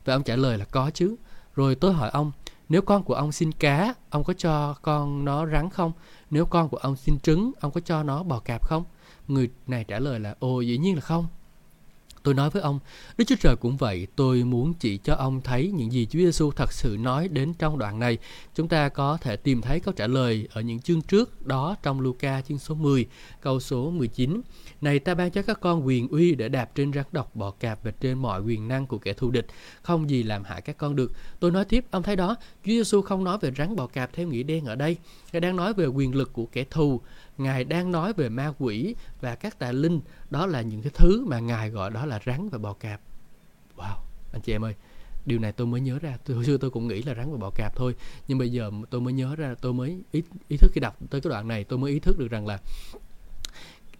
Và 0.04 0.14
ông 0.14 0.22
trả 0.22 0.36
lời 0.36 0.58
là 0.58 0.64
có 0.64 0.90
chứ. 0.94 1.16
Rồi 1.54 1.74
tôi 1.74 1.92
hỏi 1.92 2.10
ông, 2.10 2.32
nếu 2.68 2.82
con 2.82 3.02
của 3.02 3.14
ông 3.14 3.32
xin 3.32 3.52
cá, 3.52 3.94
ông 4.10 4.24
có 4.24 4.32
cho 4.32 4.74
con 4.82 5.24
nó 5.24 5.46
rắn 5.46 5.70
không? 5.70 5.92
Nếu 6.30 6.46
con 6.46 6.68
của 6.68 6.76
ông 6.76 6.96
xin 6.96 7.18
trứng, 7.18 7.52
ông 7.60 7.72
có 7.72 7.80
cho 7.80 8.02
nó 8.02 8.22
bò 8.22 8.38
cạp 8.38 8.66
không? 8.66 8.84
Người 9.28 9.50
này 9.66 9.84
trả 9.84 9.98
lời 9.98 10.20
là, 10.20 10.34
ồ 10.38 10.60
dĩ 10.60 10.78
nhiên 10.78 10.94
là 10.94 11.00
không. 11.00 11.26
Tôi 12.24 12.34
nói 12.34 12.50
với 12.50 12.62
ông, 12.62 12.78
Đức 13.18 13.24
Chúa 13.24 13.36
Trời 13.40 13.56
cũng 13.56 13.76
vậy, 13.76 14.06
tôi 14.16 14.44
muốn 14.44 14.74
chỉ 14.74 14.98
cho 14.98 15.14
ông 15.14 15.40
thấy 15.40 15.72
những 15.74 15.92
gì 15.92 16.06
Chúa 16.06 16.18
Giêsu 16.18 16.50
thật 16.50 16.72
sự 16.72 16.96
nói 17.00 17.28
đến 17.28 17.54
trong 17.58 17.78
đoạn 17.78 17.98
này. 17.98 18.18
Chúng 18.54 18.68
ta 18.68 18.88
có 18.88 19.16
thể 19.16 19.36
tìm 19.36 19.62
thấy 19.62 19.80
câu 19.80 19.94
trả 19.94 20.06
lời 20.06 20.48
ở 20.52 20.60
những 20.60 20.80
chương 20.80 21.02
trước 21.02 21.46
đó 21.46 21.76
trong 21.82 22.00
Luca 22.00 22.42
chương 22.48 22.58
số 22.58 22.74
10, 22.74 23.06
câu 23.40 23.60
số 23.60 23.90
19. 23.90 24.40
Này 24.80 24.98
ta 24.98 25.14
ban 25.14 25.30
cho 25.30 25.42
các 25.42 25.60
con 25.60 25.86
quyền 25.86 26.08
uy 26.08 26.34
để 26.34 26.48
đạp 26.48 26.74
trên 26.74 26.92
rắn 26.92 27.04
độc 27.12 27.36
bọ 27.36 27.50
cạp 27.50 27.84
và 27.84 27.90
trên 27.90 28.18
mọi 28.18 28.42
quyền 28.42 28.68
năng 28.68 28.86
của 28.86 28.98
kẻ 28.98 29.12
thù 29.12 29.30
địch, 29.30 29.46
không 29.82 30.10
gì 30.10 30.22
làm 30.22 30.44
hại 30.44 30.60
các 30.60 30.78
con 30.78 30.96
được. 30.96 31.12
Tôi 31.40 31.50
nói 31.50 31.64
tiếp, 31.64 31.84
ông 31.90 32.02
thấy 32.02 32.16
đó, 32.16 32.36
Chúa 32.64 32.72
Giêsu 32.72 33.02
không 33.02 33.24
nói 33.24 33.38
về 33.40 33.52
rắn 33.58 33.76
bọ 33.76 33.86
cạp 33.86 34.12
theo 34.12 34.28
nghĩa 34.28 34.42
đen 34.42 34.64
ở 34.64 34.74
đây. 34.74 34.96
Ngài 35.34 35.40
đang 35.40 35.56
nói 35.56 35.74
về 35.74 35.86
quyền 35.86 36.14
lực 36.14 36.32
của 36.32 36.46
kẻ 36.46 36.64
thù. 36.70 37.00
Ngài 37.38 37.64
đang 37.64 37.92
nói 37.92 38.12
về 38.12 38.28
ma 38.28 38.52
quỷ 38.58 38.94
và 39.20 39.34
các 39.34 39.58
tà 39.58 39.72
linh. 39.72 40.00
Đó 40.30 40.46
là 40.46 40.62
những 40.62 40.82
cái 40.82 40.92
thứ 40.94 41.24
mà 41.26 41.38
Ngài 41.38 41.70
gọi 41.70 41.90
đó 41.90 42.06
là 42.06 42.20
rắn 42.26 42.48
và 42.48 42.58
bò 42.58 42.72
cạp. 42.72 43.00
Wow, 43.76 43.96
anh 44.32 44.42
chị 44.42 44.52
em 44.52 44.64
ơi, 44.64 44.74
điều 45.26 45.38
này 45.38 45.52
tôi 45.52 45.66
mới 45.66 45.80
nhớ 45.80 45.98
ra. 45.98 46.18
Từ 46.24 46.34
hồi 46.34 46.44
xưa 46.44 46.56
tôi 46.56 46.70
cũng 46.70 46.88
nghĩ 46.88 47.02
là 47.02 47.14
rắn 47.14 47.32
và 47.32 47.38
bò 47.38 47.50
cạp 47.54 47.76
thôi. 47.76 47.94
Nhưng 48.28 48.38
bây 48.38 48.52
giờ 48.52 48.70
tôi 48.90 49.00
mới 49.00 49.12
nhớ 49.12 49.36
ra, 49.36 49.54
tôi 49.60 49.72
mới 49.72 50.00
ý, 50.12 50.22
ý 50.48 50.56
thức 50.56 50.70
khi 50.74 50.80
đọc 50.80 50.96
tới 51.10 51.20
cái 51.20 51.30
đoạn 51.30 51.48
này, 51.48 51.64
tôi 51.64 51.78
mới 51.78 51.92
ý 51.92 51.98
thức 51.98 52.18
được 52.18 52.28
rằng 52.30 52.46
là 52.46 52.58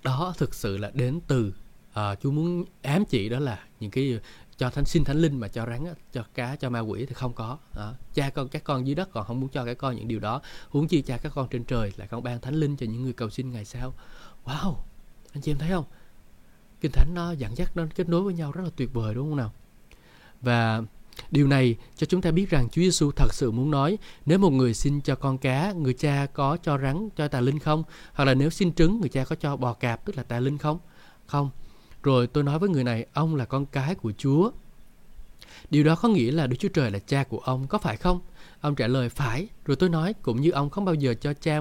đó 0.03 0.35
thực 0.39 0.55
sự 0.55 0.77
là 0.77 0.91
đến 0.95 1.21
từ 1.27 1.53
à, 1.93 2.15
Chúa 2.15 2.31
muốn 2.31 2.65
ám 2.83 3.05
chỉ 3.05 3.29
đó 3.29 3.39
là 3.39 3.65
những 3.81 3.91
cái 3.91 4.21
cho 4.57 4.71
thánh 4.71 4.85
xin 4.85 5.05
thánh 5.05 5.17
linh 5.17 5.41
mà 5.41 5.49
cho 5.49 5.67
rắn 5.67 5.95
cho 6.13 6.25
cá 6.35 6.57
cho 6.57 6.71
ma 6.71 6.81
quỷ 6.81 7.07
thì 7.07 7.15
không 7.15 7.33
có 7.33 7.59
đó. 7.75 7.95
cha 8.15 8.31
con 8.31 8.49
các 8.49 8.65
con 8.65 8.87
dưới 8.87 8.95
đất 8.95 9.09
còn 9.13 9.27
không 9.27 9.41
muốn 9.41 9.49
cho 9.49 9.65
các 9.65 9.79
con 9.79 9.97
những 9.97 10.09
điều 10.09 10.21
đó 10.21 10.41
huống 10.69 10.89
chi 10.89 11.03
cha 11.03 11.17
các 11.17 11.33
con 11.35 11.49
trên 11.49 11.65
trời 11.65 11.93
là 11.97 12.07
con 12.07 12.23
ban 12.23 12.41
thánh 12.41 12.55
linh 12.55 12.77
cho 12.77 12.87
những 12.87 13.03
người 13.03 13.13
cầu 13.13 13.31
xin 13.31 13.53
ngày 13.53 13.65
sau 13.65 13.95
wow 14.45 14.75
anh 15.33 15.43
chị 15.43 15.53
em 15.53 15.59
thấy 15.59 15.71
không 15.71 15.85
kinh 16.81 16.93
thánh 16.93 17.15
nó 17.15 17.33
dẫn 17.33 17.57
dắt 17.57 17.77
nó 17.77 17.85
kết 17.95 18.09
nối 18.09 18.23
với 18.23 18.35
nhau 18.35 18.53
rất 18.53 18.63
là 18.65 18.71
tuyệt 18.77 18.93
vời 18.93 19.15
đúng 19.15 19.29
không 19.29 19.37
nào 19.37 19.53
và 20.41 20.83
Điều 21.31 21.47
này 21.47 21.77
cho 21.97 22.07
chúng 22.07 22.23
ta 22.23 22.31
biết 22.31 22.51
rằng 22.51 22.69
Chúa 22.69 22.83
Giêsu 22.83 23.11
thật 23.11 23.35
sự 23.35 23.51
muốn 23.51 23.71
nói 23.71 23.99
nếu 24.27 24.39
một 24.39 24.51
người 24.51 24.75
xin 24.75 25.01
cho 25.01 25.15
con 25.15 25.39
cá, 25.39 25.73
người 25.73 25.95
cha 25.95 26.27
có 26.33 26.57
cho 26.63 26.79
rắn, 26.79 27.09
cho 27.17 27.29
tà 27.29 27.41
linh 27.41 27.59
không? 27.59 27.85
Hoặc 28.13 28.25
là 28.25 28.35
nếu 28.35 28.51
xin 28.51 28.73
trứng, 28.73 29.01
người 29.01 29.09
cha 29.09 29.25
có 29.25 29.37
cho 29.37 29.57
bò 29.57 29.73
cạp 29.73 30.05
tức 30.05 30.17
là 30.17 30.23
tà 30.23 30.41
linh 30.41 30.59
không? 30.59 30.79
Không. 31.27 31.51
Rồi 32.05 32.27
tôi 32.27 32.45
nói 32.45 32.59
với 32.59 32.69
người 32.69 32.85
này, 32.85 33.07
ông 33.13 33.35
là 33.35 33.45
con 33.45 33.67
cái 33.67 33.95
của 33.95 34.13
Chúa. 34.19 34.51
Điều 35.71 35.85
đó 35.85 35.95
có 35.95 36.09
nghĩa 36.09 36.33
là 36.33 36.47
Đức 36.47 36.57
Chúa 36.59 36.69
Trời 36.69 36.91
là 36.91 36.99
cha 36.99 37.25
của 37.25 37.39
ông, 37.39 37.67
có 37.67 37.79
phải 37.79 37.97
không? 37.97 38.21
Ông 38.61 38.75
trả 38.75 38.87
lời 38.87 39.09
phải. 39.09 39.49
Rồi 39.65 39.77
tôi 39.77 39.89
nói, 39.89 40.15
cũng 40.23 40.41
như 40.41 40.51
ông 40.51 40.71
không 40.71 40.85
bao 40.85 40.95
giờ 40.95 41.15
cho 41.15 41.35
cha 41.35 41.61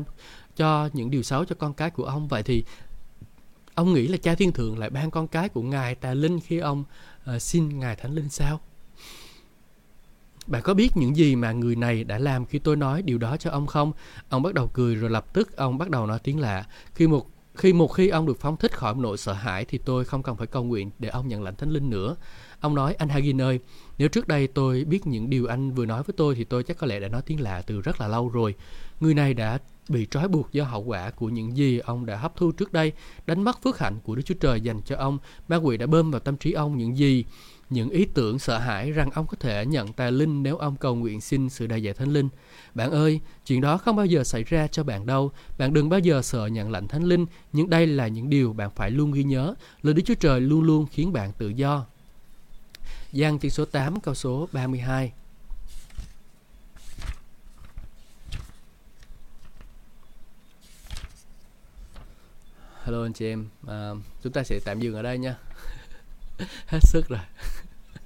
cho 0.56 0.90
những 0.94 1.12
điều 1.12 1.24
xấu 1.24 1.46
cho 1.46 1.56
con 1.60 1.74
cái 1.74 1.90
của 1.90 2.06
ông, 2.06 2.28
vậy 2.28 2.44
thì 2.44 2.64
ông 3.76 3.94
nghĩ 3.94 4.08
là 4.08 4.18
cha 4.18 4.36
thiên 4.36 4.52
thượng 4.52 4.80
lại 4.80 4.90
ban 4.90 5.12
con 5.12 5.28
cái 5.28 5.50
của 5.50 5.62
ngài 5.62 5.96
tà 5.96 6.14
linh 6.14 6.40
khi 6.40 6.58
ông 6.58 6.84
uh, 7.36 7.42
xin 7.42 7.80
ngài 7.80 7.96
thánh 7.96 8.16
linh 8.16 8.30
sao? 8.30 8.60
Bạn 10.48 10.62
có 10.62 10.74
biết 10.74 10.98
những 10.98 11.16
gì 11.16 11.36
mà 11.36 11.52
người 11.52 11.76
này 11.76 12.04
đã 12.04 12.20
làm 12.20 12.46
khi 12.46 12.60
tôi 12.60 12.76
nói 12.76 13.02
điều 13.02 13.18
đó 13.18 13.38
cho 13.38 13.52
ông 13.52 13.68
không? 13.68 13.92
Ông 14.30 14.44
bắt 14.44 14.54
đầu 14.54 14.70
cười 14.74 14.96
rồi 14.96 15.10
lập 15.10 15.34
tức 15.34 15.58
ông 15.58 15.78
bắt 15.78 15.90
đầu 15.90 16.08
nói 16.08 16.20
tiếng 16.24 16.40
lạ. 16.40 16.68
Khi 16.96 17.08
một 17.08 17.28
khi 17.56 17.74
một 17.74 17.88
khi 17.88 18.08
ông 18.08 18.26
được 18.26 18.40
phóng 18.40 18.58
thích 18.58 18.78
khỏi 18.78 18.96
nỗi 18.98 19.18
sợ 19.18 19.34
hãi 19.34 19.66
thì 19.66 19.78
tôi 19.78 20.06
không 20.06 20.24
cần 20.24 20.38
phải 20.38 20.48
cầu 20.48 20.64
nguyện 20.64 20.92
để 21.00 21.10
ông 21.10 21.28
nhận 21.28 21.44
lãnh 21.44 21.56
thánh 21.56 21.70
linh 21.70 21.90
nữa. 21.90 22.16
Ông 22.60 22.76
nói, 22.76 22.94
anh 22.94 23.10
Hagin 23.10 23.42
ơi, 23.42 23.60
nếu 23.98 24.10
trước 24.10 24.28
đây 24.28 24.48
tôi 24.48 24.84
biết 24.84 25.08
những 25.08 25.30
điều 25.30 25.46
anh 25.46 25.72
vừa 25.72 25.86
nói 25.86 26.04
với 26.04 26.14
tôi 26.18 26.36
thì 26.36 26.44
tôi 26.44 26.64
chắc 26.64 26.78
có 26.78 26.88
lẽ 26.88 27.00
đã 27.00 27.08
nói 27.08 27.22
tiếng 27.26 27.42
lạ 27.42 27.62
từ 27.68 27.82
rất 27.82 28.02
là 28.02 28.08
lâu 28.08 28.30
rồi. 28.30 28.56
Người 29.00 29.14
này 29.14 29.34
đã 29.34 29.58
bị 29.90 30.08
trói 30.12 30.28
buộc 30.28 30.52
do 30.52 30.64
hậu 30.64 30.82
quả 30.84 31.12
của 31.12 31.30
những 31.30 31.58
gì 31.58 31.80
ông 31.80 32.06
đã 32.06 32.18
hấp 32.18 32.36
thu 32.36 32.52
trước 32.52 32.74
đây, 32.74 32.92
đánh 33.26 33.44
mất 33.44 33.62
phước 33.64 33.80
hạnh 33.80 34.00
của 34.04 34.16
Đức 34.16 34.22
Chúa 34.26 34.36
Trời 34.40 34.62
dành 34.62 34.82
cho 34.86 34.96
ông. 34.96 35.18
Ma 35.48 35.56
quỷ 35.56 35.78
đã 35.78 35.86
bơm 35.86 36.12
vào 36.12 36.20
tâm 36.20 36.38
trí 36.38 36.52
ông 36.52 36.78
những 36.78 36.98
gì 36.98 37.26
những 37.74 37.90
ý 37.90 38.06
tưởng 38.06 38.40
sợ 38.40 38.58
hãi 38.58 38.92
rằng 38.92 39.10
ông 39.12 39.28
có 39.28 39.38
thể 39.40 39.66
nhận 39.66 39.94
tài 39.94 40.12
linh 40.12 40.44
nếu 40.44 40.58
ông 40.58 40.76
cầu 40.76 40.96
nguyện 40.96 41.22
xin 41.22 41.50
sự 41.50 41.68
đại 41.68 41.84
dạy 41.84 41.94
thánh 41.94 42.14
linh. 42.14 42.30
Bạn 42.74 42.92
ơi, 42.92 43.20
chuyện 43.46 43.62
đó 43.62 43.78
không 43.78 43.96
bao 43.96 44.06
giờ 44.06 44.24
xảy 44.24 44.44
ra 44.44 44.68
cho 44.68 44.84
bạn 44.84 45.06
đâu. 45.06 45.32
Bạn 45.58 45.74
đừng 45.74 45.90
bao 45.90 46.00
giờ 46.00 46.22
sợ 46.22 46.46
nhận 46.46 46.72
lệnh 46.72 46.88
thánh 46.88 47.04
linh, 47.04 47.26
nhưng 47.54 47.70
đây 47.70 47.88
là 47.88 48.08
những 48.08 48.30
điều 48.30 48.54
bạn 48.54 48.70
phải 48.76 48.92
luôn 48.92 49.12
ghi 49.12 49.24
nhớ. 49.24 49.56
Lời 49.82 49.94
Đức 49.94 50.02
Chúa 50.06 50.14
Trời 50.14 50.42
luôn 50.42 50.62
luôn 50.62 50.86
khiến 50.92 51.14
bạn 51.14 51.32
tự 51.38 51.50
do. 51.50 51.86
Giang 53.12 53.40
chương 53.40 53.52
số 53.52 53.66
8 53.66 54.00
câu 54.00 54.14
số 54.14 54.48
32 54.52 55.14
Hello 62.84 63.04
anh 63.04 63.14
chị 63.14 63.28
em, 63.28 63.48
à, 63.68 63.92
chúng 64.24 64.34
ta 64.34 64.44
sẽ 64.44 64.60
tạm 64.66 64.80
dừng 64.80 64.96
ở 64.96 65.02
đây 65.02 65.18
nha 65.18 65.36
hết 66.66 66.80
sức 66.82 67.10
rồi. 67.10 67.20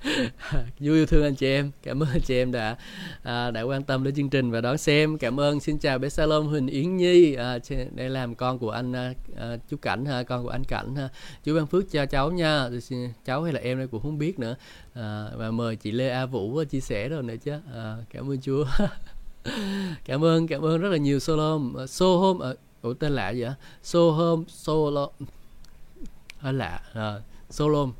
Vui 0.79 0.97
yêu 0.97 1.05
thương 1.05 1.23
anh 1.23 1.35
chị 1.35 1.47
em. 1.47 1.71
Cảm 1.83 2.03
ơn 2.03 2.09
anh 2.09 2.21
chị 2.21 2.35
em 2.35 2.51
đã 2.51 2.77
à, 3.23 3.51
đã 3.51 3.61
quan 3.61 3.83
tâm 3.83 4.03
đến 4.03 4.15
chương 4.15 4.29
trình 4.29 4.51
và 4.51 4.61
đón 4.61 4.77
xem. 4.77 5.17
Cảm 5.17 5.39
ơn. 5.39 5.59
Xin 5.59 5.77
chào 5.77 5.99
bé 5.99 6.09
salon 6.09 6.47
huỳnh 6.47 6.67
yến 6.67 6.97
nhi 6.97 7.33
à, 7.33 7.59
đây 7.95 8.09
làm 8.09 8.35
con 8.35 8.59
của 8.59 8.69
anh 8.69 8.93
à, 8.93 9.13
à, 9.37 9.57
chú 9.69 9.77
cảnh 9.77 10.05
ha 10.05 10.23
con 10.23 10.43
của 10.43 10.49
anh 10.49 10.63
cảnh 10.63 10.95
ha. 10.95 11.09
Chú 11.43 11.55
ban 11.55 11.67
phước 11.67 11.91
cho 11.91 12.05
cháu 12.05 12.31
nha. 12.31 12.69
Cháu 13.25 13.43
hay 13.43 13.53
là 13.53 13.59
em 13.59 13.77
đây 13.77 13.87
cũng 13.87 14.01
không 14.01 14.17
biết 14.17 14.39
nữa. 14.39 14.55
À, 14.93 15.25
và 15.35 15.51
mời 15.51 15.75
chị 15.75 15.91
lê 15.91 16.09
a 16.09 16.25
vũ 16.25 16.63
chia 16.63 16.79
sẻ 16.79 17.09
rồi 17.09 17.23
nữa 17.23 17.35
chứ. 17.43 17.51
À, 17.73 17.95
cảm 18.09 18.31
ơn 18.31 18.41
chúa 18.41 18.65
cảm 20.05 20.23
ơn 20.23 20.47
cảm 20.47 20.61
ơn 20.61 20.81
rất 20.81 20.89
là 20.89 20.97
nhiều 20.97 21.19
solom 21.19 21.75
so 21.87 22.05
ở 22.39 22.55
ủa 22.81 22.93
tên 22.93 23.11
lạ 23.11 23.33
vậy? 23.37 23.49
So 23.83 23.99
hôm 23.99 24.43
solo 24.47 25.09
hơi 26.37 26.49
à, 26.49 26.51
lạ. 26.51 26.81
À, 26.93 27.15
solom 27.49 27.93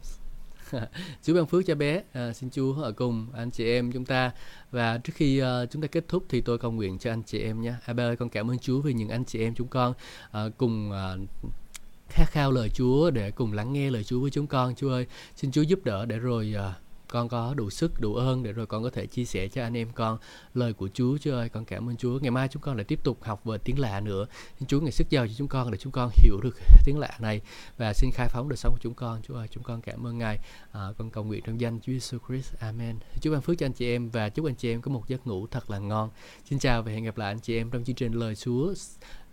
Chúa 1.24 1.34
ban 1.34 1.46
phước 1.46 1.66
cho 1.66 1.76
bé. 1.76 2.04
À, 2.14 2.34
xin 2.34 2.50
Chúa 2.50 2.82
ở 2.82 2.92
cùng 2.92 3.28
anh 3.34 3.52
chị 3.52 3.66
em 3.66 3.92
chúng 3.92 4.06
ta. 4.06 4.32
Và 4.72 4.98
trước 4.98 5.14
khi 5.16 5.42
uh, 5.42 5.46
chúng 5.72 5.82
ta 5.82 5.88
kết 5.88 6.06
thúc 6.08 6.26
thì 6.30 6.42
tôi 6.42 6.58
cầu 6.58 6.72
nguyện 6.72 6.98
cho 7.00 7.12
anh 7.12 7.24
chị 7.24 7.40
em 7.40 7.62
nhé. 7.62 7.74
Abel 7.86 8.06
ơi, 8.06 8.16
con 8.16 8.30
cảm 8.30 8.52
ơn 8.52 8.60
Chúa 8.60 8.82
vì 8.82 8.94
những 8.94 9.10
anh 9.10 9.26
chị 9.26 9.40
em 9.40 9.56
chúng 9.56 9.68
con 9.68 9.94
uh, 10.28 10.58
cùng 10.58 10.92
uh, 10.92 11.30
khát 12.10 12.26
khao 12.32 12.52
lời 12.52 12.70
Chúa 12.70 13.12
để 13.12 13.32
cùng 13.32 13.54
lắng 13.54 13.74
nghe 13.74 13.92
lời 13.92 14.04
Chúa 14.04 14.20
với 14.20 14.32
chúng 14.32 14.48
con. 14.48 14.76
Chúa 14.76 14.90
ơi, 14.90 15.06
xin 15.36 15.52
Chúa 15.52 15.62
giúp 15.62 15.80
đỡ 15.84 16.06
để 16.06 16.20
rồi 16.20 16.56
uh, 16.58 16.87
con 17.08 17.30
có 17.30 17.54
đủ 17.54 17.70
sức 17.70 18.02
đủ 18.02 18.16
ơn 18.16 18.44
để 18.44 18.52
rồi 18.52 18.66
con 18.66 18.84
có 18.84 18.90
thể 18.90 19.06
chia 19.06 19.26
sẻ 19.26 19.48
cho 19.48 19.64
anh 19.64 19.78
em 19.78 19.90
con 19.96 20.18
lời 20.54 20.74
của 20.74 20.90
Chúa. 20.94 21.18
Chúa 21.18 21.34
ơi 21.34 21.50
con 21.50 21.66
cảm 21.66 21.90
ơn 21.90 21.98
Chúa. 21.98 22.20
Ngày 22.20 22.32
mai 22.32 22.48
chúng 22.48 22.62
con 22.62 22.76
lại 22.76 22.84
tiếp 22.84 23.00
tục 23.04 23.24
học 23.24 23.46
về 23.46 23.58
tiếng 23.58 23.80
lạ 23.80 24.00
nữa. 24.00 24.26
Xin 24.60 24.68
Chúa 24.68 24.80
ngày 24.80 24.92
sức 24.92 25.10
giàu 25.10 25.28
cho 25.28 25.34
chúng 25.38 25.48
con 25.48 25.72
để 25.72 25.78
chúng 25.78 25.92
con 25.92 26.10
hiểu 26.16 26.40
được 26.44 26.56
tiếng 26.86 27.00
lạ 27.00 27.18
này 27.20 27.42
và 27.78 27.94
xin 27.94 28.10
khai 28.14 28.28
phóng 28.30 28.50
đời 28.50 28.58
sống 28.58 28.74
của 28.74 28.80
chúng 28.82 28.94
con. 28.94 29.22
Chúa 29.28 29.36
ơi 29.36 29.48
chúng 29.52 29.64
con 29.64 29.82
cảm 29.82 30.08
ơn 30.08 30.18
Ngài. 30.18 30.40
À, 30.72 30.82
con 30.98 31.10
cầu 31.10 31.24
nguyện 31.24 31.44
trong 31.46 31.62
danh 31.62 31.80
Chúa 31.80 31.94
Jesus 31.94 32.20
Christ. 32.28 32.54
Amen. 32.60 32.96
Chúc 33.22 33.34
ban 33.34 33.42
phước 33.42 33.58
cho 33.58 33.66
anh 33.66 33.74
chị 33.74 33.88
em 33.88 34.10
và 34.10 34.30
chúc 34.30 34.46
anh 34.46 34.56
chị 34.56 34.72
em 34.72 34.82
có 34.82 34.92
một 34.92 35.08
giấc 35.08 35.28
ngủ 35.28 35.48
thật 35.48 35.70
là 35.70 35.80
ngon. 35.80 36.10
Xin 36.50 36.60
chào 36.60 36.82
và 36.82 36.92
hẹn 36.92 37.04
gặp 37.04 37.18
lại 37.18 37.32
anh 37.32 37.40
chị 37.40 37.58
em 37.58 37.70
trong 37.70 37.84
chương 37.84 37.96
trình 37.96 38.14
lời 38.14 38.36
Chúa 38.36 38.74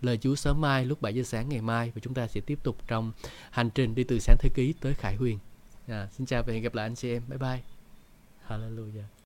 lời 0.04 0.18
Chúa 0.18 0.34
sớm 0.34 0.60
mai 0.60 0.84
lúc 0.84 1.02
7 1.02 1.14
giờ 1.14 1.22
sáng 1.22 1.48
ngày 1.48 1.60
mai 1.60 1.92
và 1.94 2.00
chúng 2.00 2.14
ta 2.14 2.26
sẽ 2.26 2.40
tiếp 2.40 2.58
tục 2.62 2.76
trong 2.86 3.12
hành 3.50 3.70
trình 3.70 3.94
đi 3.94 4.04
từ 4.04 4.18
sáng 4.18 4.36
thế 4.40 4.48
ký 4.54 4.74
tới 4.80 4.94
Khải 4.94 5.16
Huyền. 5.16 5.38
À, 5.88 6.08
xin 6.12 6.26
chào 6.26 6.42
và 6.42 6.52
hẹn 6.52 6.62
gặp 6.62 6.74
lại 6.74 6.86
anh 6.86 6.94
chị 6.94 7.12
em. 7.12 7.22
Bye 7.28 7.38
bye. 7.38 7.60
Hallelujah. 8.48 9.14